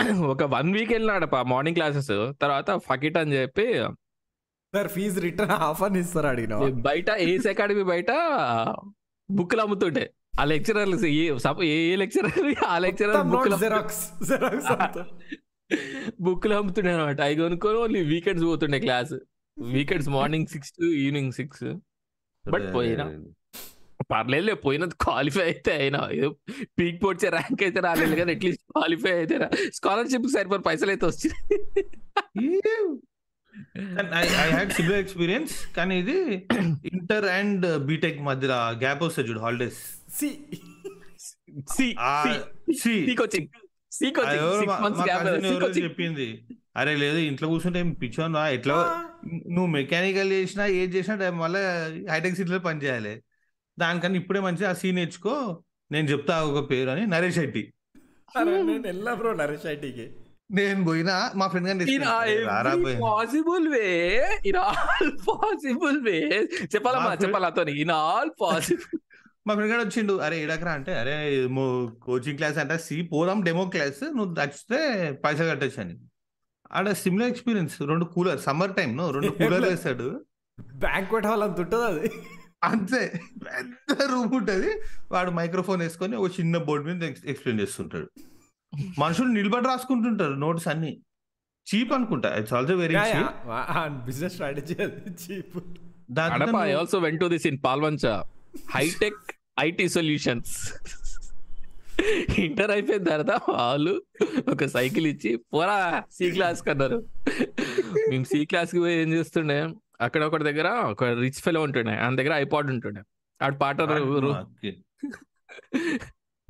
ఒక 0.24 0.42
వన్ 0.42 0.72
వీక్ 0.72 0.92
వెళ్ళినాడు 0.92 1.42
మార్నింగ్ 1.42 1.74
క్లాసెస్. 1.74 2.32
తర్వాత 2.42 2.70
ఫకిట్ 2.70 3.18
అని 3.18 3.32
చెప్పి 3.32 3.74
సార్ 4.74 4.88
ఫీజు 4.88 5.20
రిటర్న్ 5.20 5.52
హాఫ్ 5.52 5.82
అని 5.82 6.00
ఇస్తారు 6.00 6.26
అడిగినావా? 6.26 6.68
బయట 6.68 7.10
ఏస్ 7.10 7.46
అకాడమీ 7.46 7.82
బయట 7.82 8.10
బుక్లు 9.30 9.60
అమ్ముతుంటే 9.60 10.10
ఆ 10.40 10.44
లెక్చరర్లు 10.44 11.06
ఏ 11.06 11.38
సప- 11.38 11.64
ఏ 11.64 11.96
లెక్చరర్? 11.96 12.64
ఆ 12.66 12.78
లెక్చరర్ 12.78 13.22
బుక్లు 13.26 13.56
జెరాక్స్ 13.56 14.28
జెరాక్స్ 14.28 14.98
బుక్లు 16.20 16.54
అమ్ముతుండే 16.54 16.90
అనమాట 16.94 17.20
అవి 17.20 17.36
కొనుక్కొని 17.36 17.78
ఓన్లీ 17.78 18.00
వీకెండ్స్ 18.02 18.44
పోతుండే 18.44 18.78
class 18.80 19.14
weekends 19.56 20.08
morning 20.08 20.46
six 20.46 20.72
to 20.72 20.84
evening 20.84 21.32
six 21.32 21.64
but 22.44 22.66
పోయినా. 22.74 23.04
పర్లేదు 24.10 24.54
పోయినది 24.64 24.94
క్వాలిఫై 25.04 25.42
అయితే 25.42 25.72
అయినా. 25.72 26.00
ఏదో 26.12 26.28
పీక్ 26.78 26.98
పొడిచే 27.04 27.28
ర్యాంక్ 27.28 27.62
అయితే 27.62 27.80
రాలేదు 27.80 28.14
కానీ 28.14 28.32
అట్లీస్ట్ 28.36 28.64
క్వాలిఫై 28.72 29.12
అయితే 29.12 29.36
స్కాలర్షిప్ 29.78 30.28
సరిపోయి 30.36 30.64
పైసలు 30.68 30.90
అయితే 30.90 31.06
వచ్చినాయి. 31.06 31.58
ఐ 34.20 34.48
హ్యాడ్ 34.52 34.72
సిమిలర్ 34.72 35.00
ఎక్స్పీరియన్స్ 35.04 35.54
కానీ 35.76 35.94
ఇది 35.98 36.18
ఇంటర్ 36.92 37.24
అండ్ 37.38 37.66
బీటెక్ 37.88 38.20
మధ్యలో 38.20 38.58
గ్యాప్ 38.84 39.02
వస్తుంది 39.02 39.28
చూడు 39.30 39.40
holidays 39.40 39.80
C. 40.18 40.30
C. 41.76 41.86
C. 42.82 43.14
Coaching 43.16 43.48
చెప్పింది. 45.78 46.28
అరే 46.76 46.96
లేదు 46.96 47.18
ఇంట్లో 47.28 47.48
కూర్చుంటే 47.48 47.82
పిచ్చోనా 48.02 48.48
ఎట్లా 48.48 48.76
నువ్వు 49.26 49.66
మెకానికల్ 49.66 50.32
చేసినా 50.32 50.66
ఏది 50.80 50.92
చేసినా 50.96 51.14
రేపు 51.16 51.34
మళ్ళీ 51.34 51.62
హైటెక్ 52.12 52.36
సిటీలో 52.36 52.58
పని 52.58 52.82
చేయాలి. 52.82 53.14
దానికన్నా 53.78 54.18
ఇప్పుడే 54.18 54.40
మంచిగా 54.40 54.70
ఆ 54.70 54.72
సీ 54.72 54.92
నేర్చుకో 54.92 55.36
నేను 55.92 56.06
చెప్తా 56.08 56.34
ఒక 56.42 56.70
పేరు 56.70 56.90
అని 56.90 57.06
నరేష్ 57.06 57.38
రెడ్డి 57.38 57.62
నేను 58.36 58.82
వెళ్ళా 58.82 59.14
బ్రో 59.14 59.32
నరేష్ 59.32 59.66
ఐటీకి. 59.66 60.06
నేను 60.50 60.84
పోయినా 60.84 61.14
మా 61.36 61.46
ఫ్రెండ్ 61.48 61.68
గారిని. 61.68 62.94
Possible 63.02 63.66
way 63.68 63.86
in 64.46 64.56
all 64.56 65.10
possible 65.28 65.98
way 66.08 66.18
చెప్పాలమ్మా 66.74 67.12
చెప్పాలి 67.22 67.80
ఇన్ 67.80 67.90
ఆల్ 67.90 68.30
పాసిబుల్ 68.42 69.00
మా 69.46 69.54
ఫ్రెండ్ 69.54 69.72
గారు 69.72 69.82
వచ్చిండు. 69.86 70.14
అరే 70.26 70.36
ఏడకరా? 70.44 70.72
అంటే 70.78 70.92
అరే 71.00 71.14
కోచింగ్ 72.06 72.36
క్లాస్ 72.36 72.58
అంటే 72.58 72.76
సి 72.78 72.96
పోదాం 73.12 73.38
డెమో 73.46 73.64
క్లాస్ 73.74 74.02
నువ్వు 74.16 74.30
నచ్చితే 74.38 74.78
పైసలు 75.24 75.48
కట్టొచ్చు 75.50 75.80
అని. 75.82 75.94
ఆడ 76.72 76.92
సిమిలర్ 77.02 77.30
ఎక్స్పీరియన్స్ 77.32 77.74
రెండు 77.90 78.04
కూలర్ 78.14 78.40
సమ్మర్ 78.46 78.74
టైం 78.78 78.92
రెండు 79.16 79.32
కూలర్ 79.40 79.66
వేస్తాడు 79.68 80.08
బ్యాంక్వెట్ 80.86 81.26
హాల్ 81.26 81.42
అంత 81.42 81.58
ఉంటుంది 81.60 81.84
అది? 81.84 82.08
అంతే. 82.64 83.00
పెద్ద 83.46 84.02
రూమ్ 84.12 84.32
ఉంటది. 84.34 84.70
వాడు 85.12 85.30
మైక్రోఫోన్ 85.30 85.80
వేసుకొని 85.80 86.16
ఒక 86.16 86.30
చిన్న 86.40 86.56
బోర్డు 86.68 86.86
మీద 86.88 87.02
ఎక్స్ప్లెయిన్ 87.32 87.60
చేస్తుంటాడు. 87.62 88.08
మనుషులు 88.98 89.28
నిలబడి 89.28 89.66
రాసుకుంటుంటారు 89.66 90.36
నోట్స్ 90.44 90.68
అన్ని. 90.68 90.92
చీప్ 91.66 91.92
అనుకుంటా. 91.92 92.30
It's 92.38 92.54
also 92.58 92.76
very 92.76 92.96
cheap 93.10 93.34
business 94.06 94.32
strategy 94.32 94.76
అది 94.86 95.12
cheap. 95.24 95.58
Also 96.80 96.98
went 96.98 97.20
to 97.20 97.28
this 97.34 97.46
in 97.46 97.58
Palvancha 97.64 98.04
hitech 98.74 99.22
IT 99.60 99.88
solutions. 99.88 100.54
Inter 102.38 102.70
అయిపోయిన 102.70 103.02
తర్వాత 103.04 103.32
వాళ్ళు 103.50 103.92
ఒక 104.48 104.64
సైకిల్ 104.66 105.06
ఇచ్చి 105.06 105.36
పోరా 105.52 105.76
సి 106.12 106.30
క్లాస్ 106.30 106.62
కన్నారు 106.62 106.98
మేము 108.10 108.24
సి 108.24 108.44
క్లాస్కి 108.44 108.80
పోయి 108.80 108.94
ఏం 109.02 109.12
చేస్తుండే 109.12 109.58
అక్కడ 110.00 110.22
ఒకటి 110.24 110.44
దగ్గర 110.44 110.68
ఒక 110.90 111.04
రిచ్ 111.04 111.40
ఫెలో 111.40 111.62
ఉంటుండే 111.62 111.92
ఆయన 111.96 112.16
దగ్గర 112.16 112.32
ఐపాడ్ 112.34 112.70
ఉంటుండే. 112.70 113.02
ఆడు 113.40 113.56
పాట 113.56 113.80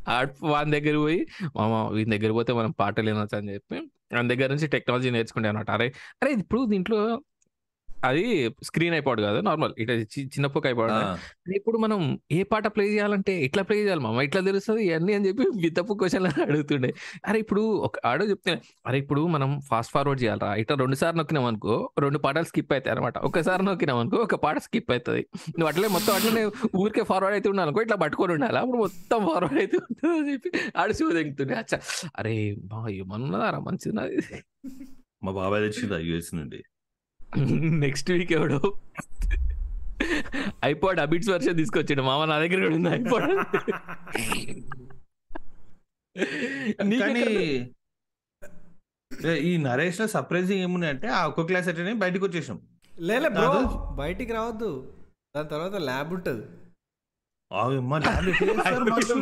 ఆడ్ 0.08 0.32
వాని 0.42 0.70
దగ్గర 0.70 0.96
పోయి 0.96 1.20
మామ 1.56 1.88
వీని 1.88 2.18
దగ్గర 2.18 2.32
పోతే 2.32 2.52
మనం 2.52 2.70
పాటలు 2.72 3.10
వినొచ్చు 3.10 3.36
అని 3.36 3.54
చెప్పి 3.54 3.76
ఆయన 4.14 4.28
దగ్గర 4.28 4.48
నుంచి 4.50 4.66
టెక్నాలజీ 4.66 5.10
నేర్చుకుంటే 5.10 5.48
అనమాట 5.48 5.70
అరే 5.70 5.86
అరే 6.22 6.32
ఇప్పుడు 6.32 6.64
దీంట్లో 6.64 6.98
అది 8.04 8.22
స్క్రీన్ 8.68 8.94
అయిపోడు 8.94 9.20
కాదు 9.22 9.38
నార్మల్. 9.46 9.72
ఇట్లా 9.78 9.94
చి- 10.12 10.26
చిన్న 10.32 10.46
పొక్క 10.52 10.66
అయిపోడు 10.66 10.94
ఇప్పుడు 11.58 11.78
మనం 11.78 12.00
ఏ 12.30 12.40
పాట 12.50 12.66
ప్లే 12.74 12.84
చేయాలంటే 12.88 13.32
ఎట్లా 13.46 13.62
ప్లే 13.64 13.76
చేయాలి? 13.78 14.02
మామ 14.02 14.22
ఇట్లా 14.26 14.40
తెలుస్తుంది? 14.48 14.82
ఇవన్నీ 14.86 15.12
అని 15.16 15.26
చెప్పి 15.28 15.44
వితప్పు 15.64 15.94
క్వశ్చన్ 16.00 16.24
అడుగుతుండే. 16.48 16.90
అరే 17.24 17.38
ఇప్పుడు 17.44 17.62
ఒక 17.86 17.94
ఆడో 18.06 18.24
చెప్తే 18.30 18.54
అరే 18.86 18.98
ఇప్పుడు 19.02 19.22
మనం 19.34 19.50
ఫాస్ట్ 19.68 19.92
ఫార్వర్డ్ 19.94 20.20
చేయాలరా. 20.22 20.50
ఇట్లా 20.62 20.76
రెండు 20.82 20.98
సార్లు 21.00 21.18
నొక్కినాం 21.20 21.46
అనుకో 21.50 21.76
రెండు 22.04 22.20
పాటలు 22.24 22.48
స్కిప్ 22.50 22.72
అవుతాయి 22.74 22.94
అనమాట 22.94 23.16
ఒకసారి 23.28 23.62
నొక్కినాం 23.64 23.98
అనుకో 23.98 24.18
ఒక 24.24 24.38
పాట 24.44 24.58
స్కిప్ 24.64 24.92
అవుతుంది 24.92 25.22
నువ్వు 25.52 25.70
అట్లే 25.70 25.88
మొత్తం 25.94 26.12
అట్లనే 26.16 26.44
ఊరికే 26.78 27.04
ఫార్వర్డ్ 27.04 27.36
అయితే 27.36 27.48
ఉండాలి 27.52 27.68
అనుకో 27.68 27.82
ఇట్లా 27.82 27.98
పట్టుకొని 28.02 28.34
ఉండాలి. 28.34 28.58
అప్పుడు 28.58 28.78
మొత్తం 28.78 29.20
ఫార్వర్డ్ 29.28 29.58
అయితే 29.62 29.76
ఉంటుంది 29.82 30.14
అని 30.14 30.32
చెప్పి 30.32 30.50
ఆడు 30.76 30.94
షూ 30.94 31.06
తెగుతుండే 31.14 31.56
అచ్చా. 31.56 31.78
అరే 32.18 32.34
బా 32.66 32.80
ఏమన్నారా 32.96 33.60
మంచిది 33.64 33.94
మా 35.22 35.32
బాబాయ్ 35.34 35.62
తెచ్చింది 35.64 35.98
యూఎస్ 36.06 36.32
నుండి. 36.34 36.58
నెక్స్ట్ 37.84 38.10
వీక్ 38.10 38.32
ఎవడో 38.32 38.80
ఐపాడ్ 40.64 41.00
అబిట్స్ 41.00 41.30
వర్షన్ 41.30 41.56
తీసుకొచ్చాడు. 41.56 42.02
మామ 42.02 42.24
నా 42.24 42.38
దగ్గర 42.38 42.60
కూడా 42.62 42.76
ఉంది 42.76 42.88
ఐపాడ్ 42.88 43.30
కానీ 47.00 47.70
ఈ 49.38 49.56
నరేష్లో 49.56 50.06
సర్ప్రైజింగ్ 50.06 50.60
ఏమున్నాయంటే 50.60 51.08
ఆ 51.08 51.26
ఒక్క 51.26 51.42
క్లాస్ 51.42 51.68
అటెండ్ 51.68 51.98
బయటకు 51.98 52.24
వచ్చేసాం. 52.26 52.60
లేలే 53.00 53.28
బ్రో. 53.28 53.52
బయటికి 53.96 54.32
రావద్దు. 54.32 54.94
దాని 55.36 55.48
తర్వాత 55.48 55.74
ల్యాబ్ 55.74 56.12
ఉంటుంది. 56.12 56.46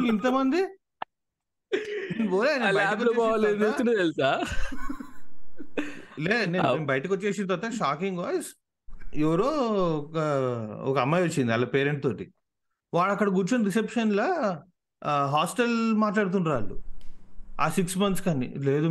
ఇంతమంది? 0.09 0.67
పోలే, 2.33 2.73
ల్యాబ్లో 2.73 3.13
బాగాలేదు 3.13 3.71
తెలుసా 3.71 4.45
లే 6.21 6.47
నేను 6.47 6.85
బయటకు 6.85 7.15
వచ్చేసిన 7.15 7.47
తర్వాత 7.47 7.73
షాకింగ్ 7.73 8.19
వాయిస్ 8.19 8.51
ఎవరో 9.15 9.49
ఒక 9.99 10.19
ఒక 10.85 10.99
అమ్మాయి 10.99 11.25
వచ్చింది 11.25 11.51
వాళ్ళ 11.51 11.65
పేరెంట్ 11.65 12.03
తోటి. 12.03 12.33
వాడు 12.95 13.13
అక్కడ 13.13 13.29
కూర్చొని 13.29 13.65
రిసెప్షన్ 13.65 14.17
లా 14.17 14.63
హాస్టల్ 15.27 15.95
మాట్లాడుతుండ్రు 15.95 16.53
వాళ్ళు. 16.53 16.83
ఆ 17.61 17.69
సిక్స్ 17.69 17.99
మంత్స్ 17.99 18.23
కానీ. 18.23 18.55
లేదు 18.57 18.87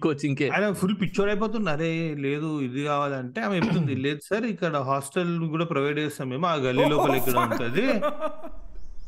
కోచింగ్ 0.00 0.42
ఆయన 0.42 0.72
ఫుల్ 0.72 0.96
పిక్చర్ 1.00 1.28
అయిపోతుంది 1.28 1.70
అరే 1.70 2.14
లేదు 2.14 2.60
ఇది 2.60 2.84
కావాలంటే 2.84 3.40
ఆమె 3.40 3.56
చెప్తుంది. 3.56 3.94
లేదు 4.06 4.20
సార్ 4.24 4.44
ఇక్కడ 4.44 4.76
హాస్టల్ 4.76 5.48
కూడా 5.48 5.64
ప్రొవైడ్ 5.64 5.98
చేస్తాం 5.98 6.28
మేము 6.28 6.46
ఆ 6.46 6.54
గల్లీ 6.54 6.88
లోపల 6.88 7.14
ఇక్కడ 7.14 7.38
ఉంటది. 7.38 7.86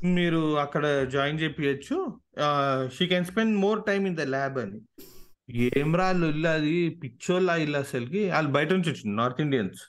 మీరు 0.04 0.58
అక్కడ 0.58 1.08
join 1.08 1.40
చేపియచ్చు. 1.40 2.14
She 2.98 3.06
can 3.06 3.24
spend 3.24 3.58
more 3.58 3.82
time 3.86 4.06
in 4.06 4.16
the 4.16 4.20
lab 4.20 4.58
అని. 4.58 4.80
ఏం 5.50 5.96
రాళ్ళు 5.96 6.26
ఇల్లు 6.26 6.48
అది? 6.48 6.90
పిచ్చోళ్ళ 6.90 7.50
ఇల్లు 7.50 7.78
అసలుకి. 7.78 8.30
వాళ్ళు 8.30 8.50
బయట 8.50 8.72
నుంచి 8.72 8.90
వచ్చింది 8.90 9.16
నార్త్ 9.16 9.40
ఇండియన్స్ 9.40 9.82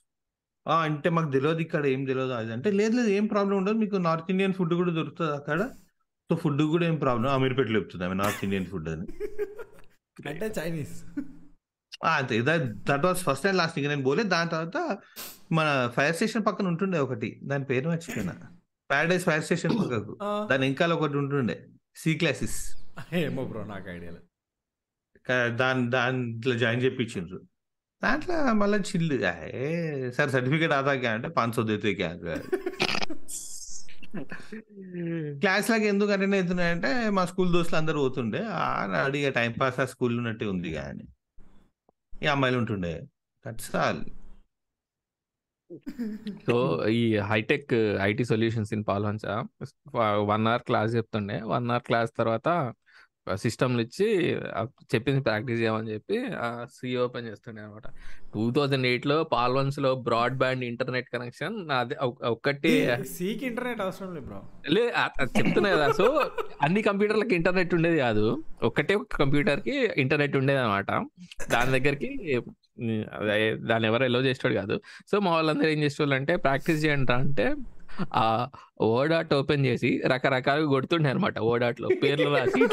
ఆ 0.68 0.82
అంటే 0.82 1.10
మాకు 1.10 1.32
తెలియదు 1.32 1.60
ఇక్కడ 1.60 1.86
ఏం 1.86 2.06
తెలియదు 2.06 2.32
అది. 2.32 2.54
అంటే 2.54 2.72
లేదు 2.72 2.96
లేదు 2.96 3.08
ఏం 3.08 3.26
ప్రాబ్లం 3.26 3.58
ఉండదు. 3.58 3.76
మీకు 3.76 3.96
నార్త్ 3.96 4.26
ఇండియన్ 4.30 4.54
ఫుడ్ 4.54 4.74
కూడా 4.74 4.92
దొరుకుతుంది 4.92 5.32
అక్కడ. 5.32 5.70
సో 6.30 6.36
ఫుడ్ 6.36 6.62
కూడా 6.62 6.86
ఏం 6.86 6.96
ప్రాబ్లం 6.96 7.32
అమీర్పేటలో 7.32 7.80
చెప్తుంది 7.80 8.06
ఆమె 8.06 8.14
నార్త్ 8.14 8.44
ఇండియన్ 8.44 8.66
ఫుడ్ 8.66 8.90
అని. 8.90 9.08
అంటే 10.28 10.54
చైనీస్ 10.60 11.04
ఆ, 12.04 12.18
అంతే. 12.18 12.42
That 12.42 13.06
was 13.06 13.24
first 13.24 13.46
and 13.46 13.58
last 13.58 13.80
ఇంకా 13.80 13.90
నేను 13.90 14.04
పోలే. 14.04 14.24
దాని 14.24 14.50
తర్వాత 14.50 14.98
మన 15.52 15.92
ఫైర్ 15.96 16.16
స్టేషన్ 16.16 16.46
పక్కన 16.46 16.68
ఉంటుండే 16.68 17.00
ఒకటి. 17.00 17.40
దాని 17.44 17.64
పేరు 17.64 17.90
మర్చిపోయినా. 17.90 18.34
ప్యారడైస్ 18.92 19.26
ఫైర్ 19.26 19.44
స్టేషన్ 19.44 19.80
పక్కకు. 19.80 20.18
దాని 20.52 20.68
ఇంకా 20.68 20.88
ఒకటి 20.88 21.18
ఉంటుండే. 21.18 21.68
సి 21.96 22.14
క్లాసెస్ 22.14 22.78
ఏమో 23.14 23.46
బ్రో 23.46 23.64
నాకు 23.64 23.90
ఐడియా 23.90 24.12
దాని 25.30 25.90
దాంట్లో 25.90 26.56
జాయిన్ 26.56 26.84
చేయించిండ్రు 26.84 27.40
దాంట్లో 28.02 28.54
మళ్ళీ 28.54 28.78
చిల్లు 28.78 29.16
ఏ 29.56 30.12
సార్ 30.12 30.30
సర్టిఫికేట్ 30.30 30.72
ఆదాకే 30.72 31.08
అంటే 31.08 31.28
పాన్ 31.28 31.54
సో 31.54 31.62
దేతే 31.62 31.94
క్లాస్ 35.42 35.72
లాగా 35.72 35.84
ఎందుకు 35.84 36.12
అటెండ్ 36.12 36.36
అవుతున్నాయంటే 36.36 37.10
మా 37.10 37.26
స్కూల్ 37.26 37.54
దోస్తులు 37.54 37.78
అందరు 37.78 37.98
పోతుండే 37.98 38.46
అడిగే 39.04 39.30
టైం 39.30 39.52
పాస్ 39.62 39.80
ఆ 39.80 39.86
స్కూల్ 39.86 40.18
ఉన్నట్టే 40.18 40.46
ఉంది 40.46 40.72
కానీ 40.72 41.06
ఈ 42.24 42.28
అమ్మాయిలు 42.28 42.58
ఉంటుండే 42.58 43.04
సో 46.48 46.86
ఈ 46.90 47.18
hitech 47.18 48.00
IT 48.02 48.24
solutions 48.24 48.74
in 48.74 48.84
Palvancha 48.88 49.26
one 50.26 50.48
hour 50.48 50.62
class 50.62 50.96
చెప్తుండే 50.96 51.42
వన్ 51.42 51.72
అవర్ 51.72 51.84
క్లాస్ 51.84 52.12
తర్వాత 52.18 52.74
సిస్టమ్లు 53.36 53.82
ఇచ్చి 53.82 54.36
చెప్పింది 54.96 55.22
ప్రాక్టీస్ 55.22 55.62
చేయమని 55.62 55.94
చెప్పి 55.94 56.26
సి 56.64 56.98
ఓపెన్ 56.98 57.28
చేస్తుండే 57.28 57.62
అనమాట. 57.62 57.88
టూ 58.34 58.52
థౌజండ్ 58.52 58.88
ఎయిట్లో 58.88 59.24
పాల్వన్స్లో 59.24 59.96
బ్రాడ్ 59.96 60.38
బ్యాండ్ 60.38 60.66
ఇంటర్నెట్ 60.66 61.10
కనెక్షన్ 61.14 61.72
అది 61.72 61.96
ఒక్- 62.02 62.28
ఒక్కటి 62.28 62.90
సీకి 63.04 63.46
ఇంటర్నెట్ 63.46 63.82
అవసరం 63.82 64.14
లేదు 64.14 64.26
బ్రో. 64.26 64.42
లే 64.70 64.94
అ- 64.98 65.10
అది 65.20 65.44
చెప్తున్నా 65.44 65.72
కదా 65.72 65.92
సో 65.92 66.32
అన్ని 66.62 66.82
కంప్యూటర్లకి 66.82 67.36
ఇంటర్నెట్ 67.36 67.74
ఉండేది 67.74 67.98
కాదు. 67.98 68.44
ఒక్కటే 68.64 68.96
ఒక 68.96 69.08
కంప్యూటర్కి 69.16 69.90
ఇంటర్నెట్ 69.98 70.38
ఉండేది 70.38 70.60
అనమాట. 70.60 70.92
దాని 71.52 71.72
దగ్గరికి 71.72 72.42
దాన్ని 73.54 73.88
ఎవరు 73.88 74.04
ఎలో 74.04 74.22
చేసేవాడు 74.22 74.60
కాదు. 74.60 74.82
సో 75.12 75.20
మా 75.20 75.32
వాళ్ళందరూ 75.32 75.68
ఏం 75.68 75.84
చేసేవాళ్ళు 75.84 76.16
అంటే 76.16 76.36
ప్రాక్టీస్ 76.36 76.86
చేయండి 76.86 77.14
అంటే 77.14 77.56
ఆ 78.14 78.48
వర్డ్ 78.82 79.14
ఆర్ట్ 79.14 79.34
ఓపెన్ 79.34 79.66
చేసి 79.66 80.02
రకరకాలుగా 80.06 80.68
కొడుతుండే 80.68 81.10
అనమాట 81.10 81.40
వర్డ్ 81.40 81.66
ఆర్ట్లో 81.66 81.90
పేర్లు 82.04 82.30
రాసి 82.30 82.68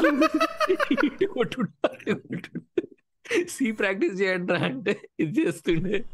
సి 3.48 3.72
ప్రాక్టీస్ 3.72 4.22
చేయండి 4.22 4.52
రా 4.52 4.58
అంటే 4.58 5.00
ఇది 5.20 5.46
చేస్తుండే. 5.46 6.04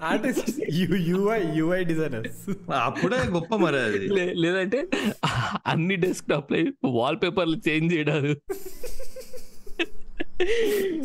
ఆర్టిస్ట్ 0.00 0.60
యూఐ 0.90 1.42
యూఐ 1.54 1.84
డిజైనర్స్ 1.84 2.72
అప్పుడే 2.72 3.16
గొప్ప 3.16 3.56
మరి 3.56 3.78
అది. 3.80 4.08
లే- 4.08 4.36
లేదంటే 4.36 4.88
అన్ని 5.66 5.96
డెస్క్టాప్ 5.96 6.52
వాల్ 6.84 7.16
పేపర్లు 7.16 7.56
చేంజ్ 7.68 7.94
చేయడాలు. 7.94 8.34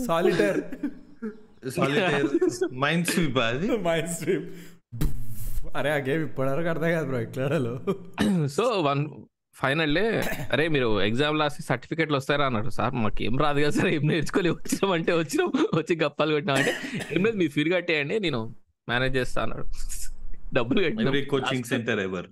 సాలిటర్ 0.06 0.62
సాలిటైర్ 1.70 2.28
మైండ్ 2.74 3.08
స్వీప్ 3.08 3.38
అది? 3.38 3.78
మైండ్ 3.78 4.10
స్ట్రీమ్ 4.10 4.46
అరే 5.76 5.90
ఆ 5.92 6.00
గేమ్ 6.06 6.24
ఇప్పటివరకు 6.28 6.70
అర్థం 6.70 6.92
కాదు 6.92 7.08
బ్రో 7.08 7.20
ఎట్లాడాలో 7.20 7.74
సో 8.56 8.66
వన్ 8.88 9.02
ఫైనల్లీ 9.56 10.04
అరే 10.54 10.66
మీరు 10.68 10.88
ఎగ్జామ్ 11.02 11.40
రాసి 11.42 11.62
సర్టిఫికెట్లు 11.68 12.18
వస్తారా 12.20 12.46
అన్నారు 12.50 12.72
సార్ 12.76 12.96
మాకు 12.98 13.22
ఏం 13.24 13.36
రాదు 13.44 13.60
కదా 13.62 13.74
సార్ 13.78 13.90
ఏం 13.94 14.04
నేర్చుకోలే 14.10 14.52
వచ్చినాం 14.52 14.92
అంటే 14.98 15.12
వచ్చినాం 15.22 15.50
వచ్చి 15.80 15.94
గప్పాలు 16.04 16.34
కొట్టినాం 16.36 16.58
అంటే 16.58 16.74
ఏం 17.16 17.22
లేదు 17.26 17.38
మీరు 17.38 17.54
ఫీర్ 17.56 17.70
కట్టేయండి 17.74 18.18
నేను 18.20 18.42
మేనేజ్ 18.88 19.16
చేస్తా 19.18 19.40
అన్నాడు. 19.46 19.66
డబ్బులు 20.54 20.80
కట్టిన. 20.84 21.08
కోచింగ్ 21.32 21.66
సెంటర్ 21.72 22.02
ఎవర్ 22.04 22.28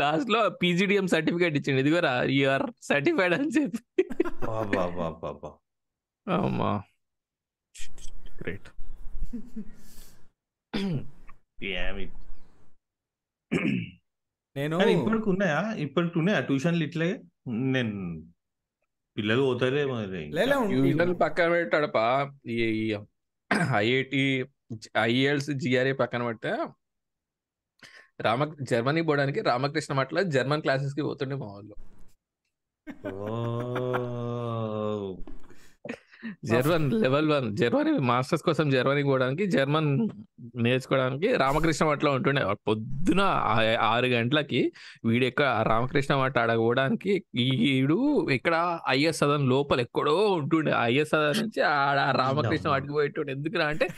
లాస్ట్లో 0.00 0.40
పీజీడిఎం 0.60 1.06
సర్టిఫికేట్ 1.12 1.54
ఇచ్చిండు. 1.58 1.80
ఇదిగోరా 1.80 2.10
యూఆర్ 2.38 2.66
సర్టిఫైడ్ 2.82 3.34
అని 3.36 3.52
చెప్పి. 3.56 3.82
అమ్మా. 6.26 6.72
గ్రేట్ 8.40 8.68
నేను 14.56 14.76
ఇప్పటికి 14.94 15.28
ఉన్నాయా? 15.32 15.60
ఇప్పటికి 15.84 16.16
ఉన్నాయా? 16.18 16.40
ట్యూషన్లు 16.46 16.84
ఇట్లే 16.84 17.08
నేను 17.74 17.94
పిల్లలు 19.16 19.42
పోతారే 19.42 19.82
ట్యూషన్ 20.72 21.12
పక్కన 21.22 21.48
పెట్టాడపా 21.54 22.04
ఐఐటి 23.80 24.22
ఐఎల్స్ 25.04 25.50
జిఆర్ఏ 25.62 25.94
పక్కన 25.94 26.22
పెడితే 26.28 26.52
రామ 28.20 28.40
జర్మనీ 28.70 29.00
పోవడానికి 29.02 29.40
రామకృష్ణ 29.48 29.92
మట్ల 29.98 30.22
జర్మన్ 30.34 30.62
క్లాసెస్కి 30.64 31.02
పోతుండే 31.02 31.36
మా 31.36 31.48
వాళ్ళు. 31.52 31.74
ఓ. 33.08 33.12
German 36.44 36.86
level 37.02 37.28
one 37.28 37.46
Germany 37.56 37.92
masters 38.10 38.44
కోసం 38.44 38.70
జర్మనీ 38.70 39.02
పోవడానికి 39.02 39.46
జర్మన్ 39.46 39.90
నేర్చుకోవడానికి 40.56 41.28
రామకృష్ణ 41.36 41.86
మఠలో 41.86 42.12
ఉంటుండే. 42.12 42.42
పొద్దున 42.68 43.22
ఆరు 43.90 44.06
గంటలకి 44.06 44.60
వీడు 45.04 45.24
ఎక్కడ 45.24 45.46
రామకృష్ణ 45.68 46.14
మఠ 46.14 46.38
ఆడ 46.38 46.52
పోవడానికి 46.56 47.14
వీడు 47.34 47.98
ఇక్కడ 48.30 48.54
ఐఎస్ 48.88 49.20
సదన్ 49.20 49.48
లోపల 49.48 49.80
ఎక్కడో 49.80 50.16
ఉంటుండే. 50.32 50.74
ఐఎస్ 50.82 51.10
సదన్ 51.10 51.40
నుంచి 51.42 51.62
ఆడ 51.74 51.98
రామకృష్ణ 52.20 52.68
మఠకి 52.70 52.92
పోయేటోడు. 52.92 53.30
ఎందుకురా 53.30 53.66
అంటే 53.66 53.88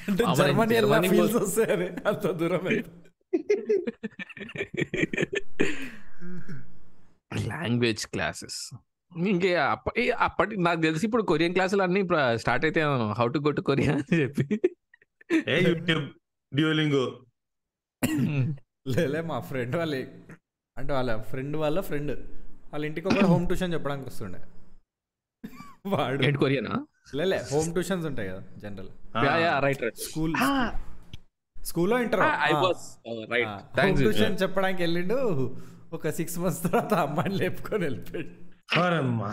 అంత 2.06 2.26
దూరం. 2.40 2.66
లాంగ్వేజ్ 7.48 8.04
క్లాసెస్ 8.06 8.60
ఇంకే 9.16 9.56
అప్పటి 9.56 10.62
నాకు 10.62 10.80
తెలిసి 10.80 11.06
ఇప్పుడు 11.06 11.22
కొరియన్ 11.22 11.52
క్లాసులు 11.52 11.82
అన్ని 11.82 12.08
స్టార్ట్ 12.34 12.64
అయితే 12.64 12.82
how 13.18 13.26
to 13.28 13.38
go 13.38 13.50
to 13.50 13.60
Korea 13.60 13.92
అని 13.92 14.20
చెప్పి. 14.20 14.60
ఏ 15.48 15.68
యూట్యూబ్ 15.68 16.08
డ్యూలింగో. 16.54 17.20
లేలే 18.88 19.20
మా 19.20 19.40
ఫ్రెండ్ 19.40 19.76
వాళ్ళ. 19.76 19.94
అంటే 20.78 20.92
వాళ్ళ 20.92 21.22
ఫ్రెండ్ 21.22 21.56
వాళ్ళ 21.56 21.80
ఫ్రెండ్. 21.80 22.12
వాళ్ళ 22.72 22.84
ఇంటికి 22.84 23.08
ఒక 23.08 23.24
హోమ్ 23.24 23.46
ట్యూషన్ 23.46 23.74
చెప్పడానికి 23.74 24.08
వస్తుండే. 24.08 24.40
వాడు. 25.86 26.38
కొరియానా? 26.38 26.86
లేలే 27.14 27.42
హోమ్ 27.52 27.72
ట్యూషన్స్ 27.72 28.06
ఉంటాయి 28.06 28.28
కదా 28.28 28.42
general. 28.62 28.88
Yeah 29.26 29.36
yeah 29.36 29.58
right 29.58 29.82
right. 29.82 29.96
School. 29.96 30.34
స్కూల్లో 31.64 32.02
inter. 32.02 32.20
I 32.20 32.52
was 32.52 32.98
right. 33.30 33.48
Home 33.48 33.74
thanks 33.74 34.02
tuition 34.02 34.38
చెప్పడానికి 34.42 34.82
వెళ్ళిండు. 34.82 35.18
ఒక 35.92 36.10
సిక్స్ 36.10 36.38
మంత్స్ 36.38 36.62
తర్వాత 36.62 36.94
అమ్మాయిని 36.94 37.36
లేపుకొని 37.36 37.84
వెళ్ళిపోయాడు. 37.84 38.43
అమ్మా 38.68 39.30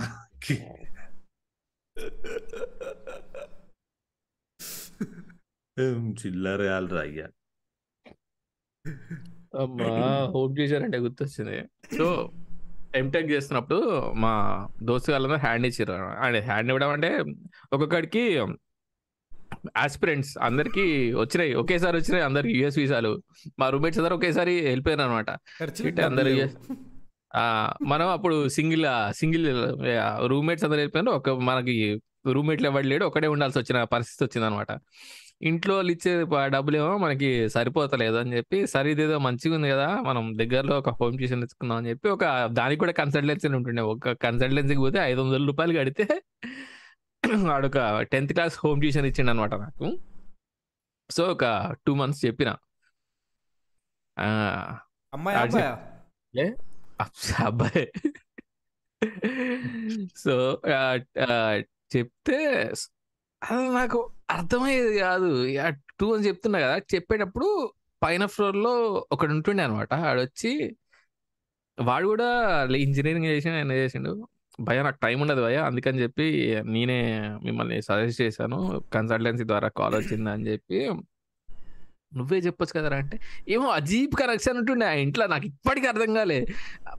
చిల్లర 6.22 6.62
కాలరా 6.70 7.02
అయ్యా. 7.02 7.28
అమ్మా 9.62 9.90
ట్యూషన్ 10.56 10.84
అంటే 10.88 10.98
గుర్తొచ్చింది. 10.98 11.58
సో 11.98 12.06
ఎంటెక్ 13.00 13.30
చేస్తున్నప్పుడు 13.32 13.80
మా 14.24 14.32
దోస్తు 14.84 15.12
వాళ్ళందరూ 15.12 15.42
హ్యాండ్ 15.46 15.68
ఇచ్చారు 15.68 15.94
అంటే 16.26 16.40
హ్యాండ్ 16.50 16.72
ఇవ్వడం 16.72 16.92
అంటే 16.96 17.10
ఒక్కొక్కడికి 17.74 18.24
ఆస్పిరెంట్స్ 19.78 20.34
అందరికి 20.48 20.86
వచ్చినాయి. 21.14 21.52
ఒకేసారి 21.62 21.96
వచ్చినాయి 21.98 22.26
అందరికి. 22.30 22.54
యుఎస్ 22.60 22.80
వీసాలు 22.82 23.12
మా 23.60 23.68
రూమ్మేట్స్ 23.74 24.00
అందరూ 24.02 24.16
ఒకేసారి 24.20 24.56
వెళ్ళిపోయారు 24.70 25.04
అనమాట 25.08 25.30
అందరూ 26.10 26.32
మనం 27.82 28.08
అప్పుడు 28.08 28.50
సింగిల్ 28.50 29.14
సింగిల్ 29.14 29.48
రూమ్మేట్స్ 30.30 30.66
అందరూ 30.66 30.78
వెళ్ళిపోయారు 30.78 31.10
ఒక 31.10 31.30
మనకి 31.30 32.02
రూమ్మేట్లు 32.26 32.68
ఎవరు 32.68 32.88
లేడు 32.88 33.06
ఒకడే 33.06 33.28
ఉండాల్సి 33.28 33.60
వచ్చిన 33.60 33.84
పరిస్థితి 33.84 34.24
వచ్చింది 34.24 34.46
అనమాట 34.46 34.80
ఇంట్లో 35.42 35.76
వాళ్ళు 35.76 35.92
ఇచ్చే 35.92 36.26
డబ్బులేమో 36.48 36.98
మనకి 36.98 37.50
సరిపోతలేదు 37.50 38.16
అని 38.16 38.38
చెప్పి 38.38 38.68
సరే 38.68 38.92
ఇదేదో 38.92 39.20
మంచిగా 39.20 39.56
ఉంది 39.56 39.70
కదా 39.70 40.02
మనం 40.02 40.38
దగ్గరలో 40.38 40.78
ఒక 40.80 40.90
హోమ్ 40.90 41.18
ట్యూషన్ 41.18 41.42
తెచ్చుకుందాం 41.42 41.78
అని 41.78 41.90
చెప్పి 41.90 42.10
ఒక 42.10 42.46
దానికి 42.46 42.80
కూడా 42.80 42.92
కన్సల్టెన్సీ 42.92 43.48
ఉంటుండే. 43.48 43.82
ఒక 43.82 44.12
కన్సల్టెన్సీకి 44.12 44.80
పోతే 44.80 45.00
ఐదు 45.00 45.22
వందల 45.22 45.46
రూపాయలు 45.46 45.80
కడితే 45.80 46.22
వాడొక 47.48 48.02
టెన్త్ 48.02 48.34
క్లాస్ 48.34 48.60
హోమ్ 48.66 48.82
ట్యూషన్ 48.82 49.06
ఇచ్చిండు 49.06 49.32
అనమాట 49.32 49.54
నాకు. 49.56 50.00
సో 51.10 51.24
ఒక 51.26 51.76
టూ 51.88 51.96
మంత్స్ 51.96 52.26
చెప్పిన. 52.26 52.50
అమ్మాయి 55.14 55.38
అబ్బాయి 57.46 57.86
సో 60.18 60.34
చెప్తే 61.96 62.40
అది 63.44 63.68
నాకు 63.76 64.00
అర్థమయ్యేది 64.30 65.00
కాదు. 65.00 65.30
టూ 66.00 66.16
అని 66.16 66.26
చెప్తున్నా 66.28 66.60
కదా 66.60 66.78
చెప్పేటప్పుడు 66.94 67.48
పైన 68.04 68.26
ఫ్లోర్లో 68.26 68.74
ఒకడు 69.12 69.32
ఉంటుండే 69.32 69.64
అనమాట 69.64 69.94
ఆడొచ్చి 69.94 70.52
వాడు 71.80 72.06
కూడా 72.08 72.30
ఇంజనీరింగ్ 72.76 73.26
చేసిన 73.26 73.54
ఆయన 73.54 73.72
చేసిండు. 73.72 74.28
భయ 74.60 74.84
నాకు 74.84 75.00
టైం 75.04 75.18
ఉండదు 75.22 75.42
భయ 75.42 75.58
అందుకని 75.58 76.02
చెప్పి 76.02 76.28
నేనే 76.66 77.00
మిమ్మల్ని 77.44 77.82
సజెస్ట్ 77.82 78.22
చేశాను. 78.22 78.60
కన్సల్టెన్సీ 78.94 79.44
ద్వారా 79.44 79.70
కాల్ 79.78 79.96
వచ్చిందని 79.96 80.48
చెప్పి 80.48 80.80
నువ్వే 82.18 82.38
చెప్పొచ్చు 82.38 82.80
కదరా 82.80 82.98
అంటే 82.98 83.20
ఏమో 83.50 83.68
అజీబ్ 83.70 84.16
కనెక్షన్ 84.20 84.58
ఉంటుండే 84.58 84.86
ఆ 84.86 84.92
ఇంట్లో 84.92 85.28
నాకు 85.28 85.46
ఇప్పటికీ 85.46 85.88
అర్థం 85.88 86.14
కాలే. 86.14 86.46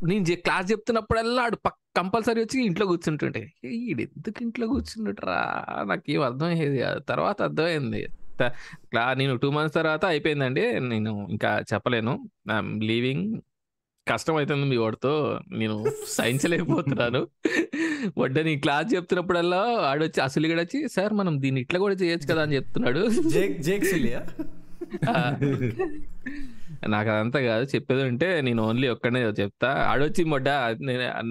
నేను 0.05 0.25
క్లాస్ 0.25 0.73
చెప్తున్నప్పుడల్లా 0.73 1.43
ఆడు 1.43 1.57
పక్ 1.57 1.75
కంపల్సరీ 1.97 2.41
వచ్చి 2.41 2.65
ఇంట్లో 2.65 2.87
కూర్చుంటుండే. 2.87 3.53
ఈడు 3.65 4.01
ఎందుకు 4.01 4.43
ఇంట్లో 4.43 4.67
కూర్చుంటురా 4.67 5.65
నాకు 5.89 6.03
ఏం 6.09 6.23
అర్థమయ్యేది 6.23 6.83
తర్వాత 7.09 7.43
అర్థమైంది. 7.43 8.07
నేను 9.15 9.37
టూ 9.37 9.51
మంత్స్ 9.51 9.75
తర్వాత 9.75 10.05
అయిపోయిందండి. 10.05 10.81
నేను 10.81 11.27
ఇంకా 11.31 11.65
చెప్పలేను. 11.75 12.31
లీవింగ్. 12.79 13.41
కష్టం 14.09 14.37
అవుతుంది 14.37 14.67
మీ 14.67 14.77
వాడితో. 14.77 15.41
నేను 15.53 15.85
సహించలేకపోతున్నాను. 16.09 17.29
వడ్డని 18.19 18.57
క్లాస్ 18.61 18.95
చెప్తున్నప్పుడల్లా 18.95 19.61
ఆడొచ్చి 19.91 20.21
అసలు 20.23 20.47
ఇక్కడ 20.47 20.61
వచ్చి 20.61 20.89
సార్ 20.89 21.13
మనం 21.13 21.43
దీన్ని 21.43 21.61
ఇట్లా 21.61 21.81
కూడా 21.81 21.95
చేయొచ్చు 21.95 22.35
కదా 22.35 22.43
అని 22.43 22.55
చెప్తున్నాడు. 22.55 23.09
జేక్ 23.09 23.63
జేక్ 23.63 23.85
నాకు 26.89 27.11
అదంతా 27.11 27.41
కాదు. 27.41 27.65
చెప్పేది 27.65 28.03
ఉంటే 28.03 28.41
నేను 28.41 28.63
ఓన్లీ 28.63 28.89
ఒక్కనే 28.89 29.41
చెప్తా. 29.41 29.91
ఆడొచ్చి 29.91 30.25
మొడ్డ 30.25 30.49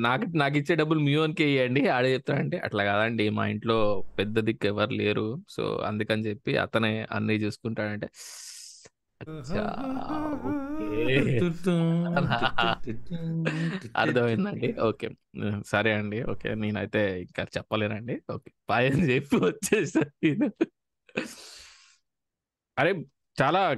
నాకు 0.01 0.37
నాకు 0.37 0.57
ఇచ్చే 0.57 0.75
డబ్బులు 0.75 0.99
మీ 0.99 1.15
ఓన్కి 1.15 1.45
ఇవ్వండి 1.45 1.87
ఆడే 1.87 2.13
చెప్తా 2.13 2.35
అంటే 2.35 2.57
అట్లా 2.57 2.83
కాదండి. 2.83 3.29
మా 3.29 3.47
ఇంట్లో 3.47 4.03
పెద్ద 4.19 4.39
దిక్కు 4.39 4.67
ఎవరు 4.67 4.93
లేరు. 4.93 5.43
సో 5.49 5.81
అందుకని 5.85 6.21
చెప్పి 6.21 6.57
అతనే 6.57 7.07
అన్ని 7.11 7.35
చూసుకుంటాడంటే. 7.35 8.09
అర్థమైందండి. 13.95 14.81
ఓకే. 14.81 15.09
సరే 15.65 15.93
అండి. 15.93 16.23
ఓకే. 16.23 16.55
నేనైతే 16.55 17.21
ఇంకా 17.21 17.45
చెప్పలేనండి. 17.57 18.21
ఓకే. 18.33 18.51
బాయ్ 18.69 18.91
అని 18.91 19.11
చెప్పి 19.11 19.45
వచ్చేసా 19.45 19.99
అరే 22.77 22.93
చాలా 23.41 23.77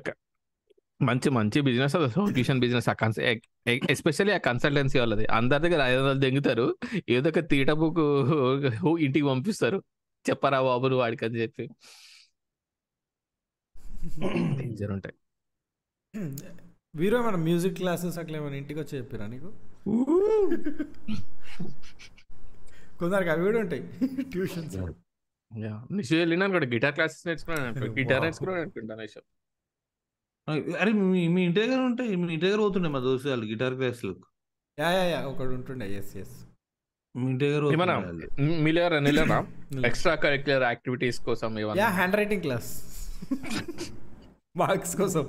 మంచి 1.01 1.29
మంచి 1.29 1.61
బిజినెస్ 1.61 1.95
అది 1.95 2.31
ట్యూషన్ 2.33 2.59
బిజినెస్ 2.59 2.89
ఆ 2.89 2.93
కన్స 2.93 3.19
ఎస్పెషల్లీ 3.67 4.33
ఆ 4.33 4.37
కన్సల్టెన్సీ 4.37 4.99
వాళ్ళది. 4.99 5.25
అందరి 5.25 5.59
దగ్గర 5.59 5.81
ఐదు 5.81 6.01
వందలు 6.01 6.19
దెంగుతారు. 6.19 6.75
ఏదో 7.09 7.29
ఒక 7.29 7.39
తీట 7.39 7.71
బుక్ 7.71 7.99
ఇంటికి 8.99 9.25
పంపిస్తారు. 9.25 9.83
చెప్పరా 10.29 10.61
బాబు 10.61 10.87
వాడికి 10.87 11.25
అని 11.25 11.35
చెప్పి. 11.35 11.69
డేంజర్ 14.57 14.91
ఉంటాయి. 14.91 15.15
వీరు 16.95 17.17
ఏమైనా 17.17 17.37
మ్యూజిక్ 17.37 17.75
క్లాసెస్ 17.75 18.19
అట్లా 18.19 18.37
ఏమైనా 18.37 18.55
ఇంటికి 18.55 18.79
వచ్చి 18.79 18.97
చెప్పిరా 18.97 19.27
నీకు? 19.27 19.53
కొందరికి 22.99 23.29
అవి 23.29 23.43
కూడా 23.43 23.59
ఉంటాయి. 23.59 23.83
ట్యూషన్స్ 24.23 24.77
నిషు 25.91 26.15
వెళ్ళినాను 26.15 26.51
కూడా. 26.51 26.65
గిటార్ 26.65 26.93
క్లాసెస్ 26.93 27.27
నేర్చుకున్నాను. 27.27 27.91
గిటార్. 27.91 28.21
నేర్చుకున్నాను 28.21 28.61
అనుకుంటా 28.61 28.95
నిషు 28.95 29.21
అరే 30.47 30.91
మీ 30.91 31.21
మీ 31.33 31.41
ఇంటి 31.47 31.59
దగ్గర 31.59 31.81
ఉంటాయి 31.89 32.15
మీ 32.21 32.25
ఇంటి 32.35 32.45
దగ్గర 32.45 32.59
పోతుండే 32.63 32.89
మా 32.95 32.99
దోస్తు 33.05 33.29
వాళ్ళు 33.31 33.45
గిటార్ 33.51 33.75
క్లాసులు. 33.79 34.13
యా 34.77 34.89
యా 34.97 35.03
యా 35.13 35.19
ఒకడు 35.29 35.53
ఉంటుండే. 35.57 35.85
ఎస్ 35.99 36.13
ఎస్ 36.21 36.35
మీ 37.15 37.25
ఇంటి 37.31 37.45
దగ్గర. 37.45 37.63
మిలియర్ 38.67 38.95
నిలనా 39.07 39.37
ఎక్స్ట్రా 39.89 40.13
కరిక్యులర్ 40.25 40.65
యాక్టివిటీస్ 40.71 41.19
కోసం 41.27 41.59
yeah 41.81 41.89
hand 41.99 42.17
writing 42.21 42.43
class 42.47 42.69
marks 44.61 44.95
కోసం. 45.01 45.25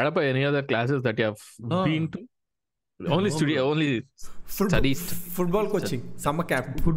అడప 0.00 0.18
any 0.30 0.42
other 0.50 0.66
classes 0.72 1.02
that 1.06 1.20
you 1.22 1.26
have. 1.28 1.40
Been 1.88 2.08
to 2.14 2.20
only 3.10 3.30
studio 3.30 3.68
only 3.68 4.02
Studies. 4.60 5.00
Football 5.30 5.68
coaching 5.68 6.18
summer 6.18 6.46
camp 6.46 6.88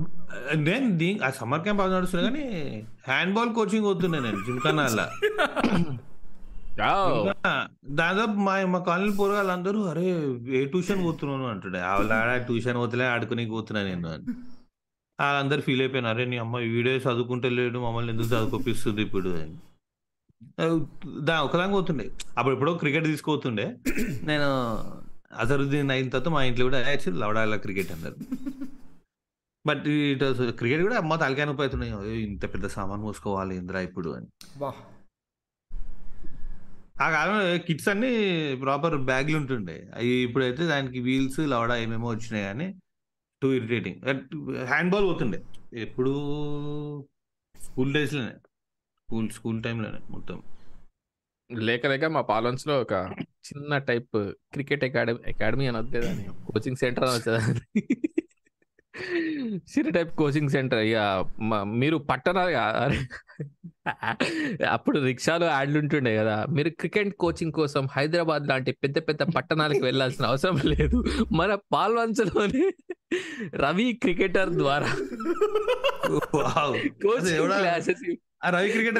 నేను 0.55 0.97
దీని 0.97 1.19
ఆ 1.19 1.29
సమ్మర్ 1.29 1.61
క్యాంప్ 1.61 1.81
బాగా 1.81 1.97
నడుస్తుంది 1.97 2.23
కానీ 2.23 2.45
హ్యాండ్ 3.07 3.33
బాల్ 3.35 3.55
కోచింగ్ 3.55 3.85
పోతుండే 3.85 4.19
నేను 4.19 4.45
జిమ్ఖానాల 4.45 5.01
దాదాపు 7.89 8.31
మా 8.31 8.65
మా 8.65 8.79
కాలనీ 8.79 9.09
పోరగాళ్ళు 9.11 9.51
అందరూ 9.51 9.83
అరే 9.83 10.07
ఏ 10.47 10.65
ట్యూషన్ 10.65 11.05
పోతున్నాను 11.05 11.47
అంటుండే 11.47 11.79
వాళ్ళ 11.81 12.13
ఆడ 12.13 12.41
ట్యూషన్ 12.41 12.77
పోతలే 12.77 13.05
ఆడుకునే 13.05 13.45
పోతున్నా 13.45 13.83
నేను. 13.83 14.07
అని. 14.09 14.25
వాళ్ళందరూ 15.19 15.61
ఫీల్ 15.61 15.81
అయిపోయిన 15.81 16.07
అరే 16.07 16.25
నీ 16.25 16.37
అమ్మ 16.37 16.57
వీడియో 16.57 16.95
చదువుకుంటే 16.97 17.49
లేడు 17.49 17.79
మమ్మల్ని 17.79 18.11
ఎందుకు 18.11 18.27
చదువుకోపిస్తుంది 18.27 19.01
ఇప్పుడు? 19.01 19.29
అని. 19.29 19.55
దా 21.19 21.41
ఒకదాని 21.41 21.71
పోతుండే. 21.71 22.11
అప్పుడు 22.37 22.53
ఎప్పుడో 22.53 22.73
క్రికెట్ 22.73 23.05
తీసుకుపోతుండే. 23.05 23.75
నేను 24.23 24.49
అజరుద్దీన్ 25.37 25.91
అయిన 25.91 26.09
తర్వాత 26.09 26.27
మా 26.27 26.43
ఇంట్లో 26.43 26.65
కూడా 26.65 26.89
యాక్చువల్ 26.89 27.19
లవడాల 27.21 27.55
క్రికెట్ 27.55 27.91
అన్నారు. 27.91 28.15
బట్ 29.67 29.87
ఇట్ 29.87 30.51
క్రికెట్ 30.51 30.81
కూడా 30.81 30.97
అమ్మ 30.97 31.15
తలకాయ 31.15 31.45
నొప్పి 31.45 31.61
అవుతున్నాయి 31.61 31.93
"అయ్యో, 31.93 32.11
ఇంత 32.11 32.53
పెద్ద 32.53 32.67
సామాన్ 32.67 33.01
మోసుకోవాలి 33.01 33.55
ఇంద్రా 33.55 33.79
ఇప్పుడు 33.79 34.09
అని. 34.09 34.25
ఆ 37.01 37.09
కాలంలో 37.09 37.57
కిట్స్ 37.57 37.89
అన్ని 37.89 38.09
ప్రాపర్ 38.61 38.97
బ్యాగ్లు 38.97 39.37
ఉంటుండే. 39.37 39.91
అవి 39.95 40.07
ఇప్పుడైతే 40.07 40.65
దానికి 40.65 40.99
వీల్స్ 40.99 41.39
లవడా 41.39 41.77
ఏమేమో 41.77 42.09
వచ్చినాయి 42.09 42.43
కానీ 42.43 42.75
టూ 43.41 43.51
ఇరిటేటింగ్ 43.53 44.01
హ్యాండ్ 44.65 44.91
బాల్ 44.91 45.05
పోతుండే. 45.05 45.43
ఎప్పుడు 45.73 46.11
స్కూల్ 47.61 47.93
డేస్లోనే. 47.93 48.31
స్కూల్ 48.97 49.29
స్కూల్ 49.29 49.63
టైంలోనే 49.63 49.99
మొత్తం. 50.09 50.43
లేక 51.51 51.87
లేక 51.87 52.05
మా 52.05 52.21
పాలన్స్లో 52.21 52.81
ఒక 52.81 52.93
చిన్న 53.47 53.77
టైప్ 53.77 54.17
క్రికెట్ 54.53 54.83
అకాడమీ 54.83 55.19
అకాడమీ 55.31 55.65
అని 55.67 55.77
వద్దే 55.77 55.99
దాన్ని 55.99 56.25
కోచింగ్ 56.45 56.75
సెంటర్ 56.75 57.03
అని 57.03 57.13
వచ్చేదాన్ని 57.13 57.85
చిన్న 59.55 59.89
టైప్ 59.89 60.11
కోచింగ్ 60.15 60.49
సెంటర్. 60.49 60.79
ఇక 60.79 60.97
మీరు 61.65 61.97
పట్టణాలు 61.97 62.51
అప్పుడు 64.65 64.99
రిక్షాలో 64.99 65.45
యాడ్లు 65.47 65.79
ఉంటుండే 65.79 66.15
కదా. 66.17 66.45
మీరు 66.49 66.69
క్రికెట్ 66.69 67.11
కోచింగ్ 67.13 67.51
కోసం 67.51 67.87
హైదరాబాద్ 67.91 68.47
లాంటి 68.47 68.71
పెద్ద 68.71 68.97
పెద్ద 68.97 69.21
పట్టణాలకు 69.35 69.83
వెళ్ళాల్సిన 69.85 70.25
అవసరం 70.25 70.57
లేదు. 70.65 71.03
మన 71.31 71.57
పాల్వంచలోనే 71.73 72.63
రవి 73.55 73.93
క్రికెటర్ 73.93 74.49
ద్వారా 74.49 74.91
కోచింగ్? 77.03 77.51
క్లాసెస్ 77.59 78.05
ఆ 78.45 78.51
రవి 78.51 78.69
క్రికెట్ 78.71 78.97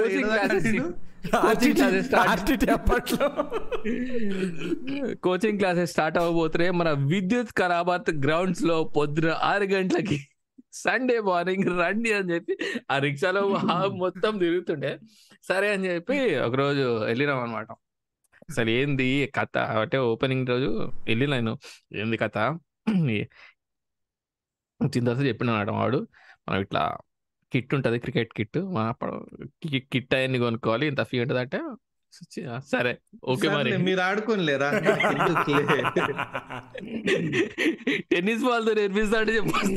అప్పట్లో. 2.75 3.27
కోచింగ్ 5.23 5.59
క్లాసెస్ 5.59 5.91
స్టార్ట్ 5.91 6.17
అవ్వబోతున్నాయి 6.17 6.71
మన 6.79 6.89
విద్యుత్ 7.09 7.53
ఖరాబాత్ 7.57 8.11
గ్రౌండ్స్లో 8.25 8.75
పొద్దున 8.95 9.29
ఆరు 9.43 9.65
గంటలకి 9.71 10.17
సండే 10.79 11.17
మార్నింగ్ 11.27 11.67
రండి 11.79 12.11
అని 12.13 12.29
చెప్పి 12.33 12.53
ఆ 12.91 12.97
రిక్షాలో 12.99 13.41
మొత్తం 14.03 14.33
తిరుగుతుండే. 14.39 14.91
సరే 15.43 15.67
అని 15.73 15.87
చెప్పి 15.87 16.17
ఒకరోజు 16.45 16.85
వెళ్ళినాం 17.03 17.39
అనమాట 17.43 17.69
అసలు 18.49 18.69
ఏంది 18.71 19.07
కథ? 19.35 19.53
అంటే 19.81 19.97
ఓపెనింగ్ 20.09 20.49
రోజు 20.49 20.69
వెళ్ళిన 21.07 21.31
నేను. 21.35 21.53
ఏంది 21.95 22.17
కథ? 22.17 22.37
వచ్చిన 24.79 25.03
తర్వాత 25.05 25.25
చెప్పినాడు 25.27 25.71
వాడు. 25.71 25.99
మనం 26.47 26.59
ఇట్లా 26.61 26.83
కిట్ 27.55 27.73
ఉంటుంది 27.77 27.99
క్రికెట్ 28.05 28.31
కిట్. 28.39 28.59
కిట్ 29.93 30.15
అయ్యని 30.19 30.39
కొనుక్కోవాలి 30.45 30.87
ఇంత 30.93 31.03
ఫీ 31.11 31.19
ఉంటుంది 31.25 31.43
అంటే 31.45 31.61
సరే 32.73 32.91
ఓకే 33.31 33.47
మరి. 33.53 33.71
మీరు 33.87 34.01
ఆడుకోని 34.07 34.43
లేరా 34.49 34.69
టెన్నిస్ 38.11 38.43
బాల్తో 38.49 38.73
నేర్పిస్తాడు 38.79 39.31
చెప్పాలి 39.37 39.73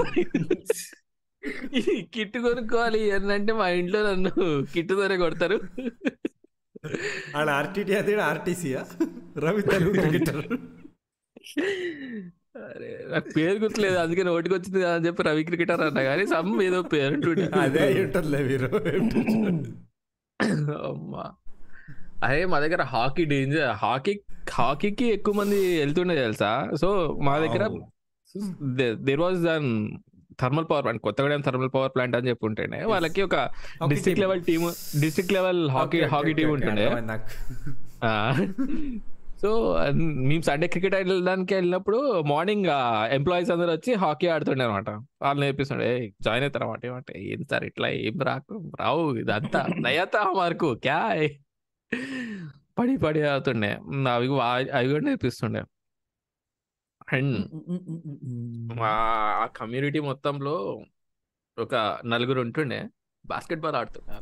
కిట్ 2.14 2.36
కొనుక్కోవాలి 2.46 3.00
ఏంటంటే 3.14 3.52
మా 3.60 3.66
ఇంట్లో 3.80 4.00
నన్ను 4.08 4.32
కిట్ 4.74 4.92
తోనే 4.92 5.16
కొడతారు. 5.24 5.56
ఆడ 7.36 7.48
ఆర్టీటీ 7.58 7.92
అది 8.00 8.12
ఆర్టీసీయా? 8.30 8.82
రవి 9.44 9.62
తెలుగు 9.70 9.92
క్రికెటర్. 10.00 10.42
నాకు 13.12 13.32
పేరు 13.36 13.58
గుర్తులేదు 13.58 13.96
అందుకే 13.96 14.22
నోటికి 14.22 14.54
వచ్చింది 14.54 14.86
అని 14.86 15.06
చెప్పి 15.06 15.22
రవి 15.22 15.44
క్రికెటర్ 15.44 15.80
అన్న 15.80 16.02
కానీ 16.02 16.26
సమ్ 16.26 16.62
ఏదో 16.62 16.82
పేరు. 16.82 17.14
అదే 17.60 18.02
ఉంటుందిలే 18.02 18.42
మీరు. 18.42 18.76
అమ్మా. 20.72 21.32
అదే 22.24 22.44
మా 22.44 22.60
దగ్గర 22.60 22.82
హాకీ 22.82 23.24
డేంజర్ 23.24 23.70
హాకీ 23.70 24.20
హాకీకి 24.50 25.04
ఎక్కువ 25.04 25.34
మంది 25.34 25.78
వెళ్తుండే 25.78 26.14
తెలుసా? 26.14 26.70
సో 26.80 27.18
మా 27.22 27.38
దగ్గర 27.38 27.80
there 28.94 29.20
was 29.20 29.36
then 29.36 29.90
thermal 30.40 30.64
power 30.70 30.82
plant 30.82 31.02
Kothagudem 31.02 31.40
thermal 31.40 31.70
power 31.74 31.90
plant 31.94 32.16
అని 32.16 32.28
చెప్పి 32.28 32.46
ఉంటుండే. 32.46 32.84
వాళ్ళకి 32.84 33.22
ఒక 33.22 33.36
district 33.88 34.08
team. 34.08 34.20
Level 34.20 34.44
team 34.44 35.00
district 35.00 35.32
level 35.32 35.70
hockey 35.70 36.02
hockey 36.02 36.32
team 36.32 36.50
ఉంటుండే. 36.50 36.90
సో 39.42 39.48
మేము 40.28 40.42
సండే 40.42 40.66
క్రికెట్ 40.66 40.94
వెళ్ళడానికి 40.94 41.54
వెళ్ళినప్పుడు 41.54 42.20
మార్నింగ్ 42.22 42.66
ఎంప్లాయీస్ 43.10 43.50
అందరూ 43.50 43.72
వచ్చి 43.72 43.94
హాకీ 43.94 44.26
ఆడుతుండే 44.26 44.64
అనమాట 44.64 44.90
వాళ్ళు 45.22 45.40
నేర్పిస్తుండే 45.40 46.12
జాయిన్ 46.22 46.44
అవుతారు 46.44 46.64
అన్నమాట 46.64 46.86
ఏమంటే 46.86 47.14
ఏం 47.24 47.44
సార్ 47.50 47.64
ఇట్లా 47.64 47.88
ఏం 47.88 48.18
రాకు? 48.20 48.72
రావు 48.80 49.16
ఇదంతా 49.16 49.66
నయతా 49.80 50.32
మార్కు 50.36 50.74
క్యా 50.74 51.06
హై?" 51.08 51.28
పడి 52.78 52.96
పడి 52.96 53.22
ఆడుతుండే. 53.22 53.70
అవి 54.14 54.28
అవి 54.70 54.88
కూడా 54.92 55.04
నేర్పిస్తుండే. 55.04 55.62
అండ్ 57.12 57.38
మా 58.78 58.92
ఆ 59.42 59.46
కమ్యూనిటీ 59.46 60.00
మొత్తంలో 60.00 60.56
ఒక 61.58 61.74
నలుగురు 62.06 62.40
ఉంటుండే. 62.40 62.80
బాస్కెట్ 63.24 63.60
బాల్ 63.60 63.76
ఆడుతుండే 63.76 64.14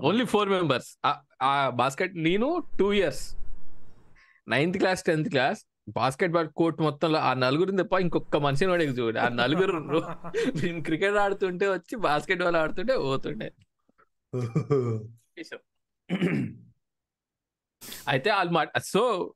ఓన్లీ 0.00 0.24
ఫోర్ 0.24 0.48
మెంబర్స్ 0.48 0.98
ఆ 1.42 1.70
బాస్కెట్ 1.70 2.12
నేను 2.16 2.64
two 2.78 2.92
years 2.92 3.36
ninth 4.48 4.78
class 4.78 5.04
tenth 5.04 5.28
class 5.28 5.66
basketball 6.32 6.48
court 6.48 6.80
మొత్తంలో 6.80 7.18
ఆ 7.18 7.34
నలుగురిని 7.34 7.82
తప్ప 7.82 7.92
ఇంకొక 7.92 8.36
మనిషిని 8.36 8.70
కూడా 8.70 8.84
చూడు 8.84 9.18
ఆ 9.18 9.28
నలుగురు 9.28 10.04
మేము 10.64 10.82
క్రికెట్ 10.82 11.16
ఆడుతుంటే 11.16 11.68
వచ్చి 11.68 11.96
బాస్కెట్ 11.96 12.42
బాల్ 12.42 12.56
ఆడుతుంటే 12.56 12.98
పోతుండే. 12.98 13.52
అయితే 18.08 18.30
వాళ్ళు 18.30 18.68
సో 18.84 19.34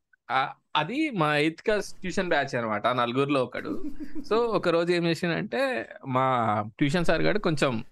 అది 0.76 1.10
మా 1.10 1.36
ఎయిత్ 1.36 1.62
క్లాస్ 1.62 1.94
ట్యూషన్ 1.94 2.28
బ్యాచ్ 2.28 2.54
అనమాట. 2.54 2.86
నలుగురిలో 2.86 3.44
ఒకడు. 3.44 3.84
సో 4.28 4.36
ఒక 4.36 4.68
రోజు 4.68 4.92
ఏం 4.92 5.06
చేసిండంటే 5.06 5.88
మా 6.06 6.64
ట్యూషన్ 6.78 7.04
సార్ 7.04 7.22
గారు 7.22 7.38
కొంచెం 7.38 7.84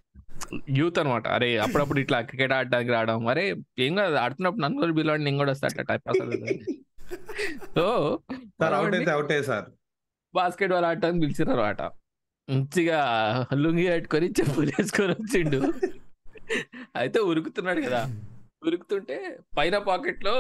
యూత్ 0.69 0.99
అనమాట 0.99 1.27
అరే 1.29 1.57
అప్పుడప్పుడు 1.57 2.01
ఇట్లా 2.01 2.21
క్రికెట్ 2.21 2.53
ఆడడానికి 2.53 2.91
రావడం. 2.93 3.27
అరే 3.27 3.45
ఏం 3.79 3.95
కాదు 3.97 4.17
ఆడుతున్నప్పుడు 4.17 4.63
నన్ను 4.65 4.81
కూడా 4.81 4.93
పిలవండి 4.93 5.25
నేను 5.25 5.39
కూడా 5.39 5.53
వస్తా 5.53 5.67
అట్లా 5.67 5.85
type 5.91 6.05
so 7.77 7.87
sir 9.51 9.67
basket 10.35 10.73
ball 10.73 10.85
ఆడటానికి 10.85 11.21
పిలిచినారు 11.21 11.61
అనమాట 11.61 11.83
మంచిగా 12.49 12.99
లుంగి 13.55 13.87
కట్టుకొని 13.87 14.27
చెప్పులు 14.39 14.71
వేసుకొని 14.71 15.13
వచ్చిండు. 15.13 15.59
అయితే 16.97 17.19
ఉరుకుతున్నాడు 17.21 17.81
కదా. 17.81 18.01
ఉరుకుతుంటే 18.63 19.17
పైన 19.57 19.77
పాకెట్లో 19.87 20.35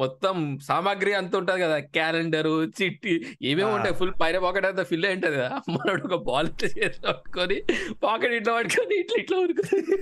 మొత్తం 0.00 0.36
సామాగ్రి 0.66 1.12
అంత 1.14 1.32
ఉంటది 1.36 1.60
కదా. 1.64 1.78
క్యాలెండర్ 1.96 2.48
చిట్టి 2.78 3.14
ఏమేమి. 3.42 3.70
ఉంటాయి. 3.72 3.94
ఫుల్ 3.94 4.12
పైన 4.20 4.36
పాకెట్ 4.38 4.66
అంతా 4.66 4.84
ఫిల్ 4.90 5.06
అయి 5.06 5.16
ఉంటది 5.16 5.36
కదా. 5.36 5.50
మనోడు 5.74 6.04
ఒక 6.08 6.18
బాల్ 6.28 6.48
చేసి 6.62 7.00
పట్టుకొని 7.06 7.58
పాకెట్ 8.02 8.34
ఇట్లా 8.38 8.54
పట్టుకొని 8.58 8.96
ఇట్లా 9.02 9.18
ఇట్లా 9.22 9.38
ఉరుకుతుంది 9.38 9.94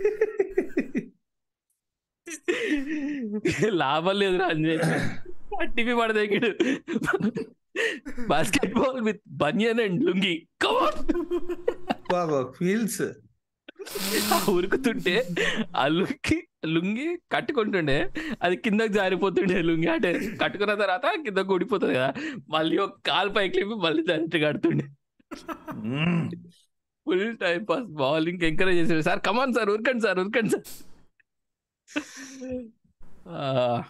లాభం 3.81 4.16
లేదు 4.20 4.37
Ranjay 4.43 4.79
TV 5.77 5.95
పడదగిడు 5.99 6.49
basketball 8.77 9.01
with 9.07 9.20
banian 9.43 9.81
and 9.81 10.01
lungi. 10.07 10.35
Come on 10.61 11.01
బాబా 12.11 12.41
ఫీల్స్ 12.57 13.03
ఉరుకుతుంటే 14.55 15.14
ఆ 15.77 15.85
లుంగి 16.65 17.19
కట్టుకుంటుండే. 17.33 18.13
అది 18.43 18.57
కిందకి 18.57 18.89
జారిపోతుండే 18.89 19.63
లుంగి. 19.63 19.87
అంటే 19.87 20.37
కట్టుకున్న 20.43 20.75
తర్వాత 20.75 21.07
కిందకి 21.07 21.53
ఊడిపోతుంది 21.53 21.95
కదా. 21.95 22.15
మళ్ళీ 22.49 22.79
ఒక 22.79 23.01
కాలు 23.07 23.31
పైకి 23.31 23.59
లేపి 23.59 23.75
మళ్ళీ 23.75 24.03
దాన్ని 24.03 24.41
కడుతుండే. 24.41 24.85
Full 27.05 27.37
time 27.37 27.65
pass 27.65 27.85
bowling 27.85 28.43
encourage 28.43 28.79
చేసాడు 28.79 29.01
సార్ 29.01 29.21
కమాన్ 29.21 29.55
సార్ 29.55 29.71
ఉరకండి 29.71 30.01
సార్ 30.01 30.19
ఉరకండి 30.19 30.51
సార్. 30.51 30.87
ఆ, 33.29 33.83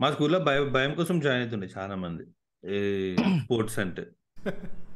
మా 0.00 0.12
స్కూల్లో 0.12 0.38
భయం 0.38 0.72
భయం 0.72 0.94
కోసం 0.94 1.20
జాయిన్ 1.20 1.42
అవుతుండే 1.42 1.68
చాలా 1.78 1.94
మంది 1.94 2.24
స్పోర్ట్స్ 3.44 3.78
అంటే. 3.78 4.06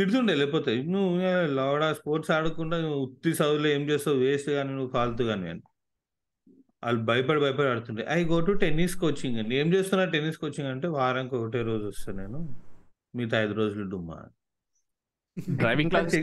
తిడుతుండే 0.00 0.34
లేకపోతే 0.34 0.82
నువ్వు 0.82 1.18
లవడా 1.46 1.92
స్పోర్ట్స్ 1.92 2.30
ఆడకుండా 2.30 2.80
నువ్వు 2.80 3.00
ఉత్తి 3.00 3.30
చదువులో 3.30 3.68
ఏం 3.68 3.80
చేస్తావు? 3.80 4.16
వేస్ట్ 4.16 4.50
కానీ 4.50 4.70
నువ్వు 4.70 4.88
కాలుతూ 4.88 5.24
కానీ 5.24 5.48
అని. 5.48 5.62
వాళ్ళు 6.84 7.02
భయపడి 7.02 7.40
భయపడి 7.40 7.68
ఆడుతుండే 7.68 8.06
I 8.08 8.24
go 8.24 8.40
to 8.40 8.52
tennis 8.52 8.96
coaching 8.96 9.38
అండి. 9.38 9.56
ఏం 9.56 9.74
చేస్తున్నా 9.74 10.04
టెన్నిస్ 10.04 10.38
కోచింగ్ 10.38 10.68
అంటే? 10.68 10.88
వారానికి 10.88 11.34
ఒకటే 11.34 11.62
రోజు 11.62 11.86
వస్తాను 11.86 12.18
నేను. 12.18 12.60
మిగతా 13.14 13.42
ఐదు 13.42 13.52
రోజులు 13.52 13.90
డుమ్మా. 13.90 14.22
డ్రైవింగ్ 15.50 15.90
క్లాస్ 15.90 16.14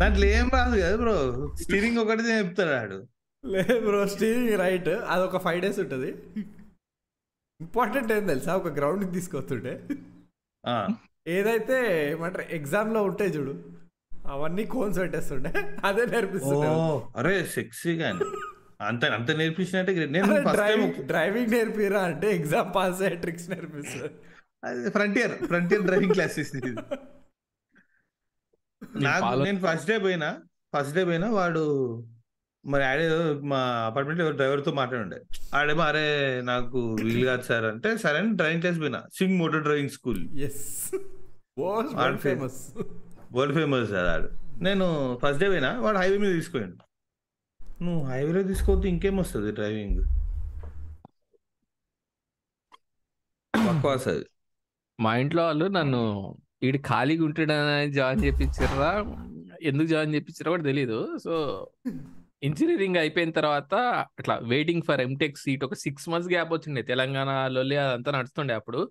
దాంట్లో 0.00 0.26
ఏం 0.26 0.50
రాదు 0.52 0.80
కదా 0.80 0.96
బ్రో. 0.96 1.48
స్టీరింగ్ 1.62 1.98
ఒకటి 1.98 2.22
చెప్తాడు 2.22 2.70
ఆడు. 2.70 3.06
లేదు 3.46 3.80
బ్రో 3.80 4.06
స్టీరింగ్ 4.06 4.58
రైట్. 4.58 4.88
అది 4.88 5.22
ఒక 5.22 5.44
ఫైవ్ 5.44 5.62
డేస్ 5.62 5.80
ఉంటుంది. 5.80 6.14
ఇంపార్టెంట్ 7.62 8.10
ఏం 8.12 8.24
తెలుసా? 8.28 8.52
ఒక 8.56 8.70
గ్రౌండ్కి 8.76 9.10
తీసుకొస్తుంటే. 9.12 9.72
ఆ, 10.64 10.74
ఏదైతే 11.28 11.76
ఏమంటారు 12.10 12.44
ఎగ్జామ్లో 12.56 13.00
ఉంటాయి 13.08 13.32
చూడు 13.34 13.54
అవన్నీ 14.32 14.64
కోన్స్ 14.72 14.98
పెట్టేస్తుండే 14.98 15.50
అదే 15.84 16.02
ఓ 16.02 16.10
నేర్పిస్తుండే 16.12 16.68
అరే 17.18 17.34
అంత 18.82 19.04
అంత 19.16 19.30
నేర్పించినట్టే 19.40 19.92
great. 19.92 20.10
నేను 20.14 20.26
ఫస్ట్ 20.38 20.60
టైం 20.62 20.80
డ్రైవింగ్ 20.80 20.96
డ్రైవింగ్ 21.10 21.52
నేర్పిరా 21.54 22.00
అంటే 22.08 22.28
ఎగ్జామ్ 22.36 22.70
పాస్ 22.76 23.00
అయ్యే 23.02 23.18
ట్రిక్స్ 23.22 23.46
నేర్పిస్తారు 23.50 24.10
ఫ్రంటియర్ 24.90 25.34
ఫ్రంటియర్ 25.46 25.84
డ్రైవింగ్ 25.88 26.14
క్లాసెస్ 26.14 26.50
నాకు 29.02 29.28
నేను 29.44 29.60
ఫస్ట్ 29.66 29.88
డే 29.88 29.96
పోయినా 29.98 30.30
ఫస్ట్ 30.72 30.94
డే 30.94 31.04
పోయినా 31.04 31.28
వాడు 31.32 31.64
మరి 32.64 32.84
ఆడే 32.88 33.04
మా 33.52 33.60
అపార్ట్మెంట్ 33.86 34.20
ఎవరు 34.24 34.36
డ్రైవర్తో 34.40 34.72
మాట్లాడుండే. 34.80 35.18
ఆడేమో 35.58 35.82
అరే 35.90 36.04
నాకు 36.50 36.78
వీలు 37.04 37.24
కాదు 37.30 37.44
సార్ 37.48 37.66
అంటే 37.70 37.90
సరే 38.02 38.18
అని 38.22 38.30
డ్రైవింగ్ 38.40 38.62
క్లాస్ 38.64 38.78
పోయినా. 38.84 39.00
Singh 39.18 39.36
motor 39.40 39.64
driving 39.66 39.92
school. 39.96 40.22
Famous 42.26 42.60
world 43.36 43.56
famous 43.58 43.86
sir 43.94 44.08
ఆడు. 44.14 44.28
నేను 44.66 44.86
ఫస్ట్ 45.22 45.40
డే 45.42 45.48
పోయినా 45.52 45.70
వాడు 45.84 45.98
హైవే 46.02 46.18
మీద 46.24 46.32
తీసుకోండి 46.40 46.76
నువ్వు 47.84 48.02
హైవేలో 48.10 48.42
తీసుకోవద్దు 48.50 48.86
ఇంకేం 48.92 49.16
వస్తుంది 49.22 49.50
డ్రైవింగ్? 49.58 50.00
బక్వాస్ 53.54 54.06
అది 54.12 54.24
మా 54.98 55.12
ఇంట్లో 55.22 55.42
వాళ్ళు 55.48 55.66
నన్ను 55.78 56.02
వీడు 56.62 56.78
ఖాళీగా 56.88 57.22
ఉంటాడని 57.28 57.92
జాయిన్ 57.98 58.24
చేపించారా 58.24 58.90
ఎందుకు 59.70 59.88
జాయిన్ 59.92 60.14
చేపించారో 60.16 60.50
కూడా 60.54 60.64
తెలియదు 60.70 60.98
సో 61.24 61.34
ఇంజనీరింగ్ 62.42 62.96
అయిపోయిన 62.96 63.30
తర్వాత 63.30 63.74
అట్లా 64.18 64.34
వెయిటింగ్ 64.42 64.82
ఫర్ 64.82 65.00
ఎంటెక్ 65.00 65.38
సీట్ 65.38 65.64
ఒక 65.64 65.74
సిక్స్ 65.74 66.08
మంత్స్ 66.08 66.30
గ్యాప్ 66.30 66.52
వచ్చిండే 66.52 66.82
తెలంగాణలో 66.82 67.60
అదంతా 67.60 68.10
నడుస్తుండే 68.12 68.54
అప్పుడు. 68.54 68.90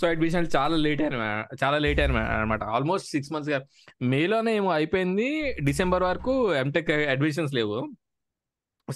సో 0.00 0.08
అడ్మిషన్ 0.08 0.46
చాలా 0.56 0.76
లేట్ 0.76 1.02
అయిన 1.02 1.44
చాలా 1.64 1.78
లేట్ 1.78 2.00
అయిన 2.00 2.16
అనమాట 2.16 2.62
ఆల్మోస్ట్ 2.62 3.08
సిక్స్ 3.08 3.32
మంత్స్ 3.32 3.50
గ్యాప్. 3.50 3.66
మేలోనే 4.02 4.56
ఏమో 4.56 4.70
అయిపోయింది. 4.70 5.52
డిసెంబర్ 5.64 6.02
వరకు 6.02 6.54
ఎంటెక్ 6.54 6.90
అడ్మిషన్స్ 6.90 7.54
లేవు. 7.54 7.78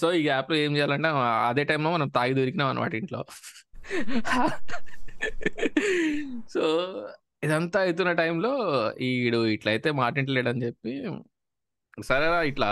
సో 0.00 0.12
ఈ 0.12 0.22
గ్యాప్లో 0.22 0.56
ఏం 0.56 0.76
చేయాలంటే 0.76 1.08
అదే 1.48 1.64
టైంలో 1.64 1.92
మనం 1.92 2.08
తాగి 2.08 2.34
దొరికినాం 2.34 2.68
అనమాట 2.68 2.94
ఇంట్లో. 2.94 3.24
సో 6.54 6.62
ఇదంతా 7.44 7.80
అవుతున్న 7.80 8.12
టైంలో 8.12 8.50
ఈడు 9.00 9.46
ఇట్లయితే 9.46 9.90
మాటింటలేడని 9.90 10.62
చెప్పి 10.66 10.92
సరేరా 12.02 12.42
ఇట్లా 12.42 12.70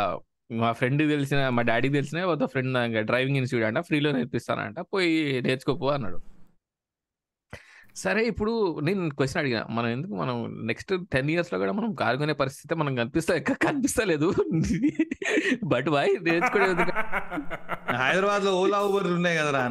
మా 0.60 0.68
ఫ్రెండ్కి 0.78 1.08
తెలిసిన 1.08 1.40
మా 1.56 1.62
డాడీకి 1.68 1.94
తెలిసిన 1.98 2.20
ఒక 2.32 2.46
ఫ్రెండ్ 2.52 2.78
డ్రైవింగ్ 3.10 3.38
ఇన్స్టిట్యూట్ 3.40 3.66
అంట 3.68 3.80
ఫ్రీలో 3.88 4.10
నేర్పిస్తానంట 4.16 4.80
పోయి 4.94 5.12
నేర్చుకోపో 5.46 5.88
అన్నాడు. 5.96 6.18
సరే 8.02 8.20
ఇప్పుడు 8.30 8.52
నేను 8.86 9.02
క్వశ్చన్ 9.18 9.40
అడిగిన 9.40 9.60
మనం 9.76 9.88
ఎందుకు 9.94 10.14
మనం 10.20 10.36
నెక్స్ట్ 10.68 10.92
టెన్ 11.12 11.30
ఇయర్స్లో 11.32 11.56
కూడా 11.62 11.72
మనం 11.78 11.90
కారు 11.94 12.16
కొనే 12.20 12.34
పరిస్థితి 12.42 12.74
మనం 12.80 12.92
కనిపిస్తా 13.00 13.34
కనిపిస్తలేదు. 13.66 14.28
బట్ 15.72 15.88
బాయ్ 15.96 16.12
నేర్చుకునే 16.28 16.66
హైదరాబాద్లో 18.02 18.52
ఓలా 18.62 18.80
ఊబర్ 18.88 19.08
ఉన్నాయి 19.18 19.38
కదా 19.40 19.62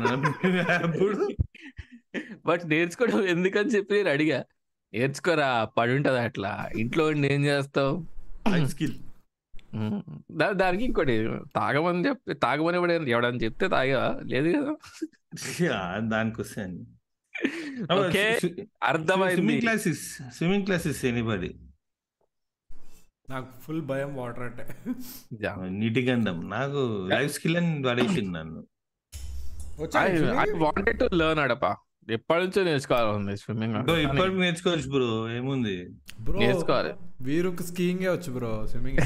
బట్ 2.49 2.63
నేర్చుకోవడం 2.73 3.21
ఎందుకని 3.35 3.71
చెప్పి 3.75 3.95
నేను 3.97 4.11
అడిగా 4.15 4.39
నేర్చుకోరా 4.93 5.49
పడి 5.77 5.91
ఉంటది 5.97 6.19
అట్లా? 6.27 6.51
ఇంట్లో 6.81 7.03
ఉండి 7.11 7.27
ఏం 7.35 7.41
చేస్తావు? 7.49 7.93
స్కిల్ 8.73 8.97
దానికి 10.53 10.83
ఇంకోటి 10.83 11.29
తాగమని 11.55 12.07
చెప్పి 12.07 12.33
తాగమని 12.33 12.77
కూడా 12.77 12.93
ఎవడని 12.93 13.37
చెప్తే 13.37 13.67
తాగా 13.67 14.19
లేదు 14.23 14.49
కదా? 14.49 14.73
దానికి 15.99 16.41
వస్తాను 16.41 16.79
ఓకే 17.91 18.39
అర్థమైంది. 18.83 19.33
Swimming 19.33 19.61
classes 19.61 20.21
swimming 20.37 20.65
classes 20.65 21.05
anybody? 21.05 21.55
నాకు 23.29 23.59
ఫుల్ 23.61 23.81
భయం 23.81 24.15
వాటర్ 24.15 24.43
అంటే. 24.43 24.65
Yeah. 25.41 25.69
నీటి 25.69 26.09
గండం 26.09 26.49
నాకు 26.49 27.07
లైఫ్ 27.11 27.33
స్కిల్ 27.33 27.57
అని 27.57 27.83
పడేసింది 27.83 28.31
నన్ను. 28.31 28.61
I 29.95 30.49
wanted 30.63 30.99
to 30.99 31.07
learn 31.13 31.39
అడప 31.39 31.65
ఎప్పటి 32.09 32.39
నుంచో 32.39 32.63
నేర్చుకోవాలి 32.63 33.37
స్విమ్మింగ్ 33.37 33.89
ఇప్పటికి 33.99 34.37
నేర్చుకోవచ్చు 34.37 34.89
బ్రో 34.89 35.35
ఏముంది? 35.35 35.89
బ్రో 36.19 36.39
నేర్చుకోవాలి. 36.39 36.93
వీరుకు 37.21 37.63
స్కీయింగే 37.63 38.07
వచ్చు 38.09 38.31
బ్రో 38.33 38.67
స్విమ్మింగ్ 38.67 38.99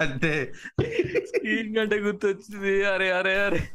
అంటే 0.00 0.52
అంటే 1.80 1.96
గుర్తొచ్చింది. 1.96 2.84
అరే 2.84 3.12
అరే 3.12 3.34
అరే. 3.44 3.68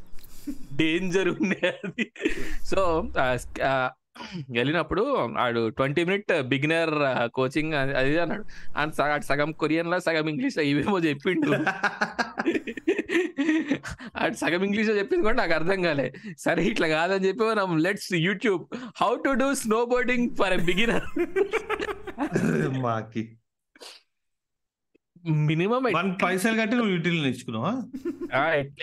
డేంజర్ 0.75 1.29
ఉండే 1.29 1.79
అది. 1.83 2.11
సో 2.65 3.11
వెళ్ళినప్పుడు 4.49 5.03
ఆడు 5.37 5.69
ట్వంటీ 5.69 6.03
మినిట్ 6.03 6.43
బిగినర్ 6.43 6.93
కోచింగ్ 7.33 7.73
అది 7.73 8.19
అన్నాడు. 8.19 8.45
ఆయన 8.77 9.19
సగం 9.19 9.51
కొరియన్లో 9.51 9.99
సగం 9.99 10.27
ఇంగ్లీష్ 10.29 10.57
ఇవేమో 10.57 10.99
చెప్పిండు. 10.99 11.51
ఆడు 14.17 14.33
సగం 14.33 14.63
ఇంగ్లీష్ 14.63 14.89
చెప్పింది 14.89 15.23
కూడా 15.23 15.35
నాకు 15.35 15.53
అర్థం 15.53 15.81
కాలే. 15.81 16.13
సరే 16.39 16.63
ఇట్లా 16.63 16.87
కాదని 16.87 17.27
చెప్పి 17.27 17.43
మనం 17.43 17.77
let's 17.77 18.13
YouTube 18.13 18.63
how 19.01 19.15
to 19.25 19.29
do 19.29 19.55
snowboarding 19.85 20.29
for 20.35 20.53
a 20.53 20.61
beginner. 20.65 21.07
మాకి. 22.79 23.23
మినిమం 25.29 25.83
వన్ 25.83 26.15
పైసలు 26.23 26.61
కట్టి 26.61 26.75
నువ్వు 26.75 26.91
యూటిల్ 26.91 27.23
నేర్చుకున్నావా 27.23 27.83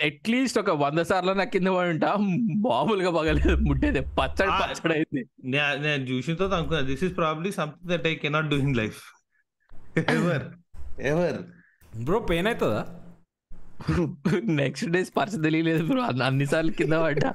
అట్లీస్ట్ 0.05 0.59
ఒక 0.59 0.69
వంద 0.69 0.99
సార్లు 0.99 1.31
నా 1.31 1.43
కింద 1.43 1.67
పడుంటా 1.67 2.15
మామూలుగా 2.69 3.11
పగలేదు. 3.11 3.55
ముట్టేది 3.55 4.01
పచ్చడి. 4.01 4.47
పచ్చడి 4.47 4.93
అయింది. 4.93 5.29
నే- 5.43 5.81
నేను 5.81 6.03
చూసిన 6.03 6.33
తర్వాత 6.35 6.53
అనుకున్నా 6.53 6.81
this 6.81 7.03
is 7.03 7.17
probably 7.17 7.51
something 7.51 7.97
that 7.97 8.07
I 8.07 8.15
cannot 8.15 8.49
do 8.49 8.55
in 8.55 8.77
life 8.77 9.01
ever 9.97 10.43
ever 11.01 11.41
bro 12.03 12.19
pain 12.19 12.47
అవుతుందా? 12.47 12.85
నెక్స్ట్ 14.43 14.89
డే 14.89 15.03
స్పర్శ 15.03 15.31
తెలియలేదు 15.43 15.85
బ్రో 15.85 16.01
అన్నిసార్లు 16.01 16.71
కింద 16.71 16.93
పడ్డా. 16.93 17.33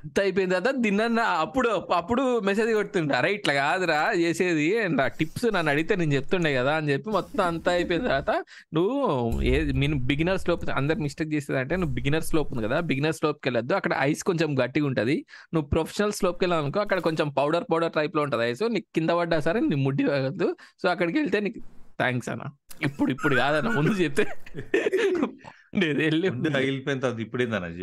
అంత 0.00 0.20
అయిపోయిన 0.20 0.50
తర్వాత 0.50 0.82
తిన్న 0.82 1.20
అప్పుడు 1.44 1.68
అప్పుడు 1.94 2.40
మెసేజ్ 2.40 2.74
కొడుతుంటా. 2.74 3.14
అరే 3.18 3.30
ఇట్లా 3.34 3.54
కాదురా 3.54 4.12
చేసేది. 4.22 4.66
నా 4.88 5.06
టిప్స్ 5.08 5.46
నన్ను 5.54 5.70
అడిగితే 5.72 5.94
నేను 5.94 6.14
చెప్తుండే 6.14 6.54
కదా 6.54 6.76
అని 6.76 6.92
చెప్పి 6.92 7.10
మొత్తం 7.10 7.44
అంతా 7.44 7.72
అయిపోయిన 7.72 8.02
తర్వాత 8.06 8.30
నువ్వు 8.74 8.96
ఏ 9.42 9.54
నేను 9.72 9.98
బిగినర్ 9.98 10.38
స్లోప్ 10.38 10.64
అందరు 10.70 10.98
మిస్టేక్ 10.98 11.32
చేసేది 11.32 11.58
అంటే 11.58 11.76
నువ్వు 11.76 11.94
బిగినర్ 11.94 12.22
స్లోప్ 12.22 12.52
ఉంది 12.52 12.64
కదా 12.68 12.80
బిగినర్ 12.80 13.14
స్లోప్కి 13.14 13.48
వెళ్ళొద్దు. 13.48 13.74
అక్కడ 13.74 13.94
ఐస్ 13.98 14.22
కొంచెం 14.22 14.50
గట్టిగా 14.62 14.86
ఉంటుంది. 14.86 15.16
నువ్వు 15.54 15.68
ప్రొఫెషనల్ 15.68 16.12
స్లోప్కి 16.12 16.44
వెళ్ళాలనుకో 16.44 16.80
అక్కడ 16.80 17.00
కొంచెం 17.00 17.28
పౌడర్ 17.30 17.64
పౌడర్ 17.72 17.92
టైప్లో 17.92 18.22
ఉంటుంది 18.22 18.44
ఐస్ 18.44 18.62
నీకు 18.62 18.88
కింద 18.94 19.10
పడ్డా 19.10 19.40
సరే 19.40 19.60
నీ 19.60 19.74
ముడ్డి 19.74 20.04
తాగద్దు. 20.04 20.56
సో 20.82 20.88
అక్కడికి 20.88 21.18
వెళ్తే 21.18 21.40
నీకు 21.40 21.60
థ్యాంక్స్ 21.98 22.28
అన్న. 22.28 22.44
ఇప్పుడు 22.82 23.10
ఇప్పుడు 23.12 23.34
కాదన్న. 23.34 23.68
ముందు 23.68 23.94
చెప్తే 24.02 24.24
నేను 25.74 25.98
వెళ్ళి 25.98 26.28
తగిలిపోయిన 26.56 27.00
తర్వాత 27.00 27.20
ఇప్పుడేందా 27.20 27.58
నాకు 27.58 27.76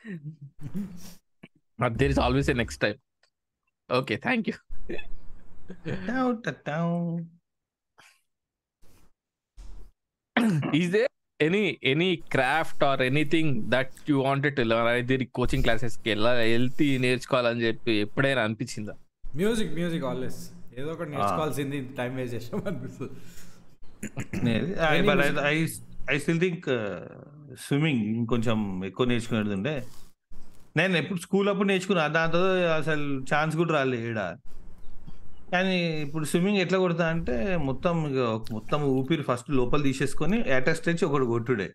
చెప్పేది 0.00 1.96
there 1.98 2.10
is 2.10 2.18
always 2.18 2.50
a 2.50 2.54
next 2.54 2.80
time 2.80 2.96
okay 3.90 4.16
thank 4.16 4.48
you 4.48 4.56
టావ్ 6.06 6.30
టావ్. 6.66 6.96
Is 10.74 10.92
there 10.92 11.02
any 11.40 11.78
any 11.82 12.16
craft 12.32 12.84
or 12.84 13.02
anything 13.02 13.70
that 13.70 13.92
you 14.10 14.16
wanted 14.22 14.56
to 14.56 14.62
learn 14.62 14.88
అనేది 14.88 15.26
కోచింగ్ 15.34 15.62
క్లాసెస్కి 15.62 16.08
వెళ్ళాలి 16.10 16.50
వెళ్తే 16.52 16.98
నేర్చుకోవాలని 16.98 17.62
చెప్పి 17.62 17.92
ఎప్పుడైనా 17.96 18.42
అనిపించిందా? 18.42 18.94
మ్యూజిక్ 19.36 19.72
మ్యూజిక్ 19.72 20.04
ఆల్వేస్ 20.04 20.40
ఏదో 20.78 20.92
ఒకటి 20.92 21.10
నేర్చుకోవాల్సింది 21.10 21.88
టైం 21.96 22.14
వేస్ట్ 22.14 22.36
చేసాం 22.36 22.62
అనిపిస్తుంది. 22.66 23.14
నేను- 24.44 24.74
I- 24.90 25.02
but 25.02 25.20
స్విమ్మింగ్ 27.58 28.00
ఇంకొంచెం 28.00 28.84
ఎక్కువ 28.84 29.06
నేర్చుకునేది 29.06 29.54
ఉండే 29.54 29.86
నేను 30.76 30.96
ఎప్పుడు 30.96 31.18
స్కూల్ 31.20 31.48
అప్పుడు 31.48 31.68
నేర్చుకున్నా 31.68 32.06
దాంతో 32.06 32.46
అసలు 32.74 33.20
ఛాన్స్ 33.34 33.56
కూడా 33.56 33.74
రాలే 33.74 34.08
ఈడ. 34.08 34.36
కానీ 35.52 36.00
ఇప్పుడు 36.00 36.24
స్విమ్మింగ్ 36.24 36.58
ఎట్లా 36.58 36.78
కొడతా 36.78 37.08
అంటే 37.08 37.56
మొత్తం 37.56 38.02
మొత్తం 38.52 38.82
ఊపిరి 38.82 39.22
ఫస్ట్ 39.22 39.50
లోపల 39.50 39.82
తీసేసుకొని 39.82 40.42
అటాచ్ 40.42 40.84
తెచ్చి 40.84 41.04
ఒకటి 41.04 41.24
కొట్టుడే. 41.24 41.74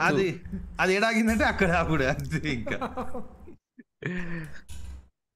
అది- 0.00 0.34
అది 0.80 0.94
ఏడాగిందంటే 0.94 1.44
అక్కడ 1.44 1.70
ఆపుడే 1.70 2.08
అంతే 2.08 2.50
ఇంకా. 2.50 2.90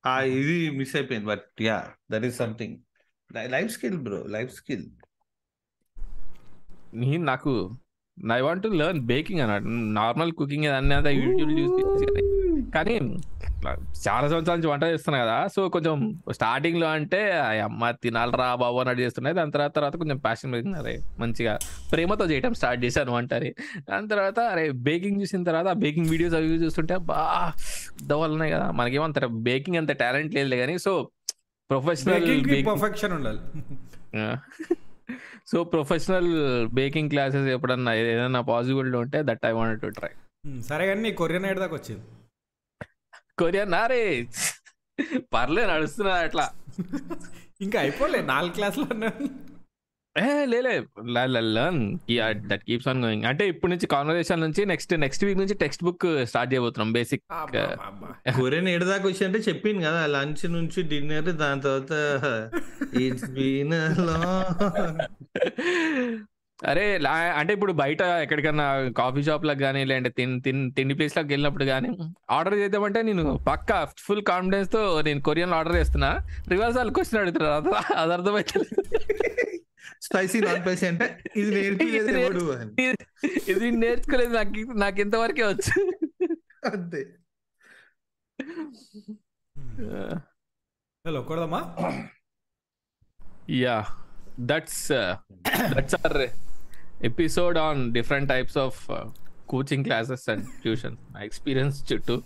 ఆ 0.06 0.20
ఇది 0.20 0.70
మిస్ 0.70 0.96
అయిపోయింది 0.96 1.26
but 1.28 1.44
yeah 1.60 1.86
that 2.10 2.24
is 2.24 2.36
something 2.36 2.76
life 3.32 3.72
skill 3.72 3.96
bro 3.98 4.26
life 4.26 4.52
skill 4.54 4.84
నాకు 7.18 7.76
I 8.32 8.40
want 8.40 8.62
to 8.62 8.68
learn 8.68 9.00
baking 9.00 9.40
అన్నట్టు 9.40 9.68
నార్మల్ 9.94 10.32
కుకింగ్ 10.32 10.64
అన్నీ 10.64 10.94
అంతా 10.94 11.10
యూట్యూబ్ 11.10 11.52
చూసి 11.52 11.82
కానీ. 12.70 12.94
చాలా 14.04 14.26
సంవత్సరాల 14.28 14.54
నుంచి 14.54 14.66
వంట 14.66 14.84
చేస్తున్నా 14.84 15.24
కదా. 15.24 15.36
సో 15.56 15.68
కొంచెం 15.68 15.96
స్టార్టింగ్లో 16.32 16.86
అంటే 16.88 17.20
"అయ్ 17.40 17.60
అమ్మ 17.62 17.90
తినాలరా 18.02 18.54
బాబు 18.54 18.78
అన్నట్టు 18.78 19.02
చేస్తున్నాయి 19.02 19.36
దాని 19.36 19.52
తర్వాత 19.52 19.74
తర్వాత 19.76 19.96
కొంచెం 19.96 20.18
ప్యాషన్ 20.18 20.52
పెరిగింది. 20.52 20.78
అరే 20.78 20.94
మంచిగా 21.18 21.54
ప్రేమతో 21.92 22.24
చేయటం 22.24 22.54
స్టార్ట్ 22.54 22.84
చేశాను 22.84 23.12
వంటని 23.12 23.50
దాని 23.90 24.08
తర్వాత 24.08 24.40
అరే 24.52 24.70
బేకింగ్ 24.88 25.20
చూసిన 25.20 25.42
తర్వాత 25.42 25.76
బేకింగ్ 25.76 26.06
వీడియోస్ 26.06 26.34
అవి 26.34 26.56
చూస్తుంటే 26.64 26.96
బా 27.10 27.52
దవ్వాలి 28.02 28.32
ఉన్నాయి 28.32 28.52
కదా. 28.52 28.70
మనకేమంత 28.70 29.24
బేకింగ్ 29.48 29.76
అంత 29.76 29.92
టాలెంట్ 29.92 30.34
లేదు 30.34 30.54
కానీ 30.54 30.78
సో 30.78 30.94
ప్రొఫెషనల్ 31.70 32.66
పర్ఫెక్షన్ 32.66 33.12
ఉండాలి. 33.12 33.40
సో 35.46 35.64
ప్రొఫెషనల్ 35.64 36.32
బేకింగ్ 36.68 37.10
క్లాసెస్ 37.10 37.48
ఎప్పుడన్నా 37.48 37.94
ఏదైనా 37.94 38.40
పాసిబుల్ 38.40 38.94
ఉంటే 38.94 39.22
that 39.24 39.46
I 39.46 39.50
want 39.50 39.82
to 39.82 39.86
try. 39.86 40.60
సరే 40.60 40.86
కానీ 40.86 41.00
నీ 41.00 41.12
కొరియన్ 41.12 41.44
ఎయిడ్ 41.44 41.60
దాకా 41.60 41.74
వచ్చింది. 41.76 42.02
కొరియన్ 43.38 43.70
నారే 43.70 44.26
పర్లేదు 45.34 45.68
నడుస్తున్నా 45.68 46.14
అట్లా. 46.14 46.52
ఇంకా 47.60 47.80
అయిపోలే 47.80 48.22
నాలుగు 48.22 48.52
క్లాసులు 48.52 48.86
అన్నాను. 48.92 49.28
ఏ 50.16 50.44
లేలే 50.44 50.72
learn 51.06 51.98
that 52.48 52.64
keeps 52.64 52.88
on 52.88 53.04
going 53.04 53.24
అంటే 53.24 53.48
ఇప్పటి 53.48 53.70
నుంచి 53.70 53.86
కాన్వర్సేషన్ 53.86 54.40
నుంచి 54.40 54.66
నెక్స్ట్ 54.66 55.00
నెక్స్ట్ 55.00 55.24
వీక్ 55.24 55.38
నుంచి 55.38 55.54
టెక్స్ట్ 55.54 55.84
బుక్ 55.84 56.26
స్టార్ట్ 56.26 56.54
చేయబోతున్నాం 56.54 56.92
బేసిక్. 56.92 57.22
కొరియన్ 58.36 58.68
ఏడు 58.68 58.84
దాకా 58.84 59.08
వచ్చి 59.08 59.26
అంటే 59.26 59.38
చెప్పింది 59.38 59.84
కదా 59.84 60.06
లంచ్ 60.06 60.52
నుంచి 60.52 60.82
డిన్నర్ 60.82 61.24
దాని 61.24 61.62
తర్వాత 61.62 61.92
ఇట్స్ 63.00 63.30
బీన్ 63.30 63.72
అరే 66.66 66.98
లా- 66.98 67.12
అంటే 67.12 67.52
ఇప్పుడు 67.52 67.72
బయట 67.72 68.02
ఎక్కడికన్నా 68.02 68.66
కాఫీ 68.98 69.22
షాప్లకు 69.22 69.58
కానీ 69.58 69.84
లేదంటే 69.84 70.10
తిన్ 70.10 70.42
తిన్ 70.42 70.72
తిండి 70.72 70.94
ప్లేస్లకు 70.94 71.26
వెళ్ళినప్పుడు 71.26 71.64
కానీ 71.64 71.88
ఆర్డర్ 72.30 72.54
చేద్దామంటే 72.54 73.02
నేను 73.02 73.38
పక్కా 73.48 73.88
ఫుల్ 73.98 74.22
కాన్ఫిడెన్స్తో 74.22 75.00
నేను 75.00 75.20
కొరియన్ 75.20 75.52
ఆర్డర్ 75.52 75.76
చేస్తున్నా. 75.76 76.20
రివర్స్ 76.48 76.76
వాళ్ళు 76.76 76.92
క్వశ్చన్ 76.92 77.20
అడుగుతున్నారు. 77.20 77.70
అది 77.70 77.94
అది 77.94 78.12
అర్థమైతే 78.12 78.60
స్పైసీ 80.04 80.38
నాన్ 80.40 80.60
స్పైసీ 80.62 80.86
అంటే 80.86 81.06
ఇది 81.36 81.50
నేర్పించేది 81.56 82.10
ఇది 82.10 82.22
ఎవడు 82.22 82.44
అని 82.52 82.86
ఇది 83.52 83.68
నేర్చుకోలేదు 83.76 84.32
నాకు 84.32 84.64
నాకు 84.76 85.00
ఇంతవరకే 85.00 85.44
వచ్చు 85.44 85.72
అంతే 86.72 87.02
hello 91.04 91.20
కొడదామా 91.22 91.60
yeah 93.56 93.76
that's 94.42 94.84
that's 95.74 95.96
our 95.98 96.20
episode 97.04 97.58
on 97.58 97.80
different 97.92 98.28
types 98.28 98.58
of 98.58 98.80
coaching 99.48 99.84
classes 99.84 100.28
and 100.28 100.44
tuition 100.62 100.96
నా 101.14 101.22
ఎక్స్పీరియన్స్ 101.22 101.92
చుట్టూ 101.92 102.22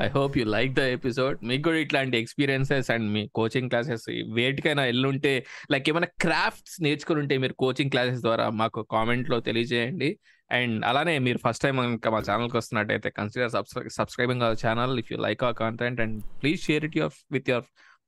I 0.00 0.08
hope 0.08 0.38
you 0.38 0.44
like 0.44 0.72
the 0.72 0.78
episode 0.78 1.44
మీకు 1.44 1.62
కూడా 1.62 1.76
ఇట్లాంటి 1.76 2.18
ఎక్స్పీరియన్సెస్ 2.18 2.90
అండ్ 2.90 3.10
మీ 3.10 3.28
కోచింగ్ 3.34 3.68
క్లాసెస్ 3.68 4.02
వేటికైనా 4.32 4.84
ఎల్లుంటే 4.84 5.46
లైక్ 5.70 5.88
ఏమైనా 5.88 6.06
క్రాఫ్ట్స్ 6.20 6.82
నేర్చుకుని 6.82 7.20
ఉంటే 7.20 7.38
మీరు 7.38 7.52
కోచింగ్ 7.52 7.90
క్లాసెస్ 7.90 8.20
ద్వారా 8.20 8.50
మాకు 8.50 8.82
కామెంట్లో 8.82 9.40
తెలియజేయండి. 9.40 10.18
అండ్ 10.50 10.84
అలానే 10.84 11.18
మీరు 11.18 11.38
ఫస్ట్ 11.38 11.62
టైం 11.62 11.82
ఇంకా 11.82 12.10
మా 12.10 12.18
ఛానల్కి 12.18 12.56
వస్తున్నట్టయితే 12.56 13.10
consider 13.10 13.50
subscribing 13.92 14.42
our 14.42 14.66
channel 14.66 14.98
if 14.98 15.12
you 15.12 15.18
like 15.18 15.42
our 15.42 15.54
content 15.54 16.00
and 16.00 16.22
please 16.42 16.62
share 16.62 16.84
it 16.84 16.96
your 16.96 17.12
with 17.32 17.50
your 17.50 17.64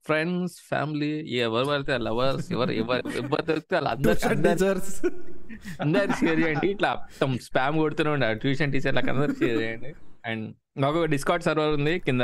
friends 0.06 0.56
family 0.68 1.10
ఎవరు 1.38 1.66
పడితే 1.66 1.98
లవర్స్ 1.98 2.52
ఎవరు 2.52 2.72
ఎవరు 2.82 3.08
ఎవరు 3.20 3.42
దొరికితే 3.42 3.76
వాళ్ళు 3.76 3.90
అందరు 5.80 6.12
షేర్ 6.20 6.40
చేయండి. 6.40 6.68
ఇట్లా 6.70 7.06
స్పామ్ 7.42 7.76
కొడుతూనే 7.78 8.10
ఉండే. 8.10 8.34
ట్యూషన్ 8.34 8.72
టీచర్లకు 8.72 9.10
అందరు 9.10 9.32
షేర్ 9.32 9.58
చేయండి. 9.62 9.94
అండ్ 10.26 10.44
మాకు 10.78 10.98
ఒక 10.98 11.04
డిస్కౌంట్ 11.04 11.44
సర్వర్ 11.44 11.72
ఉంది. 11.78 11.94
కింద 12.00 12.20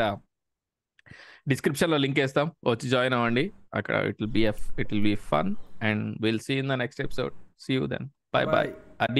డిస్క్రిప్షన్లో 1.48 1.96
లింక్ 1.96 2.18
వేస్తాం. 2.18 2.46
వచ్చి 2.66 2.88
జాయిన్ 2.88 3.14
అవ్వండి. 3.14 3.44
అక్కడ 3.74 3.94
it 3.94 4.16
will 4.20 4.32
be 4.32 4.46
it 4.80 4.92
will 4.92 5.02
be 5.02 5.14
fun 5.14 5.54
and 5.82 6.22
will 6.22 6.38
see 6.38 6.54
in 6.54 6.68
the 6.68 6.72
next 6.72 7.00
episode 7.00 7.34
see 7.60 7.74
you 7.74 7.86
then 7.86 8.06
bye 8.34 8.44
bye 8.44 8.66
audio 9.00 9.16